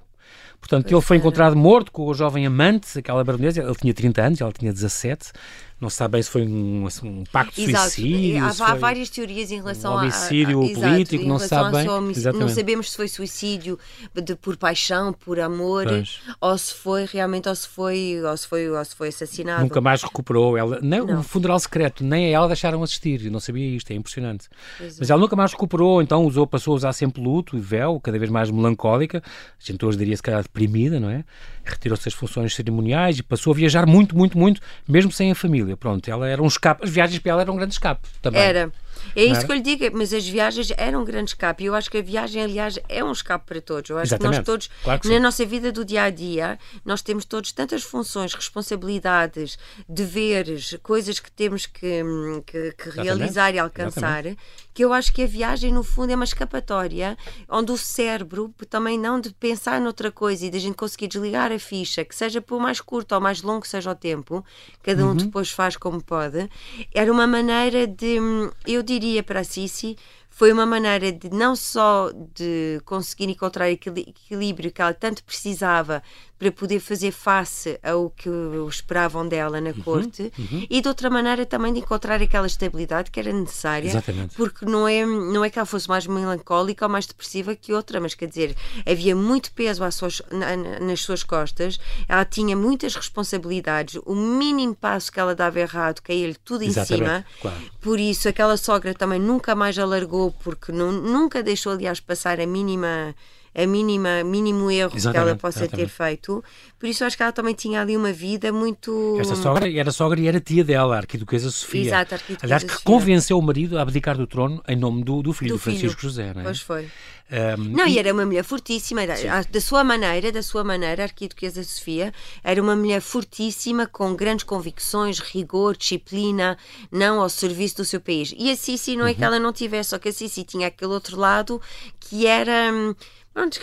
Portanto, 0.60 0.84
pois 0.84 0.94
ele 0.94 1.02
foi 1.02 1.18
encontrado 1.18 1.56
morto 1.56 1.92
com 1.92 2.06
o 2.06 2.14
jovem 2.14 2.46
amante, 2.46 3.00
aquela 3.00 3.24
baronesa, 3.24 3.62
ele 3.62 3.76
tinha 3.76 3.94
30 3.94 4.22
anos, 4.22 4.42
ela 4.42 4.52
tinha 4.52 4.72
17, 4.72 5.32
não 5.80 5.90
se 5.90 5.96
sabe 5.96 6.14
bem 6.14 6.22
se 6.22 6.30
foi 6.30 6.46
um, 6.46 6.86
assim, 6.86 7.08
um 7.08 7.24
pacto 7.32 7.56
de 7.56 7.76
suicídio. 7.76 8.44
Há, 8.44 8.72
há 8.72 8.76
várias 8.76 9.10
teorias 9.10 9.50
em 9.50 9.58
relação 9.58 9.94
um 9.94 9.98
homicídio 9.98 10.62
a, 10.62 10.66
a, 10.66 10.74
político, 10.74 11.24
não 11.26 11.40
se 11.40 11.48
sabe 11.48 11.78
bem. 11.78 11.88
Não 12.34 12.50
sabemos 12.50 12.92
se 12.92 12.98
foi 12.98 13.08
suicídio 13.08 13.80
de, 14.14 14.36
por 14.36 14.58
paixão, 14.58 15.14
por 15.14 15.40
amor, 15.40 15.86
pois. 15.86 16.20
ou 16.42 16.58
se 16.58 16.74
foi 16.74 17.06
realmente, 17.06 17.48
ou 17.48 17.56
se 17.56 17.68
foi, 17.68 18.22
ou 18.22 18.36
se 18.36 18.48
foi, 18.48 18.70
ou 18.70 18.84
se 18.84 18.94
foi 18.96 19.08
assassinado. 19.08 19.64
Nunca 19.64 19.80
mais 19.80 20.04
recuperou. 20.04 20.58
Ela, 20.58 20.80
nem 20.82 21.06
não. 21.06 21.22
o 21.22 21.24
funeral 21.24 21.60
secreto, 21.60 22.04
nem 22.04 22.28
a 22.28 22.30
ela 22.30 22.48
deixaram 22.48 22.84
assistir. 22.84 23.26
Eu 23.26 23.32
não 23.32 23.40
sabia 23.40 23.66
isto, 23.66 23.90
é 23.92 23.96
impressionante. 23.96 24.50
Mas 24.80 25.10
ela 25.10 25.20
nunca 25.20 25.36
mais 25.36 25.52
recuperou, 25.52 26.02
então 26.02 26.26
usou, 26.26 26.46
passou 26.46 26.74
a 26.74 26.76
usar 26.76 26.94
sempre 26.94 27.22
luto 27.22 27.56
e 27.56 27.60
véu, 27.60 28.00
cada 28.02 28.20
vez 28.20 28.30
mais 28.30 28.52
melancólica. 28.52 29.24
A 29.24 29.64
gente 29.64 29.86
hoje 29.86 29.98
diria 29.98 30.16
se 30.16 30.24
calhar 30.24 30.42
deprimida, 30.42 31.00
não 31.00 31.10
é? 31.10 31.24
Retirou-se 31.70 32.06
das 32.06 32.14
funções 32.14 32.56
cerimoniais 32.56 33.20
e 33.20 33.24
passou 33.24 33.54
a 33.54 33.56
viajar 33.56 33.86
muito, 33.86 34.18
muito, 34.18 34.38
muito, 34.38 34.62
mesmo 34.88 35.12
sem 35.12 35.32
a 35.32 35.36
família. 35.36 35.78
Pronto, 35.78 36.10
ela 36.10 36.28
era 36.28 36.42
um 36.42 36.48
escape. 36.48 36.84
As 36.84 36.90
viagens 36.90 37.20
para 37.20 37.32
ela 37.32 37.42
eram 37.42 37.54
um 37.54 37.58
grande 37.58 37.74
escape 37.74 38.08
também. 38.22 38.42
Era. 38.42 38.72
É 39.16 39.24
isso 39.24 39.46
que 39.46 39.52
eu 39.52 39.56
lhe 39.56 39.62
digo, 39.62 39.86
mas 39.98 40.14
as 40.14 40.28
viagens 40.28 40.72
eram 40.78 41.02
um 41.02 41.06
grande 41.06 41.32
escape. 41.32 41.64
E 41.64 41.68
eu 41.68 41.76
acho 41.76 41.90
que 41.90 41.98
a 41.98 42.02
viagem, 42.02 42.44
aliás, 42.44 42.80
é 42.88 43.04
um 43.04 43.12
escape 43.12 43.46
para 43.46 43.62
todos. 43.62 43.90
Eu 43.90 43.98
acho 43.98 44.14
Exatamente. 44.14 44.32
que 44.32 44.38
nós 44.38 44.46
todos, 44.46 44.70
claro 44.84 45.00
que 45.02 45.10
na 45.10 45.20
nossa 45.20 45.46
vida 45.46 45.72
do 45.72 45.84
dia 45.84 46.04
a 46.04 46.10
dia, 46.10 46.60
nós 46.86 47.02
temos 47.02 47.26
todos 47.26 47.52
tantas 47.52 47.84
funções, 47.84 48.34
responsabilidades, 48.34 49.58
deveres, 49.88 50.78
coisas 50.84 51.20
que 51.20 51.32
temos 51.32 51.66
que, 51.66 52.04
que, 52.46 52.72
que 52.74 52.90
realizar 52.90 53.54
e 53.54 53.60
alcançar, 53.60 54.26
Exatamente. 54.26 54.40
que 54.74 54.84
eu 54.84 54.94
acho 54.94 55.12
que 55.14 55.24
a 55.24 55.28
viagem, 55.28 55.72
no 55.72 55.84
fundo, 55.84 56.12
é 56.12 56.16
uma 56.16 56.26
escapatória 56.26 57.18
onde 57.50 57.72
o 57.72 57.78
cérebro 57.78 58.54
também 58.70 58.98
não 58.98 59.20
de 59.20 59.32
pensar 59.34 59.82
noutra 59.82 60.12
coisa 60.12 60.46
e 60.46 60.50
da 60.50 60.60
gente 60.60 60.76
conseguir 60.76 61.08
desligar 61.08 61.52
a 61.52 61.60
ficha, 61.60 62.06
que 62.06 62.16
seja 62.16 62.42
por 62.42 62.60
mais 62.60 62.80
curto 62.82 63.14
ou 63.14 63.22
mais 63.22 63.42
longo 63.42 63.62
que 63.62 63.68
seja 63.68 63.92
o 63.92 63.96
tempo, 63.96 64.44
cada 64.84 65.04
um 65.06 65.10
uhum. 65.10 65.16
depois 65.16 65.52
faz 65.52 65.76
como 65.76 66.02
pode, 66.02 66.50
era 66.94 67.12
uma 67.12 67.28
maneira 67.28 67.86
de. 67.86 68.18
Eu 68.66 68.84
diria 68.90 69.22
para 69.22 69.42
a 69.42 69.44
Cici 69.44 69.96
foi 70.30 70.52
uma 70.52 70.66
maneira 70.66 71.12
de 71.12 71.30
não 71.30 71.56
só 71.56 72.12
de 72.34 72.82
conseguir 72.86 73.30
encontrar 73.30 73.66
aquele 73.66 74.02
equilíbrio 74.02 74.72
que 74.72 74.82
ela 74.82 74.94
tanto 74.94 75.24
precisava 75.24 76.02
para 76.40 76.52
poder 76.54 76.80
fazer 76.80 77.12
face 77.12 77.78
ao 77.84 78.10
que 78.10 78.30
esperavam 78.70 79.28
dela 79.28 79.60
na 79.60 79.72
uhum, 79.72 79.82
corte 79.82 80.32
uhum. 80.40 80.66
e 80.70 80.82
de 80.82 80.88
outra 80.88 81.10
maneira 81.10 81.46
também 81.46 81.74
de 81.74 81.80
encontrar 81.80 82.22
aquela 82.22 82.48
estabilidade 82.48 83.12
que 83.12 83.20
era 83.20 83.34
necessária 83.34 83.90
Exatamente. 83.90 84.36
porque 84.38 84.66
não 84.66 84.88
é 84.88 85.06
não 85.06 85.44
é 85.44 85.50
que 85.50 85.60
ela 85.60 85.66
fosse 85.66 85.90
mais 85.90 86.08
melancólica 86.08 86.86
ou 86.86 86.92
mais 86.92 87.06
depressiva 87.06 87.54
que 87.56 87.74
outra 87.74 88.00
mas 88.00 88.16
quer 88.16 88.28
dizer 88.28 88.56
havia 88.90 89.14
muito 89.14 89.52
peso 89.52 89.84
suas, 89.92 90.22
na, 90.32 90.56
nas 90.80 91.02
suas 91.02 91.24
costas 91.24 91.78
ela 92.08 92.24
tinha 92.24 92.56
muitas 92.56 92.96
responsabilidades 92.96 94.02
o 94.06 94.16
mínimo 94.16 94.74
passo 94.74 95.12
que 95.12 95.20
ela 95.20 95.36
dava 95.36 95.60
errado 95.60 96.00
caía-lhe 96.02 96.38
tudo 96.46 96.64
em 96.64 96.68
Exatamente. 96.68 97.06
cima 97.06 97.26
claro. 97.42 97.58
por 97.82 98.00
isso 98.00 98.30
aquela 98.30 98.56
sogra 98.56 98.94
também 98.94 99.20
nunca 99.20 99.54
mais 99.56 99.78
alargou 99.78 100.32
porque 100.32 100.72
não, 100.72 100.90
nunca 100.90 101.44
deixou 101.44 101.74
aliás 101.74 102.00
passar 102.00 102.40
a 102.40 102.48
mínima 102.48 103.14
a 103.56 103.66
mínima, 103.66 104.24
mínimo 104.24 104.70
erro 104.70 104.96
exatamente, 104.96 105.12
que 105.12 105.30
ela 105.30 105.36
possa 105.38 105.60
exatamente. 105.64 105.88
ter 105.88 105.92
feito. 105.92 106.44
Por 106.80 106.88
isso 106.88 107.04
acho 107.04 107.18
que 107.18 107.24
ela 107.24 107.32
também 107.32 107.54
tinha 107.54 107.82
ali 107.82 107.98
uma 107.98 108.12
vida 108.12 108.52
muito. 108.52 109.18
Esta 109.20 109.36
sogra 109.36 109.72
era 109.72 109.92
sogra 109.92 110.20
e 110.20 110.28
era 110.28 110.40
tia 110.40 110.64
dela, 110.64 110.96
a 110.96 110.98
arquiduquesa 111.00 111.50
Sofia. 111.52 111.82
Exato, 111.82 112.14
a 112.14 112.18
arquiduquesa 112.18 112.56
Aliás, 112.56 112.64
que 112.64 112.84
convenceu 112.84 113.38
o 113.38 113.42
marido 113.42 113.78
a 113.78 113.82
abdicar 113.82 114.18
do 114.18 114.28
trono 114.28 114.62
em 114.68 114.76
nome 114.76 115.04
do, 115.04 115.22
do 115.22 115.34
filho, 115.34 115.50
do, 115.50 115.56
do 115.56 115.60
Francisco 115.60 116.00
filho. 116.00 116.10
José, 116.10 116.34
não 116.34 116.42
é? 116.42 116.44
Pois 116.46 116.62
foi. 116.62 116.88
Um, 117.32 117.64
não, 117.64 117.86
e... 117.86 118.00
era 118.00 118.12
uma 118.12 118.26
mulher 118.26 118.44
fortíssima, 118.44 119.06
da, 119.06 119.14
da 119.44 119.62
sua 119.62 119.84
maneira, 119.84 120.32
da 120.32 120.42
sua 120.42 120.64
maneira, 120.64 121.04
a 121.04 121.06
arquiduquesa 121.06 121.64
Sofia 121.64 122.12
era 122.44 122.62
uma 122.62 122.76
mulher 122.76 123.02
fortíssima, 123.02 123.86
com 123.86 124.16
grandes 124.16 124.44
convicções, 124.44 125.20
rigor, 125.20 125.78
disciplina, 125.78 126.58
não 126.92 127.22
ao 127.22 127.30
serviço 127.30 127.78
do 127.78 127.86
seu 127.86 128.02
país. 128.02 128.34
E 128.36 128.50
a 128.50 128.56
Sissi 128.56 128.96
não 128.96 129.06
é 129.06 129.14
que 129.14 129.22
uhum. 129.22 129.28
ela 129.28 129.40
não 129.40 129.54
tivesse, 129.54 129.92
só 129.92 130.00
que 130.00 130.10
a 130.10 130.12
Sissi 130.12 130.44
tinha 130.44 130.68
aquele 130.68 130.92
outro 130.92 131.18
lado 131.18 131.62
que 132.00 132.26
era 132.26 132.72
hum, 132.74 132.96
Pronto, 133.40 133.58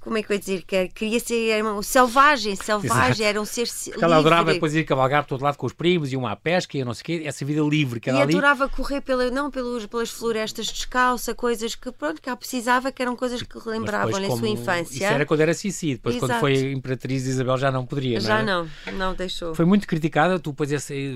como 0.00 0.18
é 0.18 0.22
que 0.22 0.32
eu 0.32 0.34
ia 0.34 0.40
dizer? 0.40 0.62
Que 0.62 0.88
queria 0.88 1.20
ser 1.20 1.50
era 1.50 1.64
um 1.64 1.80
selvagem, 1.80 2.56
selvagem, 2.56 3.10
Exato. 3.10 3.22
era 3.22 3.40
um 3.40 3.44
ser 3.44 3.68
Porque 3.68 3.90
livre. 3.90 4.04
ela 4.04 4.16
adorava 4.16 4.52
depois 4.52 4.74
ir 4.74 4.82
cavalgar 4.84 5.24
todo 5.24 5.42
lado 5.42 5.56
com 5.56 5.64
os 5.64 5.72
primos, 5.72 6.12
iam 6.12 6.26
à 6.26 6.34
pesca 6.34 6.76
e 6.76 6.84
não 6.84 6.92
sei 6.92 7.02
o 7.02 7.04
quê, 7.04 7.22
essa 7.24 7.44
vida 7.44 7.60
livre 7.60 8.00
que 8.00 8.10
era 8.10 8.18
e 8.18 8.22
ali. 8.22 8.32
E 8.32 8.36
adorava 8.36 8.68
correr 8.68 9.00
pela, 9.00 9.30
não 9.30 9.48
pelos, 9.48 9.86
pelas 9.86 10.10
florestas 10.10 10.66
descalça, 10.66 11.36
coisas 11.36 11.76
que, 11.76 11.92
pronto, 11.92 12.20
que 12.20 12.28
ela 12.28 12.36
precisava, 12.36 12.90
que 12.90 13.00
eram 13.00 13.14
coisas 13.14 13.40
que 13.44 13.58
lembravam 13.64 14.18
na 14.18 14.36
sua 14.36 14.48
infância. 14.48 14.92
Isso 14.92 15.04
era 15.04 15.24
quando 15.24 15.40
era 15.40 15.54
Sissi, 15.54 15.94
depois 15.94 16.16
Exato. 16.16 16.32
quando 16.32 16.40
foi 16.40 16.72
Imperatriz 16.72 17.24
Isabel 17.24 17.56
já 17.58 17.70
não 17.70 17.86
poderia, 17.86 18.18
não 18.18 18.26
Já 18.26 18.42
não, 18.42 18.68
não 18.94 19.14
deixou. 19.14 19.54
Foi 19.54 19.64
muito 19.64 19.86
criticada, 19.86 20.40
tu 20.40 20.50
depois 20.50 20.68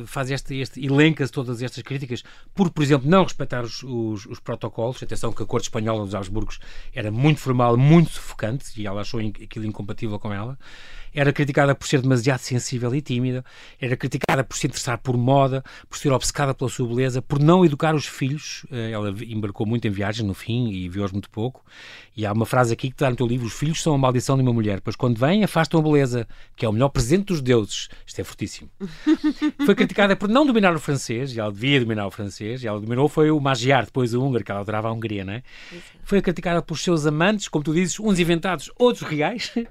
fazes 0.07 0.33
este, 0.33 0.61
este 0.61 0.87
elencas 0.87 1.29
todas 1.29 1.61
estas 1.61 1.83
críticas 1.83 2.23
por, 2.55 2.71
por 2.71 2.85
exemplo, 2.85 3.11
não 3.11 3.25
respeitar 3.25 3.64
os, 3.64 3.83
os, 3.83 4.27
os 4.27 4.38
protocolos. 4.38 5.03
Atenção 5.03 5.33
que 5.33 5.42
a 5.42 5.47
corte 5.47 5.64
espanhola 5.64 6.05
dos 6.05 6.14
Habsburgos 6.14 6.61
era 6.95 7.11
muito 7.11 7.40
formal, 7.40 7.77
muito 7.77 7.96
sufocante 8.05 8.81
e 8.81 8.87
ela 8.87 9.01
achou 9.01 9.21
aquilo 9.21 9.65
incompatível 9.65 10.19
com 10.19 10.33
ela. 10.33 10.59
Era 11.16 11.33
criticada 11.33 11.74
por 11.74 11.88
ser 11.88 12.02
demasiado 12.02 12.40
sensível 12.40 12.94
e 12.94 13.00
tímida, 13.00 13.42
era 13.81 13.96
criticada 13.96 14.44
por 14.44 14.55
se 14.55 14.66
interessar 14.66 14.98
por 14.98 15.16
moda, 15.16 15.64
por 15.88 15.96
ser 15.96 16.12
obcecada 16.12 16.52
pela 16.52 16.68
sua 16.68 16.87
beleza, 16.87 17.22
por 17.22 17.40
não 17.40 17.64
educar 17.64 17.94
os 17.94 18.05
filhos. 18.05 18.66
Eh, 18.70 18.90
ela 18.90 19.09
embarcou 19.24 19.66
muito 19.66 19.88
em 19.88 19.90
viagens 19.90 20.29
no 20.29 20.35
fim 20.35 20.68
e 20.68 20.90
viu-os 20.90 21.11
muito 21.11 21.31
pouco. 21.31 21.64
E 22.14 22.26
há 22.26 22.33
uma 22.33 22.44
frase 22.44 22.74
aqui 22.74 22.88
que 22.88 22.94
está 22.94 23.09
no 23.09 23.16
teu 23.16 23.26
livro: 23.26 23.46
os 23.46 23.55
filhos 23.55 23.83
são 23.83 23.94
a 23.94 23.98
maldição 23.98 24.37
de 24.37 24.42
uma 24.42 24.52
mulher, 24.52 24.83
pois 24.83 24.94
quando 24.94 25.18
vêm 25.18 25.42
afastam 25.42 25.81
a 25.81 25.83
beleza, 25.83 26.29
que 26.55 26.66
é 26.66 26.68
o 26.68 26.72
melhor 26.72 26.90
presente 26.90 27.29
dos 27.29 27.40
deuses. 27.40 27.88
Isto 28.07 28.20
é 28.20 28.24
fortíssimo. 28.24 28.70
foi 29.64 29.74
criticada 29.74 30.14
por 30.14 30.29
não 30.29 30.44
dominar 30.44 30.74
o 30.74 30.79
francês, 30.79 31.35
e 31.35 31.40
ela 31.40 31.50
devia 31.50 31.81
dominar 31.81 32.07
o 32.07 32.11
francês, 32.11 32.62
e 32.62 32.66
ela 32.66 32.79
dominou 32.79 33.09
foi 33.09 33.31
o 33.31 33.40
Magyar, 33.40 33.87
depois 33.87 34.12
o 34.12 34.22
húngaro, 34.22 34.44
que 34.44 34.50
ela 34.50 34.61
adorava 34.61 34.88
a 34.88 34.92
Hungria, 34.92 35.24
não 35.24 35.33
é? 35.33 35.42
Foi 36.05 36.20
criticada 36.20 36.61
pelos 36.61 36.83
seus 36.83 37.07
amantes, 37.07 37.48
como 37.48 37.64
tu 37.64 37.72
dizes, 37.72 37.98
uns 37.98 38.18
inventados, 38.18 38.70
outros 38.79 39.09
reais. 39.09 39.50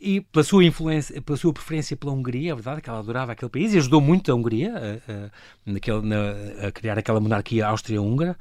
e 0.00 0.20
pela 0.20 0.44
sua 0.44 0.64
influência, 0.64 1.20
pela 1.22 1.36
sua 1.36 1.52
preferência 1.52 1.96
pela 1.96 2.12
Hungria, 2.12 2.52
é 2.52 2.54
verdade 2.54 2.80
que 2.80 2.88
ela 2.88 3.00
adorava 3.00 3.32
aquele 3.32 3.50
país 3.50 3.74
e 3.74 3.78
ajudou 3.78 4.00
muito 4.00 4.30
a 4.30 4.34
Hungria 4.34 4.74
a, 4.76 5.12
a, 5.12 5.30
naquele, 5.66 6.02
na, 6.02 6.66
a 6.68 6.72
criar 6.72 6.98
aquela 6.98 7.20
monarquia 7.20 7.66
áustria-húngara 7.66 8.36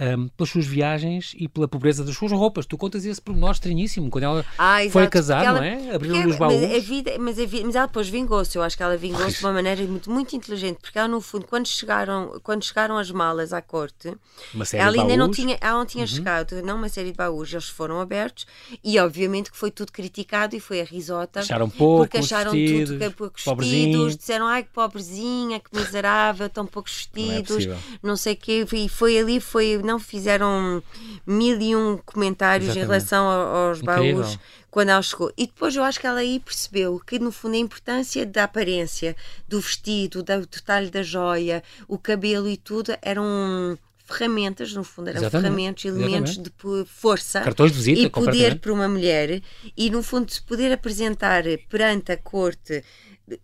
um, 0.00 0.28
pelas 0.28 0.50
suas 0.50 0.66
viagens 0.66 1.34
e 1.36 1.48
pela 1.48 1.66
pobreza 1.66 2.04
das 2.04 2.14
suas 2.16 2.32
roupas. 2.32 2.66
Tu 2.66 2.76
contas 2.78 3.04
esse 3.04 3.20
pormenor 3.20 3.52
estranhíssimo, 3.52 4.10
quando 4.10 4.24
ela 4.24 4.46
ah, 4.56 4.78
foi 4.90 5.06
casar, 5.08 5.44
ela, 5.44 5.58
não 5.58 5.64
é? 5.64 5.94
Abriu-lhe 5.94 6.26
os 6.26 6.36
baús. 6.36 6.54
Mas 6.54 6.74
a, 6.74 6.78
vida, 6.78 7.12
mas, 7.18 7.38
a 7.38 7.46
vida, 7.46 7.66
mas 7.66 7.74
ela 7.74 7.86
depois 7.86 8.08
vingou-se, 8.08 8.56
eu 8.56 8.62
acho 8.62 8.76
que 8.76 8.82
ela 8.82 8.96
vingou-se 8.96 9.38
de 9.38 9.44
uma 9.44 9.52
maneira 9.52 9.82
muito, 9.84 10.10
muito 10.10 10.36
inteligente, 10.36 10.78
porque 10.80 10.98
ela, 10.98 11.08
no 11.08 11.20
fundo, 11.20 11.46
quando 11.46 11.66
chegaram, 11.66 12.40
quando 12.42 12.64
chegaram 12.64 12.96
as 12.96 13.10
malas 13.10 13.52
à 13.52 13.60
corte, 13.60 14.12
ela 14.72 15.00
ainda 15.00 15.16
não 15.16 15.30
tinha, 15.30 15.58
ela 15.60 15.78
não 15.78 15.86
tinha 15.86 16.04
uhum. 16.04 16.08
chegado, 16.08 16.62
não 16.62 16.76
uma 16.76 16.88
série 16.88 17.10
de 17.10 17.16
baús, 17.16 17.52
eles 17.52 17.68
foram 17.68 18.00
abertos 18.00 18.46
e, 18.84 18.98
obviamente, 18.98 19.50
que 19.50 19.56
foi 19.56 19.70
tudo 19.70 19.92
criticado 19.92 20.54
e 20.54 20.60
foi 20.60 20.80
a 20.80 20.84
risota. 20.84 21.40
Acharam 21.40 21.68
pouco, 21.68 22.04
porque 22.04 22.18
acharam 22.18 22.52
vestidos, 22.52 22.88
tudo 22.90 22.98
que 22.98 23.04
é 23.04 23.10
poucos 23.10 23.44
vestidos, 23.44 24.16
disseram, 24.16 24.46
ai 24.46 24.62
que 24.62 24.70
pobrezinha, 24.70 25.60
que 25.60 25.76
miserável, 25.76 26.48
tão 26.48 26.66
poucos 26.66 26.92
vestidos, 26.92 27.66
não, 27.66 27.74
é 27.74 27.78
não 28.02 28.16
sei 28.16 28.34
o 28.34 28.36
quê, 28.36 28.66
e 28.72 28.88
foi 28.88 29.18
ali, 29.18 29.40
foi 29.40 29.78
não 29.88 29.98
fizeram 29.98 30.82
mil 31.26 31.58
e 31.60 31.74
um 31.74 31.96
comentários 32.04 32.68
Exatamente. 32.68 32.84
em 32.84 32.88
relação 32.88 33.26
aos 33.26 33.80
Incrível. 33.80 34.16
baús 34.18 34.38
quando 34.70 34.90
ela 34.90 35.02
chegou. 35.02 35.32
E 35.36 35.46
depois 35.46 35.74
eu 35.74 35.82
acho 35.82 35.98
que 35.98 36.06
ela 36.06 36.20
aí 36.20 36.38
percebeu 36.38 37.00
que, 37.04 37.18
no 37.18 37.32
fundo, 37.32 37.54
a 37.54 37.58
importância 37.58 38.26
da 38.26 38.44
aparência, 38.44 39.16
do 39.48 39.60
vestido, 39.60 40.22
do 40.22 40.46
detalhe 40.46 40.90
da 40.90 41.02
joia, 41.02 41.62
o 41.88 41.96
cabelo 41.96 42.48
e 42.48 42.56
tudo 42.56 42.94
eram 43.00 43.78
ferramentas, 44.04 44.72
no 44.72 44.84
fundo, 44.84 45.08
eram 45.08 45.20
Exatamente. 45.20 45.42
ferramentas, 45.42 45.84
elementos 45.84 46.32
Exatamente. 46.32 46.84
de 46.84 46.90
força 46.90 47.40
Cartões 47.40 47.72
de 47.72 47.78
visita, 47.78 48.00
e 48.00 48.10
poder 48.10 48.58
para 48.58 48.72
uma 48.72 48.88
mulher 48.88 49.42
e, 49.76 49.90
no 49.90 50.02
fundo, 50.02 50.30
se 50.30 50.42
poder 50.42 50.72
apresentar 50.72 51.44
perante 51.68 52.12
a 52.12 52.16
corte 52.16 52.84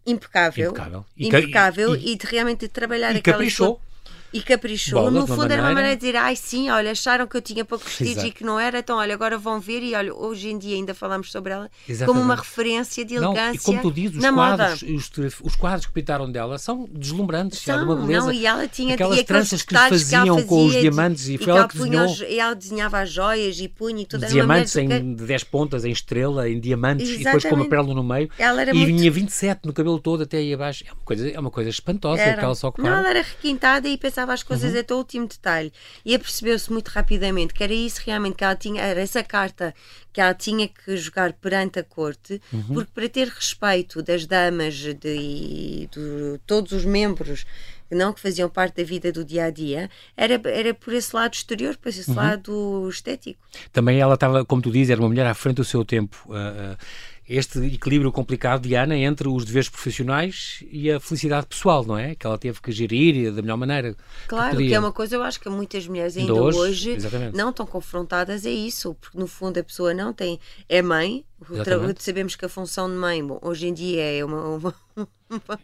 impecável, 0.07 0.71
impecável, 0.71 1.05
e, 1.17 1.27
impecável 1.27 1.95
e, 1.97 1.99
e, 1.99 2.13
e 2.13 2.17
de 2.17 2.27
realmente 2.27 2.69
trabalhar 2.69 3.15
e 3.15 3.19
aquela 3.19 3.37
caprichou. 3.37 3.75
Sua 3.75 3.94
e 4.35 4.43
caprichou. 4.43 5.13
no 5.13 5.27
fundo 5.29 5.53
era 5.53 5.63
uma 5.63 5.73
maneira 5.73 5.95
de 5.95 6.01
dizer, 6.01 6.17
ai 6.17 6.35
sim, 6.35 6.69
olha, 6.69 6.91
acharam 6.91 7.25
que 7.25 7.37
eu 7.37 7.41
tinha 7.41 7.65
pouco 7.65 7.85
vestidos 7.85 8.25
e 8.25 8.33
que 8.33 8.43
não 8.43 8.59
era, 8.59 8.81
então 8.81 8.97
olha, 8.99 9.15
agora 9.15 9.39
vão 9.39 9.61
ver 9.61 9.81
e 9.81 9.95
olha, 9.95 10.13
hoje 10.13 10.51
em 10.51 10.59
dia 10.59 10.75
ainda 10.75 10.93
falamos 10.93 11.31
sobre 11.31 11.53
ela 11.53 11.71
Exatamente. 11.89 12.07
como 12.07 12.21
uma 12.21 12.35
referência 12.35 13.05
de 13.05 13.15
elegância. 13.15 13.45
Não, 13.45 13.55
e 13.55 13.59
como 13.59 13.81
tu 13.81 13.93
dizes, 13.93 14.17
os 14.17 14.31
quadros, 14.31 14.83
os, 14.83 15.41
os, 15.41 15.57
quadros 15.57 15.87
que 15.87 15.93
pintaram 15.93 16.31
dela 16.31 16.59
são 16.59 16.89
deslumbrantes, 16.91 17.61
são, 17.61 17.79
de 17.79 17.85
uma 17.85 17.95
beleza. 17.95 18.27
Não, 18.27 18.33
e 18.33 18.45
ela 18.45 18.67
tinha 18.67 18.95
aquelas 18.95 19.23
tranças 19.23 19.63
que 19.63 19.73
lhe 19.73 19.81
faziam 19.81 20.27
fazia, 20.27 20.49
com 20.49 20.67
os 20.67 20.73
diamantes 20.73 21.29
e, 21.29 21.35
e 21.35 21.39
foi 21.39 21.53
ela 21.53 21.69
que 21.69 21.79
desenhou. 21.79 22.07
Os, 22.07 22.21
e 22.21 22.41
ela 22.41 22.55
desenhava 22.55 23.01
as 23.01 23.11
joias 23.11 23.61
e 23.61 23.69
punha 23.69 24.03
e 24.03 24.07
tudo. 24.07 24.27
Diamantes 24.27 24.75
em 24.75 25.15
10 25.15 25.45
pontas, 25.45 25.85
em 25.85 25.93
estrela, 25.93 26.49
em 26.49 26.59
diamantes 26.59 27.09
Exatamente. 27.09 27.21
e 27.21 27.25
depois 27.25 27.45
com 27.45 27.55
uma 27.55 27.69
pérola 27.69 27.95
no 27.95 28.03
meio. 28.03 28.29
Ela 28.37 28.63
era 28.63 28.73
e 28.73 28.75
muito... 28.75 28.87
vinha 28.87 29.11
27 29.11 29.61
no 29.65 29.73
cabelo 29.73 30.01
todo 30.01 30.25
até 30.25 30.39
aí 30.39 30.53
abaixo. 30.53 30.85
É 30.89 30.93
uma 30.93 31.05
coisa, 31.05 31.31
é 31.31 31.39
uma 31.39 31.51
coisa 31.51 31.71
espantosa 31.71 32.21
era. 32.21 32.39
que 32.39 32.45
ela 32.45 32.55
só 32.57 32.69
ocupava. 32.69 32.91
Não, 32.91 32.99
ela 32.99 33.11
era 33.11 33.23
requintada 33.23 33.89
e 33.89 33.97
pensava 33.97 34.24
as 34.33 34.43
coisas 34.43 34.73
uhum. 34.73 34.81
até 34.81 34.95
último 34.95 35.27
detalhe. 35.27 35.73
E 36.05 36.15
apercebeu-se 36.15 36.73
muito 36.73 36.89
rapidamente 36.89 37.53
que 37.53 37.63
era 37.63 37.75
isso 37.75 38.01
realmente 38.05 38.37
que 38.37 38.45
ela 38.45 38.57
tinha, 38.57 38.83
era 38.83 39.01
essa 39.01 39.23
carta 39.23 39.75
que 40.13 40.21
ela 40.21 40.35
tinha 40.35 40.69
que 40.69 40.97
jogar 40.97 41.33
perante 41.33 41.79
a 41.79 41.83
corte, 41.83 42.41
uhum. 42.53 42.75
porque 42.75 42.91
para 42.95 43.09
ter 43.09 43.29
respeito 43.29 44.03
das 44.03 44.27
damas 44.27 44.75
de, 44.75 44.95
de, 44.95 45.89
de 45.91 46.41
todos 46.47 46.73
os 46.73 46.85
membros 46.85 47.45
não 47.91 48.13
que 48.13 48.21
faziam 48.21 48.49
parte 48.49 48.77
da 48.77 48.83
vida 48.83 49.13
do 49.13 49.25
dia 49.25 49.45
a 49.45 49.51
dia, 49.51 49.89
era, 50.17 50.41
era 50.47 50.75
por 50.75 50.93
esse 50.93 51.15
lado 51.15 51.35
exterior, 51.35 51.77
por 51.77 51.89
esse 51.89 52.11
uhum. 52.11 52.17
lado 52.17 52.89
estético. 52.89 53.39
Também 53.73 54.01
ela 54.01 54.15
estava, 54.15 54.45
como 54.45 54.61
tu 54.61 54.71
dizes, 54.71 54.91
era 54.91 55.01
uma 55.01 55.09
mulher 55.09 55.27
à 55.27 55.35
frente 55.35 55.57
do 55.57 55.65
seu 55.65 55.85
tempo. 55.85 56.17
Uh, 56.27 56.73
uh 56.73 57.14
este 57.29 57.59
equilíbrio 57.67 58.13
complicado, 58.13 58.69
Diana, 58.69 58.97
entre 58.97 59.29
os 59.29 59.45
deveres 59.45 59.69
profissionais 59.69 60.63
e 60.71 60.91
a 60.91 61.01
felicidade 61.01 61.47
pessoal, 61.47 61.85
não 61.85 61.97
é? 61.97 62.15
Que 62.15 62.27
ela 62.27 62.37
teve 62.37 62.61
que 62.61 62.71
gerir 62.71 63.33
da 63.33 63.41
melhor 63.41 63.57
maneira. 63.57 63.97
Claro, 64.29 64.57
que, 64.57 64.69
que 64.69 64.75
é 64.75 64.79
uma 64.79 64.93
coisa, 64.93 65.17
eu 65.17 65.23
acho 65.23 65.41
que 65.41 65.49
muitas 65.49 65.87
mulheres 65.87 66.17
ainda 66.17 66.35
hoje, 66.35 66.59
hoje 66.59 66.99
não 67.33 67.51
estão 67.51 67.67
confrontadas 67.67 68.45
a 68.45 68.51
isso, 68.51 68.95
porque 69.01 69.19
no 69.19 69.27
fundo 69.27 69.59
a 69.59 69.65
pessoa 69.65 69.95
não 69.95 70.13
tem. 70.13 70.39
É 70.69 70.83
mãe, 70.83 71.25
sabemos 71.99 72.37
que 72.37 72.45
a 72.45 72.49
função 72.49 72.89
de 72.89 72.97
mãe, 72.97 73.25
bom, 73.27 73.39
hoje 73.43 73.69
em 73.69 73.75
dia 73.75 74.03
é 74.03 74.25
uma, 74.25 74.57
uma 74.57 74.75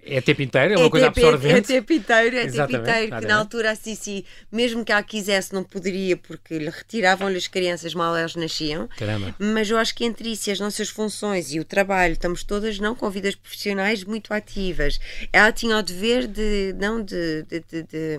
é 0.05 0.21
tempo 0.21 0.43
inteiro, 0.43 0.75
é 0.75 0.77
uma 0.77 0.87
é 0.87 0.91
coisa 0.91 1.11
tempo, 1.11 1.27
absorvente. 1.27 1.57
É 1.57 1.61
tempo 1.61 1.93
inteiro, 1.93 2.37
é 2.37 2.47
tempo 2.47 2.77
inteiro. 2.77 3.21
Que 3.21 3.27
na 3.27 3.37
altura 3.37 3.71
a 3.71 3.75
Cici, 3.75 4.25
mesmo 4.51 4.85
que 4.85 4.93
ela 4.93 5.03
quisesse, 5.03 5.53
não 5.53 5.65
poderia, 5.65 6.17
porque 6.17 6.59
lhe 6.59 6.71
retiravam-lhe 6.71 7.37
as 7.37 7.47
crianças 7.47 7.95
mal 7.95 8.17
elas 8.17 8.35
nasciam. 8.35 8.89
Caramba. 8.97 9.35
Mas 9.39 9.71
eu 9.71 9.79
acho 9.79 9.95
que 9.95 10.05
entre 10.05 10.33
isso 10.33 10.51
e 10.51 10.53
as 10.53 10.61
nossas 10.61 10.89
funções 10.89 11.53
e 11.53 11.61
o 11.61 11.65
trabalho, 11.65 12.13
estamos 12.13 12.43
todas 12.43 12.79
não 12.79 12.95
com 12.95 13.09
vidas 13.11 13.35
profissionais 13.35 14.05
muito 14.05 14.33
ativas. 14.33 14.99
Ela 15.33 15.53
tinha 15.53 15.77
o 15.77 15.83
dever 15.83 16.27
de, 16.27 16.75
não 16.79 17.03
de, 17.03 17.43
de, 17.45 17.61
de, 17.61 17.83
de 17.83 18.19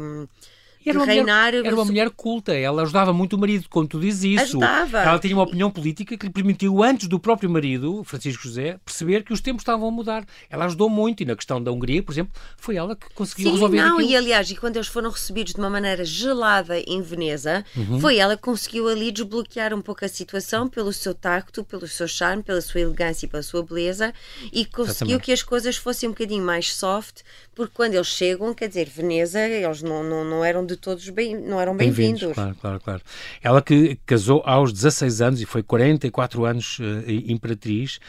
era 0.89 0.99
uma, 0.99 1.05
reinar, 1.05 1.51
mulher, 1.51 1.65
era 1.65 1.75
uma 1.75 1.85
mulher 1.85 2.09
culta, 2.09 2.53
ela 2.53 2.81
ajudava 2.83 3.13
muito 3.13 3.35
o 3.35 3.39
marido, 3.39 3.65
como 3.69 3.87
tu 3.87 3.99
dizes 3.99 4.23
isso. 4.23 4.57
Ajudava. 4.57 4.99
Ela 4.99 5.19
tinha 5.19 5.35
uma 5.35 5.43
opinião 5.43 5.69
política 5.69 6.17
que 6.17 6.25
lhe 6.25 6.31
permitiu, 6.31 6.83
antes 6.83 7.07
do 7.07 7.19
próprio 7.19 7.49
marido, 7.49 8.03
Francisco 8.03 8.43
José, 8.43 8.79
perceber 8.83 9.23
que 9.23 9.33
os 9.33 9.41
tempos 9.41 9.61
estavam 9.61 9.87
a 9.87 9.91
mudar. 9.91 10.25
Ela 10.49 10.65
ajudou 10.65 10.89
muito 10.89 11.23
e 11.23 11.25
na 11.25 11.35
questão 11.35 11.61
da 11.61 11.71
Hungria, 11.71 12.01
por 12.01 12.11
exemplo, 12.11 12.33
foi 12.57 12.75
ela 12.75 12.95
que 12.95 13.13
conseguiu 13.13 13.47
Sim, 13.47 13.53
resolver 13.53 13.77
não, 13.77 13.95
aquilo. 13.95 14.11
e 14.11 14.15
aliás, 14.15 14.49
e 14.49 14.55
quando 14.55 14.77
eles 14.77 14.87
foram 14.87 15.09
recebidos 15.09 15.53
de 15.53 15.59
uma 15.59 15.69
maneira 15.69 16.03
gelada 16.03 16.79
em 16.79 17.01
Veneza, 17.01 17.63
uhum. 17.75 17.99
foi 17.99 18.17
ela 18.17 18.35
que 18.35 18.43
conseguiu 18.43 18.87
ali 18.87 19.11
desbloquear 19.11 19.73
um 19.73 19.81
pouco 19.81 20.03
a 20.05 20.07
situação 20.07 20.67
pelo 20.67 20.91
seu 20.91 21.13
tacto, 21.13 21.63
pelo 21.63 21.87
seu 21.87 22.07
charme, 22.07 22.43
pela 22.43 22.61
sua 22.61 22.81
elegância 22.81 23.25
e 23.25 23.29
pela 23.29 23.43
sua 23.43 23.63
beleza 23.63 24.13
e 24.51 24.65
conseguiu 24.65 25.19
que 25.19 25.31
as 25.31 25.43
coisas 25.43 25.75
fossem 25.75 26.09
um 26.09 26.11
bocadinho 26.11 26.43
mais 26.43 26.73
soft, 26.73 27.21
porque 27.53 27.73
quando 27.75 27.93
eles 27.93 28.07
chegam, 28.07 28.53
quer 28.53 28.67
dizer, 28.67 28.89
Veneza, 28.89 29.39
eles 29.39 29.81
não, 29.81 30.03
não, 30.03 30.23
não 30.23 30.43
eram 30.43 30.65
de 30.71 30.77
todos 30.77 31.07
bem 31.09 31.35
não 31.35 31.59
eram 31.59 31.75
bem-vindos. 31.75 32.23
Bem 32.23 32.33
claro, 32.33 32.55
claro, 32.59 32.79
claro. 32.79 33.01
Ela 33.41 33.61
que 33.61 33.97
casou 34.05 34.41
aos 34.45 34.71
16 34.71 35.21
anos 35.21 35.41
e 35.41 35.45
foi 35.45 35.61
44 35.61 36.45
anos 36.45 36.79
uh, 36.79 36.83
imperatriz. 37.07 37.99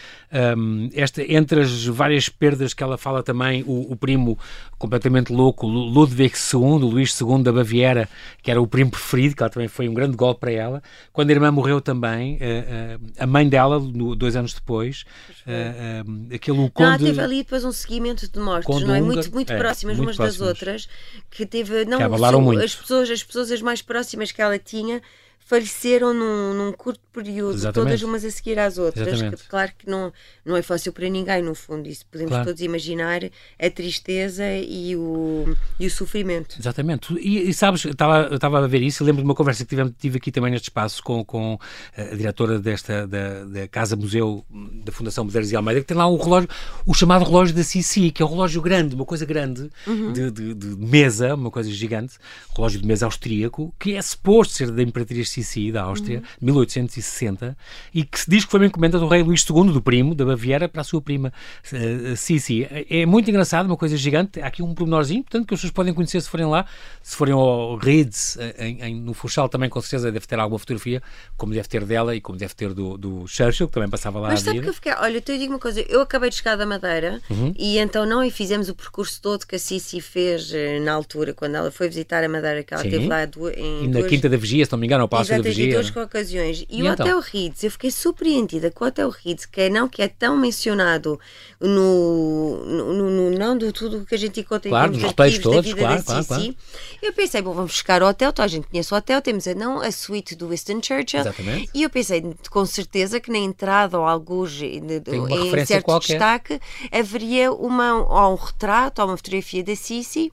Um, 0.56 0.88
esta, 0.94 1.22
entre 1.22 1.60
as 1.60 1.84
várias 1.86 2.28
perdas 2.28 2.72
que 2.72 2.82
ela 2.82 2.96
fala 2.96 3.22
também, 3.22 3.62
o, 3.66 3.92
o 3.92 3.96
primo 3.96 4.38
completamente 4.78 5.32
louco, 5.32 5.66
Ludwig 5.66 6.34
II, 6.52 6.78
Luís 6.80 7.18
II 7.20 7.42
da 7.42 7.52
Baviera, 7.52 8.08
que 8.42 8.50
era 8.50 8.60
o 8.60 8.66
primo 8.66 8.90
preferido, 8.90 9.36
que 9.36 9.42
ela 9.42 9.50
também 9.50 9.68
foi 9.68 9.88
um 9.88 9.94
grande 9.94 10.16
gol 10.16 10.34
para 10.34 10.50
ela. 10.50 10.82
Quando 11.12 11.30
a 11.30 11.32
irmã 11.32 11.52
morreu 11.52 11.80
também, 11.80 12.34
uh, 12.34 12.98
uh, 12.98 13.12
a 13.18 13.26
mãe 13.26 13.48
dela, 13.48 13.78
no, 13.78 14.16
dois 14.16 14.34
anos 14.34 14.54
depois, 14.54 15.04
uh, 15.46 16.34
aquele 16.34 16.68
conde... 16.70 16.90
Não, 16.90 16.98
teve 16.98 17.20
ali 17.20 17.38
depois 17.38 17.64
um 17.64 17.72
seguimento 17.72 18.28
de 18.28 18.40
mortes, 18.40 18.82
não 18.82 18.94
é? 18.94 19.00
Muito, 19.00 19.32
muito 19.32 19.52
é, 19.52 19.58
próximas 19.58 19.96
muito 19.96 20.08
umas 20.08 20.16
das 20.16 20.40
outras, 20.40 20.88
que 21.30 21.46
teve... 21.46 21.84
Não, 21.84 21.98
que 21.98 22.04
muito. 22.52 22.64
As 22.64 22.74
pessoas, 22.74 23.10
as 23.10 23.22
pessoas 23.22 23.50
as 23.50 23.62
mais 23.62 23.82
próximas 23.82 24.32
que 24.32 24.42
ela 24.42 24.58
tinha 24.58 25.00
faleceram 25.44 26.14
num, 26.14 26.54
num 26.54 26.72
curto 26.72 27.00
período, 27.12 27.54
Exatamente. 27.54 27.74
todas 27.74 28.02
umas 28.02 28.24
a 28.24 28.30
seguir 28.30 28.58
às 28.58 28.78
outras. 28.78 29.20
Que, 29.20 29.48
claro 29.48 29.70
que 29.76 29.88
não, 29.88 30.12
não 30.44 30.56
é 30.56 30.62
fácil 30.62 30.92
para 30.92 31.08
ninguém, 31.08 31.42
no 31.42 31.54
fundo, 31.54 31.88
isso 31.88 32.06
podemos 32.10 32.30
claro. 32.30 32.46
todos 32.46 32.62
imaginar 32.62 33.20
a 33.58 33.70
tristeza 33.70 34.44
e 34.56 34.96
o, 34.96 35.54
e 35.78 35.86
o 35.86 35.90
sofrimento. 35.90 36.56
Exatamente. 36.58 37.12
E, 37.20 37.50
e 37.50 37.54
sabes, 37.54 37.84
estava, 37.84 38.34
estava 38.34 38.64
a 38.64 38.66
ver 38.66 38.82
isso, 38.82 39.04
lembro 39.04 39.22
de 39.22 39.28
uma 39.28 39.34
conversa 39.34 39.64
que 39.64 39.70
tivemos, 39.70 39.92
tive 39.98 40.16
aqui 40.18 40.32
também 40.32 40.50
neste 40.50 40.64
espaço 40.64 41.02
com, 41.02 41.24
com 41.24 41.58
a 41.96 42.14
diretora 42.14 42.58
desta 42.58 43.06
da, 43.06 43.44
da 43.44 43.68
Casa 43.68 43.96
Museu 43.96 44.44
da 44.84 44.92
Fundação 44.92 45.24
Medeiros 45.24 45.52
e 45.52 45.56
Almeida, 45.56 45.80
que 45.80 45.86
tem 45.86 45.96
lá 45.96 46.08
um 46.08 46.16
relógio, 46.16 46.48
o 46.86 46.94
chamado 46.94 47.24
relógio 47.24 47.54
da 47.54 47.62
Sissi, 47.62 48.10
que 48.10 48.22
é 48.22 48.24
um 48.24 48.30
relógio 48.30 48.62
grande, 48.62 48.94
uma 48.94 49.04
coisa 49.04 49.26
grande, 49.26 49.70
uhum. 49.86 50.12
de, 50.12 50.30
de, 50.30 50.54
de, 50.54 50.66
mesa, 50.76 51.34
uma 51.34 51.50
coisa 51.50 51.70
gigante, 51.70 52.14
relógio 52.54 52.80
de 52.80 52.86
mesa 52.86 53.06
austríaco, 53.06 53.74
que 53.78 53.94
é 53.94 54.02
suposto 54.02 54.54
ser 54.54 54.70
da 54.70 54.82
Imperatriz 54.82 55.31
Sissi, 55.32 55.72
da 55.72 55.82
Áustria, 55.82 56.18
uhum. 56.18 56.46
1860, 56.46 57.56
e 57.94 58.04
que 58.04 58.20
se 58.20 58.30
diz 58.30 58.44
que 58.44 58.50
foi 58.50 58.60
uma 58.60 58.66
encomenda 58.66 58.98
do 58.98 59.06
rei 59.08 59.22
Luís 59.22 59.44
II, 59.48 59.72
do 59.72 59.82
primo, 59.82 60.14
da 60.14 60.24
Baviera, 60.24 60.68
para 60.68 60.82
a 60.82 60.84
sua 60.84 61.00
prima 61.00 61.32
uh, 61.72 62.16
Sissi. 62.16 62.66
É 62.88 63.06
muito 63.06 63.30
engraçado, 63.30 63.66
uma 63.66 63.76
coisa 63.76 63.96
gigante. 63.96 64.40
Há 64.40 64.46
aqui 64.46 64.62
um 64.62 64.74
pormenorzinho, 64.74 65.22
portanto, 65.22 65.46
que 65.46 65.54
as 65.54 65.60
pessoas 65.60 65.72
podem 65.72 65.94
conhecer 65.94 66.20
se 66.20 66.28
forem 66.28 66.46
lá. 66.46 66.66
Se 67.02 67.16
forem 67.16 67.34
ao 67.34 67.76
Reeds, 67.76 68.38
em, 68.58 68.82
em, 68.82 68.94
no 68.94 69.14
Funchal, 69.14 69.48
também 69.48 69.68
com 69.68 69.80
certeza 69.80 70.12
deve 70.12 70.26
ter 70.26 70.38
alguma 70.38 70.58
fotografia, 70.58 71.02
como 71.36 71.52
deve 71.52 71.68
ter 71.68 71.84
dela 71.84 72.14
e 72.14 72.20
como 72.20 72.38
deve 72.38 72.54
ter 72.54 72.72
do, 72.72 72.96
do 72.96 73.26
Churchill, 73.26 73.68
que 73.68 73.74
também 73.74 73.88
passava 73.88 74.18
lá 74.20 74.28
Mas 74.28 74.40
sabe 74.40 74.52
vida. 74.52 74.64
que 74.64 74.70
eu 74.70 74.74
fiquei, 74.74 74.92
olha, 74.92 75.16
eu 75.16 75.20
te 75.20 75.36
digo 75.38 75.52
uma 75.52 75.58
coisa, 75.58 75.80
eu 75.88 76.00
acabei 76.00 76.30
de 76.30 76.36
chegar 76.36 76.56
da 76.56 76.66
Madeira 76.66 77.20
uhum. 77.30 77.54
e 77.58 77.78
então 77.78 78.06
não 78.06 78.22
e 78.22 78.30
fizemos 78.30 78.68
o 78.68 78.74
percurso 78.74 79.20
todo 79.20 79.46
que 79.46 79.56
a 79.56 79.58
Sissi 79.58 80.00
fez 80.00 80.52
eh, 80.52 80.80
na 80.80 80.92
altura, 80.92 81.32
quando 81.34 81.54
ela 81.54 81.70
foi 81.70 81.88
visitar 81.88 82.22
a 82.22 82.28
Madeira, 82.28 82.62
que 82.62 82.74
ela 82.74 82.84
esteve 82.84 83.06
lá 83.06 83.24
em. 83.24 83.84
E 83.84 83.88
na 83.88 84.00
duas... 84.00 84.10
Quinta 84.10 84.28
da 84.28 84.36
Vigia, 84.36 84.64
se 84.64 84.72
não 84.72 84.78
me 84.78 84.86
engano, 84.86 85.02
ao 85.02 85.08
Palácio 85.28 85.42
da 85.42 85.48
Vigia. 85.48 85.74
Duas 85.74 85.96
ocasiões. 85.96 86.64
E, 86.68 86.78
e 86.78 86.82
o 86.82 86.86
então? 86.86 87.06
Hotel 87.06 87.20
Ritz, 87.20 87.64
eu 87.64 87.70
fiquei 87.70 87.90
surpreendida 87.90 88.70
com 88.70 88.84
o 88.84 88.88
Hotel 88.88 89.10
Ritz, 89.10 89.46
que 89.46 89.62
é, 89.62 89.70
não 89.70 89.88
que 89.88 90.02
é 90.02 90.08
tão 90.08 90.36
mencionado 90.36 91.18
no, 91.60 92.64
no, 92.64 93.10
no, 93.10 93.30
não 93.30 93.56
de 93.56 93.72
tudo 93.72 94.04
que 94.04 94.14
a 94.14 94.18
gente 94.18 94.40
encontra 94.40 94.68
claro, 94.68 94.94
em 94.94 94.98
termos 94.98 95.38
todos, 95.38 95.56
da 95.56 95.60
vida 95.60 95.80
claro, 95.80 95.96
da 95.96 96.02
claro, 96.04 96.22
Sissi. 96.22 96.28
Claro. 96.28 96.56
Eu 97.02 97.12
pensei, 97.12 97.42
bom, 97.42 97.52
vamos 97.52 97.72
buscar 97.72 98.02
o 98.02 98.08
hotel, 98.08 98.32
a 98.36 98.46
gente 98.46 98.66
conhece 98.66 98.92
o 98.92 98.96
hotel, 98.96 99.22
temos 99.22 99.46
a, 99.46 99.54
não, 99.54 99.80
a 99.80 99.90
suíte 99.92 100.34
do 100.34 100.48
Winston 100.48 100.80
Churchill. 100.82 101.20
Exatamente. 101.20 101.70
E 101.74 101.82
eu 101.82 101.90
pensei, 101.90 102.22
com 102.50 102.66
certeza, 102.66 103.20
que 103.20 103.30
na 103.30 103.38
entrada 103.38 103.98
ou 103.98 104.06
alguns 104.06 104.60
em 104.60 105.66
certo 105.66 105.84
qualquer. 105.84 106.14
destaque 106.14 106.60
haveria 106.90 107.52
uma, 107.52 107.94
ou 107.94 108.32
um 108.32 108.36
retrato 108.36 109.00
ou 109.00 109.08
uma 109.08 109.16
fotografia 109.16 109.62
da 109.62 109.76
Sissi 109.76 110.32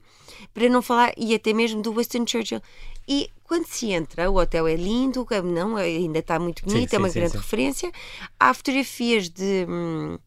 para 0.52 0.68
não 0.68 0.82
falar, 0.82 1.12
e 1.16 1.34
até 1.34 1.52
mesmo 1.52 1.82
do 1.82 1.92
Winston 1.92 2.26
Churchill. 2.26 2.60
E 3.08 3.30
quando 3.44 3.66
se 3.66 3.90
entra, 3.90 4.30
o 4.30 4.36
hotel 4.36 4.68
é 4.68 4.76
lindo, 4.76 5.26
não, 5.44 5.76
ainda 5.76 6.20
está 6.20 6.38
muito 6.38 6.64
bonito, 6.64 6.90
sim, 6.90 6.96
é 6.96 6.98
uma 6.98 7.08
sim, 7.08 7.18
grande 7.18 7.32
sim, 7.32 7.38
referência. 7.38 7.92
Há 8.38 8.54
fotografias 8.54 9.28
de. 9.28 9.66
Hum, 9.68 10.18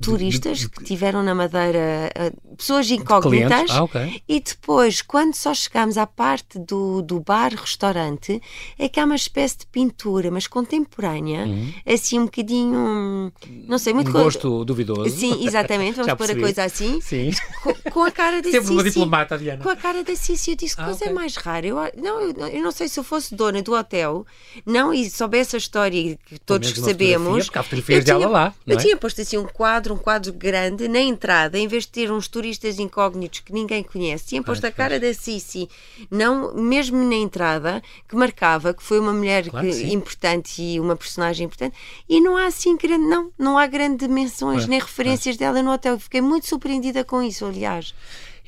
turistas 0.00 0.58
de, 0.58 0.64
de, 0.64 0.70
que 0.70 0.84
tiveram 0.84 1.22
na 1.22 1.34
Madeira, 1.34 2.10
eh, 2.14 2.32
pessoas 2.56 2.90
incógnitas, 2.90 3.70
ah, 3.70 3.84
okay. 3.84 4.22
e 4.28 4.40
depois, 4.40 5.02
quando 5.02 5.34
só 5.34 5.54
chegamos 5.54 5.96
à 5.96 6.06
parte 6.06 6.58
do, 6.58 7.02
do 7.02 7.20
bar-restaurante, 7.20 8.40
é 8.78 8.88
que 8.88 8.98
há 8.98 9.04
uma 9.04 9.14
espécie 9.14 9.58
de 9.58 9.66
pintura, 9.66 10.30
mas 10.30 10.46
contemporânea, 10.46 11.44
uhum. 11.44 11.72
assim 11.86 12.18
um 12.18 12.24
bocadinho, 12.24 13.32
não 13.66 13.78
sei, 13.78 13.92
muito... 13.92 14.10
Um 14.10 14.12
gosto 14.12 14.64
duvidoso. 14.64 15.10
Sim, 15.10 15.44
exatamente, 15.46 15.96
vamos 16.00 16.14
pôr 16.14 16.30
a 16.30 16.34
coisa 16.34 16.64
assim, 16.64 17.00
Sim. 17.00 17.30
Com, 17.62 17.74
com 17.90 18.02
a 18.02 18.10
cara 18.10 18.40
da 18.40 18.50
Sempre 18.50 18.66
Cici. 18.66 18.72
uma 18.72 18.84
diplomata, 18.84 19.38
Diana. 19.38 19.62
Com 19.62 19.70
a 19.70 19.76
cara 19.76 20.02
da 20.02 20.16
Cici, 20.16 20.50
eu 20.50 20.56
disse, 20.56 20.74
ah, 20.78 20.84
coisa 20.84 21.04
okay. 21.04 21.12
mais 21.12 21.36
rara, 21.36 21.66
eu, 21.66 21.76
não, 21.96 22.20
eu, 22.20 22.48
eu, 22.48 22.62
não 22.62 22.72
sei 22.72 22.88
se 22.88 22.98
eu 22.98 23.04
fosse 23.04 23.34
dona 23.34 23.62
do 23.62 23.74
hotel, 23.74 24.26
não, 24.64 24.92
e 24.92 25.08
soubesse 25.10 25.56
a 25.56 25.58
história 25.58 26.18
que 26.24 26.38
todos 26.38 26.70
sabemos... 26.70 27.44
Porque 27.44 27.58
há 27.58 27.62
fotografias 27.62 28.04
dela 28.04 28.28
lá, 28.28 28.54
Eu 28.66 28.76
é? 28.76 28.80
tinha 28.80 28.96
posto 28.96 29.20
assim 29.20 29.36
um 29.36 29.44
quadro 29.44 29.83
quadro, 29.84 29.94
um 29.94 29.98
quadro 29.98 30.32
grande 30.32 30.88
na 30.88 31.00
entrada, 31.00 31.58
em 31.58 31.68
vez 31.68 31.84
de 31.84 31.90
ter 31.90 32.10
uns 32.10 32.26
turistas 32.26 32.78
incógnitos 32.78 33.40
que 33.40 33.52
ninguém 33.52 33.82
conhece, 33.82 34.26
tinha 34.26 34.42
posto 34.42 34.64
a 34.64 34.72
cara 34.72 34.98
da 34.98 35.12
Sissi, 35.12 35.68
não, 36.10 36.54
mesmo 36.54 36.96
na 37.04 37.14
entrada, 37.14 37.82
que 38.08 38.16
marcava 38.16 38.72
que 38.72 38.82
foi 38.82 38.98
uma 38.98 39.12
mulher 39.12 39.48
claro 39.48 39.66
que, 39.66 39.92
importante 39.92 40.62
e 40.62 40.80
uma 40.80 40.96
personagem 40.96 41.46
importante, 41.46 41.76
e 42.08 42.20
não 42.20 42.36
há 42.36 42.46
assim 42.46 42.76
grande, 42.76 43.04
não, 43.04 43.30
não 43.38 43.58
há 43.58 43.66
grandes 43.66 44.08
menções 44.08 44.66
nem 44.66 44.80
referências 44.80 45.36
dela 45.36 45.62
no 45.62 45.72
hotel. 45.72 45.98
Fiquei 45.98 46.20
muito 46.20 46.46
surpreendida 46.46 47.04
com 47.04 47.22
isso, 47.22 47.44
aliás. 47.44 47.94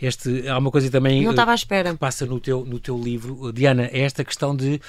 Este, 0.01 0.47
há 0.49 0.59
uma 0.59 0.71
coisa 0.71 0.91
também 0.91 1.23
não 1.23 1.31
estava 1.31 1.53
à 1.53 1.55
espera. 1.55 1.93
que 1.93 1.99
passa 1.99 2.27
no 2.27 2.39
teu, 2.39 2.65
no 2.65 2.79
teu 2.79 2.99
livro, 2.99 3.53
Diana, 3.53 3.89
é 3.93 4.01
esta 4.01 4.25
questão 4.25 4.55
de, 4.55 4.81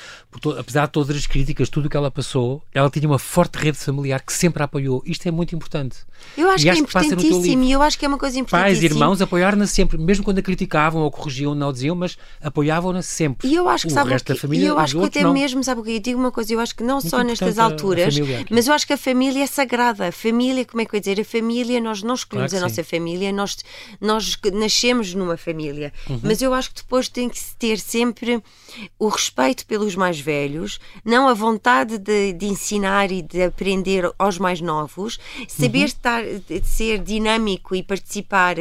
apesar 0.60 0.88
de 0.88 0.92
todas 0.92 1.16
as 1.16 1.26
críticas, 1.26 1.70
tudo 1.70 1.86
o 1.86 1.90
que 1.90 1.96
ela 1.96 2.12
passou, 2.12 2.62
ela 2.74 2.90
tinha 2.90 3.08
uma 3.08 3.20
forte 3.20 3.56
rede 3.56 3.78
familiar 3.78 4.22
que 4.22 4.34
sempre 4.34 4.62
a 4.62 4.66
apoiou. 4.66 5.02
Isto 5.06 5.28
é 5.28 5.32
muito 5.32 5.56
importante. 5.56 5.98
Eu 6.38 6.50
acho 6.50 6.68
e 6.68 6.72
que 6.72 6.78
é 6.78 6.80
importantíssimo 6.80 7.64
e 7.64 7.72
eu 7.72 7.82
acho 7.82 7.98
que 7.98 8.06
é 8.06 8.08
uma 8.08 8.18
coisa 8.18 8.38
importante. 8.40 8.64
Pais 8.64 8.84
irmãos 8.84 9.22
apoiaram-na 9.22 9.66
sempre, 9.66 9.98
mesmo 9.98 10.24
quando 10.24 10.40
a 10.40 10.42
criticavam 10.42 11.02
ou 11.02 11.12
corrigiam, 11.12 11.56
não 11.56 11.72
diziam, 11.72 11.96
mas 11.96 12.18
apoiavam-na 12.42 13.02
sempre. 13.02 13.48
E 13.48 13.56
eu 13.56 13.70
acho 13.70 13.88
que, 13.88 13.94
o 13.94 13.94
sabe, 13.94 14.10
resto 14.12 14.34
da 14.34 14.40
família, 14.40 14.68
eu 14.68 14.78
acho 14.78 15.00
que 15.00 15.06
até 15.06 15.24
não. 15.24 15.34
mesmo, 15.34 15.64
sabe 15.64 15.82
o 15.82 15.84
que 15.84 15.92
eu 15.92 16.00
digo 16.00 16.20
uma 16.20 16.32
coisa, 16.32 16.54
eu 16.54 16.60
acho 16.60 16.76
que 16.76 16.84
não 16.84 16.96
muito 16.96 17.10
só 17.10 17.22
nestas 17.22 17.58
alturas, 17.58 18.16
mas 18.50 18.68
eu 18.68 18.74
acho 18.74 18.86
que 18.86 18.94
a 18.94 18.98
família 18.98 19.44
é 19.44 19.48
sagrada. 19.48 20.08
A 20.08 20.12
família, 20.12 20.66
como 20.66 20.82
é 20.82 20.86
que 20.86 20.96
eu 20.96 20.98
ia 20.98 21.02
dizer? 21.02 21.22
A 21.22 21.26
família, 21.26 21.80
nós 21.80 22.04
não 22.04 22.16
escolhemos 22.16 22.52
claro 22.52 22.66
a 22.66 22.70
nossa 22.70 22.84
sim. 22.84 22.90
família, 22.90 23.32
nós, 23.32 23.58
nós 24.02 24.38
nascemos 24.54 24.97
numa 25.14 25.38
família. 25.38 25.94
Uhum. 26.10 26.20
Mas 26.24 26.42
eu 26.42 26.54
acho 26.54 26.70
que 26.70 26.82
depois 26.82 27.08
tem 27.10 27.30
que 27.30 27.40
ter 27.58 27.80
sempre 27.80 28.42
o 29.00 29.08
respeito 29.08 29.66
pelos 29.66 29.96
mais 29.96 30.20
velhos, 30.20 30.80
não 31.04 31.28
a 31.28 31.34
vontade 31.34 31.98
de, 31.98 32.34
de 32.34 32.46
ensinar 32.46 33.12
e 33.12 33.22
de 33.22 33.44
aprender 33.44 34.12
aos 34.18 34.38
mais 34.38 34.62
novos, 34.62 35.20
saber 35.48 35.80
uhum. 35.80 35.86
estar, 35.86 36.24
ser 36.64 37.00
dinâmico 37.00 37.76
e 37.76 37.84
participar 37.84 38.56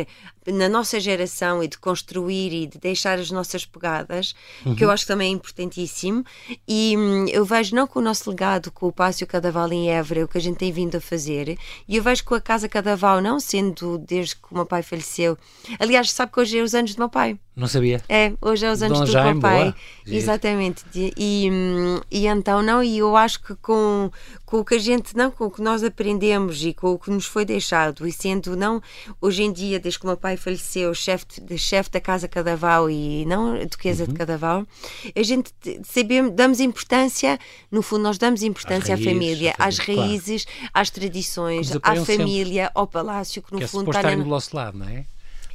na 0.52 0.68
nossa 0.68 0.98
geração 1.00 1.62
e 1.62 1.68
de 1.68 1.78
construir 1.78 2.52
e 2.52 2.66
de 2.66 2.78
deixar 2.78 3.18
as 3.18 3.30
nossas 3.30 3.64
pegadas, 3.64 4.34
uhum. 4.64 4.74
que 4.74 4.84
eu 4.84 4.90
acho 4.90 5.04
que 5.04 5.08
também 5.08 5.30
é 5.30 5.34
importantíssimo. 5.34 6.24
E 6.66 6.96
hum, 6.96 7.26
eu 7.28 7.44
vejo 7.44 7.74
não 7.74 7.86
com 7.86 7.98
o 7.98 8.02
nosso 8.02 8.30
legado, 8.30 8.70
com 8.70 8.86
o 8.86 8.92
Pássio 8.92 9.26
Cadaval 9.26 9.72
em 9.72 9.90
Évora, 9.90 10.24
o 10.24 10.28
que 10.28 10.38
a 10.38 10.40
gente 10.40 10.58
tem 10.58 10.72
vindo 10.72 10.96
a 10.96 11.00
fazer, 11.00 11.58
e 11.88 11.96
eu 11.96 12.02
vejo 12.02 12.24
com 12.24 12.34
a 12.34 12.40
Casa 12.40 12.68
Cadaval, 12.68 13.20
não 13.20 13.40
sendo 13.40 13.98
desde 13.98 14.36
que 14.36 14.42
o 14.50 14.54
meu 14.54 14.66
pai 14.66 14.82
faleceu. 14.82 15.36
Aliás, 15.78 16.10
sabe 16.10 16.32
que 16.32 16.40
hoje 16.40 16.58
é 16.58 16.62
os 16.62 16.74
anos 16.74 16.94
do 16.94 16.98
meu 16.98 17.08
pai. 17.08 17.38
Não 17.56 17.66
sabia. 17.66 18.02
É, 18.06 18.34
hoje 18.38 18.66
é 18.66 18.70
os 18.70 18.82
anos 18.82 18.98
Dom 18.98 19.04
do 19.06 19.10
Jaime, 19.10 19.32
meu 19.32 19.40
pai. 19.40 19.62
Boa. 19.62 19.74
Exatamente. 20.06 20.84
E, 20.94 21.48
e 22.10 22.26
então, 22.26 22.62
não, 22.62 22.82
e 22.82 22.98
eu 22.98 23.16
acho 23.16 23.42
que 23.42 23.54
com, 23.54 24.10
com 24.44 24.58
o 24.58 24.64
que 24.64 24.74
a 24.74 24.78
gente, 24.78 25.16
não, 25.16 25.30
com 25.30 25.46
o 25.46 25.50
que 25.50 25.62
nós 25.62 25.82
aprendemos 25.82 26.62
e 26.62 26.74
com 26.74 26.92
o 26.92 26.98
que 26.98 27.10
nos 27.10 27.24
foi 27.24 27.46
deixado, 27.46 28.06
e 28.06 28.12
sendo, 28.12 28.54
não, 28.54 28.82
hoje 29.22 29.42
em 29.42 29.50
dia, 29.50 29.80
desde 29.80 29.98
que 29.98 30.04
o 30.04 30.08
meu 30.08 30.18
pai 30.18 30.36
faleceu, 30.36 30.92
chefe 30.92 31.40
de 31.40 31.56
chefe 31.56 31.90
da 31.90 31.98
Casa 31.98 32.28
Cadaval 32.28 32.90
e 32.90 33.24
não 33.24 33.54
a 33.54 33.64
Duquesa 33.64 34.04
uhum. 34.04 34.10
de 34.10 34.14
Cadaval, 34.16 34.66
a 35.16 35.22
gente 35.22 35.50
sabemos, 35.82 36.32
damos 36.32 36.60
importância, 36.60 37.38
no 37.72 37.80
fundo, 37.80 38.02
nós 38.02 38.18
damos 38.18 38.42
importância 38.42 38.94
raízes, 38.94 39.06
à 39.06 39.10
família, 39.10 39.54
às 39.58 39.78
raízes, 39.78 40.44
claro. 40.44 40.70
às 40.74 40.90
tradições, 40.90 41.72
à 41.82 41.96
família, 42.04 42.64
sempre. 42.64 42.72
ao 42.74 42.86
palácio, 42.86 43.40
que 43.40 43.50
no 43.54 43.60
que 43.60 43.66
fundo 43.66 43.90
é 43.96 43.96
está. 43.96 44.14
do 44.14 44.26
nosso 44.26 44.54
lado, 44.54 44.76
não 44.76 44.86
é? 44.86 45.06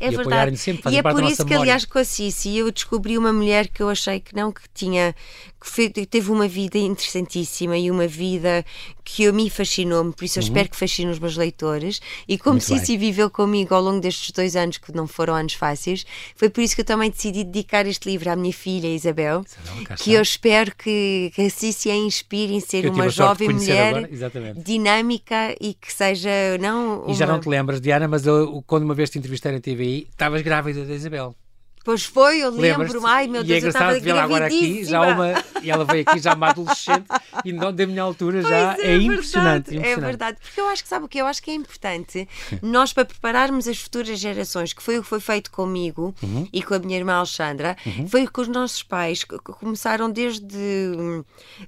É 0.02 0.08
e 0.08 0.16
verdade. 0.16 0.58
Sempre, 0.58 0.91
e 0.91 0.97
é 0.97 1.04
por 1.04 1.24
isso 1.24 1.45
que, 1.45 1.52
memória. 1.52 1.74
aliás, 1.74 1.86
com 1.86 1.99
a 1.99 2.04
Cici 2.04 2.58
eu 2.58 2.72
descobri 2.72 3.18
uma 3.18 3.32
mulher 3.32 3.68
que 3.68 3.84
eu 3.84 3.89
achei 3.89 4.20
que 4.20 4.36
não, 4.36 4.52
que 4.52 4.62
tinha, 4.74 5.14
que 5.60 5.70
foi, 5.70 5.89
teve 5.89 6.32
uma 6.32 6.47
vida 6.47 6.80
interessantíssima 6.80 7.78
e 7.78 7.91
uma 7.91 8.08
vida 8.08 8.66
que 9.04 9.28
a 9.28 9.32
mim 9.32 9.49
fascinou-me, 9.49 10.12
por 10.14 10.26
isso 10.26 10.39
eu 10.39 10.41
uhum. 10.41 10.47
espero 10.47 10.70
que 10.70 10.76
fascine 10.76 11.12
os 11.12 11.20
meus 11.20 11.38
leitores. 11.38 12.02
E 12.28 12.38
como 12.38 12.60
Muito 12.60 12.88
bem. 12.88 12.97
viveu 12.97 13.30
comigo 13.30 13.76
ao 13.76 13.82
longo 13.82 13.99
destes 13.99 14.32
dois 14.32 14.56
anos, 14.56 14.78
que 14.78 14.91
não 14.93 15.06
foram 15.08 15.36
anos 15.36 15.54
fáceis, 15.54 16.06
foi 16.36 16.49
por 16.49 16.62
isso 16.62 16.76
que 16.76 16.82
eu 16.82 16.86
também 16.86 17.12
decidi 17.12 17.43
dedicar 17.43 17.86
este 17.86 18.10
livro 18.10 18.30
à 18.30 18.36
minha 18.36 18.54
filha 18.54 18.88
Isabel, 18.88 19.43
Isabel 19.45 19.97
que 19.97 20.14
eu 20.14 20.22
espero 20.22 20.76
que, 20.76 21.32
que 21.36 21.41
a 21.43 21.49
Cici 21.49 21.91
a 21.91 21.95
inspire 21.95 22.54
em 22.54 22.60
ser 22.60 22.89
uma 22.89 23.10
jovem 23.10 23.49
mulher 23.49 24.10
dinâmica 24.58 25.56
e 25.60 25.74
que 25.74 25.91
seja. 25.91 26.30
Não, 26.60 27.04
uma... 27.04 27.12
E 27.12 27.14
já 27.14 27.28
não 27.28 27.39
te 27.39 27.47
lembras, 27.47 27.80
Diana, 27.80 28.08
mas 28.08 28.26
eu, 28.26 28.64
quando 28.66 28.84
uma 28.84 28.95
vez 28.95 29.10
te 29.10 29.20
entrevistei 29.20 29.52
na 29.52 29.60
Estavas 30.00 30.42
grávida 30.42 30.86
da 30.86 30.94
Isabel. 30.94 31.36
Pois 31.84 32.04
foi, 32.04 32.40
eu 32.40 32.50
lembro-me. 32.50 33.06
Ai 33.06 33.28
meu 33.28 33.44
Deus, 33.44 33.62
e 33.62 33.64
é 33.64 33.66
eu 33.66 33.70
estava 33.70 34.22
agora 34.22 34.46
aqui, 34.46 34.84
já 34.84 35.02
uma, 35.02 35.44
e 35.62 35.70
ela 35.70 35.86
veio 35.86 36.04
aqui 36.08 36.20
já 36.20 36.34
uma 36.34 36.50
adolescente 36.50 37.06
e 37.46 37.52
não 37.52 37.74
da 37.74 37.86
minha 37.86 38.02
altura 38.04 38.42
já 38.42 38.76
pois 38.76 38.88
é, 38.88 38.92
é 38.92 38.98
impressionante, 38.98 39.76
impressionante. 39.76 39.88
É 39.88 39.96
verdade, 39.96 40.38
porque 40.42 40.60
eu 40.60 40.68
acho 40.70 40.84
que 40.84 40.90
sabe 40.90 41.06
o 41.06 41.08
que? 41.08 41.20
Eu 41.20 41.26
acho 41.26 41.42
que 41.42 41.52
é 41.52 41.54
importante 41.54 42.28
nós 42.62 42.94
para 42.94 43.06
prepararmos 43.06 43.68
as 43.68 43.78
futuras 43.78 44.18
gerações, 44.20 44.74
que 44.74 44.82
foi 44.82 45.00
o 45.00 45.04
que 45.04 45.08
foi 45.08 45.20
feito 45.20 45.52
comigo 45.52 46.14
uhum. 46.22 46.48
e 46.52 46.64
com 46.64 46.74
a 46.74 46.80
minha 46.80 46.98
irmã 46.98 47.14
Alexandra, 47.14 47.76
uhum. 47.86 48.08
foi 48.08 48.28
que 48.28 48.42
os 48.42 48.48
nossos 48.48 48.84
pais 48.84 49.24
que 49.24 49.38
começaram 49.40 50.10
desde, 50.10 50.46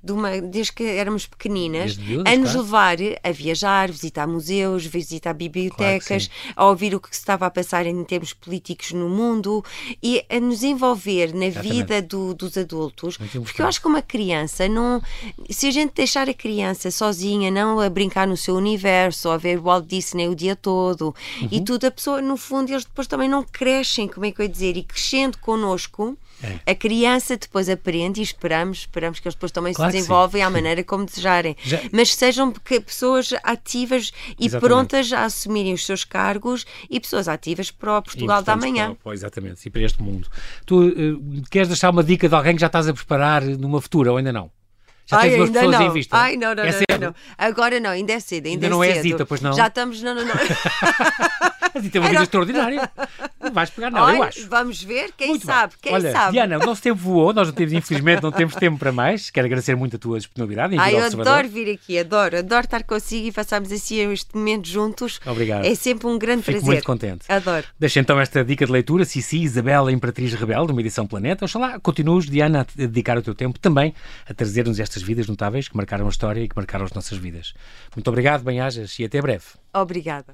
de 0.04 0.12
uma, 0.12 0.42
desde 0.42 0.74
que 0.74 0.84
éramos 0.84 1.26
pequeninas 1.26 1.98
a 2.26 2.36
nos 2.36 2.52
claro. 2.52 2.64
levar 2.64 2.98
a 3.24 3.32
viajar, 3.32 3.92
visitar 3.92 4.28
museus, 4.28 4.86
visitar 4.86 5.34
bibliotecas, 5.34 6.28
claro 6.28 6.64
a 6.64 6.66
ouvir 6.66 6.96
o 6.96 7.00
que 7.00 7.14
se 7.14 7.22
estava 7.22 7.46
a 7.46 7.52
passar 7.52 7.86
em 7.86 8.04
termos 8.04 8.34
políticos 8.34 8.92
no 8.92 9.10
mundo 9.10 9.64
e 10.04 10.26
a 10.30 10.38
nos 10.38 10.64
envolver 10.64 11.34
na 11.34 11.46
Exatamente. 11.46 11.74
vida 11.74 12.02
do, 12.02 12.34
dos 12.34 12.58
adultos, 12.58 13.16
porque 13.16 13.62
eu 13.62 13.66
acho 13.66 13.80
que 13.80 13.88
uma 13.88 14.02
criança 14.02 14.68
não. 14.68 15.02
Se 15.50 15.68
a 15.68 15.72
gente 15.72 15.94
deixar 15.94 16.28
a 16.28 16.34
criança 16.34 16.92
sozinha, 16.92 17.50
não 17.50 17.80
a 17.80 17.90
brincar 17.90 18.28
no 18.28 18.36
seu 18.36 18.56
universo, 18.56 19.30
ou 19.30 19.34
a 19.34 19.38
ver 19.38 19.60
Walt 19.60 19.86
Disney 19.88 20.28
o 20.28 20.36
dia 20.36 20.58
todo 20.58 21.16
uhum. 21.42 21.48
e 21.50 21.62
tudo, 21.62 21.86
a 21.86 21.92
pessoa, 21.92 22.22
no 22.22 22.36
fundo, 22.36 22.70
eles 22.70 22.84
depois 22.84 23.08
também 23.08 23.30
não 23.30 23.44
crescem, 23.44 24.10
como 24.10 24.26
é 24.26 24.32
que 24.32 24.42
eu 24.42 24.46
ia 24.46 24.52
dizer, 24.52 24.76
e 24.76 24.84
crescendo 24.84 25.38
connosco 25.38 26.18
É. 26.44 26.72
A 26.72 26.76
criança 26.76 27.38
depois 27.38 27.70
aprende 27.70 28.20
e 28.20 28.24
esperamos, 28.24 28.80
esperamos 28.80 29.20
que 29.20 29.28
eles 29.28 29.36
depois 29.36 29.52
também 29.52 29.74
claro 29.74 29.92
se 29.92 29.98
desenvolvem 29.98 30.44
à 30.44 30.50
maneira 30.50 30.84
como 30.84 31.06
desejarem. 31.06 31.56
Já... 31.64 31.80
Mas 31.92 32.12
que 32.12 32.18
sejam 32.18 32.52
pessoas 32.86 33.34
ativas 33.44 34.12
e 34.38 34.48
Exatamente. 34.48 34.60
prontas 34.60 35.14
a 35.14 35.24
assumirem 35.24 35.74
os 35.74 35.86
seus 35.86 36.04
cargos 36.04 36.66
e 36.90 37.00
pessoas 37.00 37.28
ativas 37.28 37.72
para 37.72 37.98
o 37.98 38.02
Portugal 38.02 38.42
da 38.44 38.56
manhã. 38.58 38.96
Para, 39.02 39.14
exatamente, 39.14 39.66
e 39.66 39.70
para 39.70 39.82
este 39.82 40.04
mundo. 40.04 40.28
Tu 40.66 40.78
uh, 40.80 41.42
queres 41.50 41.70
deixar 41.70 41.90
uma 41.90 42.04
dica 42.04 42.28
de 42.28 42.36
alguém 42.36 42.56
que 42.56 42.62
já 42.62 42.68
estás 42.68 42.88
a 42.88 42.94
preparar 42.94 43.42
numa 43.42 43.82
futura 43.82 44.12
ou 44.12 44.18
ainda 44.18 44.34
não? 44.34 44.52
Já 45.06 45.18
Ai, 45.18 45.30
tens 45.30 45.38
duas 45.38 45.50
pessoas 45.50 45.72
não. 45.72 45.82
em 45.82 45.92
vista? 45.92 46.18
Ai, 46.18 46.38
não, 46.38 46.56
não, 46.56 46.64
é 46.64 46.72
não, 46.72 46.98
não, 47.00 47.16
Agora 47.38 47.80
não, 47.80 47.90
ainda 47.90 48.14
é 48.14 48.20
cedo. 48.20 48.48
Ainda, 48.48 48.66
ainda 48.66 48.68
é 48.68 48.70
não 48.70 48.82
cedo. 48.82 48.98
é 48.98 49.02
zita, 49.02 49.26
pois 49.26 49.42
não? 49.42 49.54
Já 49.54 49.68
estamos, 49.68 50.02
não, 50.02 50.16
não, 50.16 50.26
não. 50.26 50.34
Mas 51.74 51.88
tem 51.90 52.02
uma 52.02 52.10
vida 52.10 52.24
extraordinária. 52.24 52.92
Não 53.42 53.52
vais 53.52 53.70
pegar, 53.70 53.92
não, 53.92 54.02
Olha, 54.02 54.18
eu 54.18 54.24
acho. 54.24 54.50
Vamos 54.50 54.82
ver, 54.84 55.12
quem 55.18 55.30
muito 55.30 55.46
sabe, 55.46 55.74
quem 55.82 55.94
Olha, 55.94 56.12
sabe. 56.12 56.34
Diana, 56.34 56.58
o 56.58 56.66
nosso 56.66 56.82
tempo 56.82 57.00
voou, 57.00 57.34
nós 57.34 57.48
não 57.48 57.54
temos, 57.54 57.74
infelizmente, 57.74 58.24
não 58.24 58.32
temos 58.32 58.56
tempo 58.56 58.78
para 58.78 58.92
mais. 58.92 59.30
Quero 59.30 59.46
agradecer 59.46 59.76
muito 59.76 59.96
a 59.96 60.00
tua 60.00 60.18
disponibilidade. 60.18 60.78
Ai, 60.78 60.96
eu 60.96 61.04
adoro 61.04 61.48
vir 61.48 61.74
aqui, 61.74 61.98
adoro, 61.98 62.38
adoro 62.38 62.66
estar 62.66 62.84
consigo 62.84 63.28
e 63.28 63.32
passarmos 63.32 63.72
assim 63.72 64.12
este 64.12 64.36
momento 64.36 64.68
juntos. 64.68 65.20
Obrigado. 65.26 65.66
É 65.66 65.76
sempre 65.76 66.08
um 66.08 66.18
grande 66.18 66.44
Fico 66.44 66.60
prazer. 66.60 66.74
muito 66.74 66.86
contente. 66.86 67.26
Adoro. 67.30 67.66
Deixa 67.80 68.00
então 68.00 68.20
esta 68.20 68.44
dica 68.44 68.66
de 68.66 68.72
leitura, 68.72 69.06
Cici, 69.06 69.42
Isabela, 69.42 69.92
Imperatriz 69.92 70.34
Rebelde, 70.34 70.72
uma 70.72 70.82
edição 70.82 71.06
Planeta. 71.08 71.46
Oxalá 71.46 71.80
continues, 71.80 72.26
Diana, 72.26 72.62
a 72.62 72.66
dedicar 72.76 73.18
o 73.18 73.22
teu 73.22 73.36
tempo 73.36 73.60
também 73.60 73.94
a 74.30 74.34
trazer-nos 74.34 74.80
estas 74.80 75.02
vidas 75.02 75.28
notáveis 75.28 75.68
que 75.68 75.76
marcaram 75.76 76.06
a 76.06 76.10
história 76.10 76.42
e 76.42 76.48
que 76.48 76.56
marcaram 76.56 76.86
as 76.86 76.94
nossas 76.94 77.18
vidas. 77.18 77.54
Muito 77.96 78.08
obrigado, 78.08 78.44
bem-ajas 78.44 78.98
e 79.00 79.06
até 79.06 79.22
breve. 79.22 79.46
Obrigada. 79.74 80.34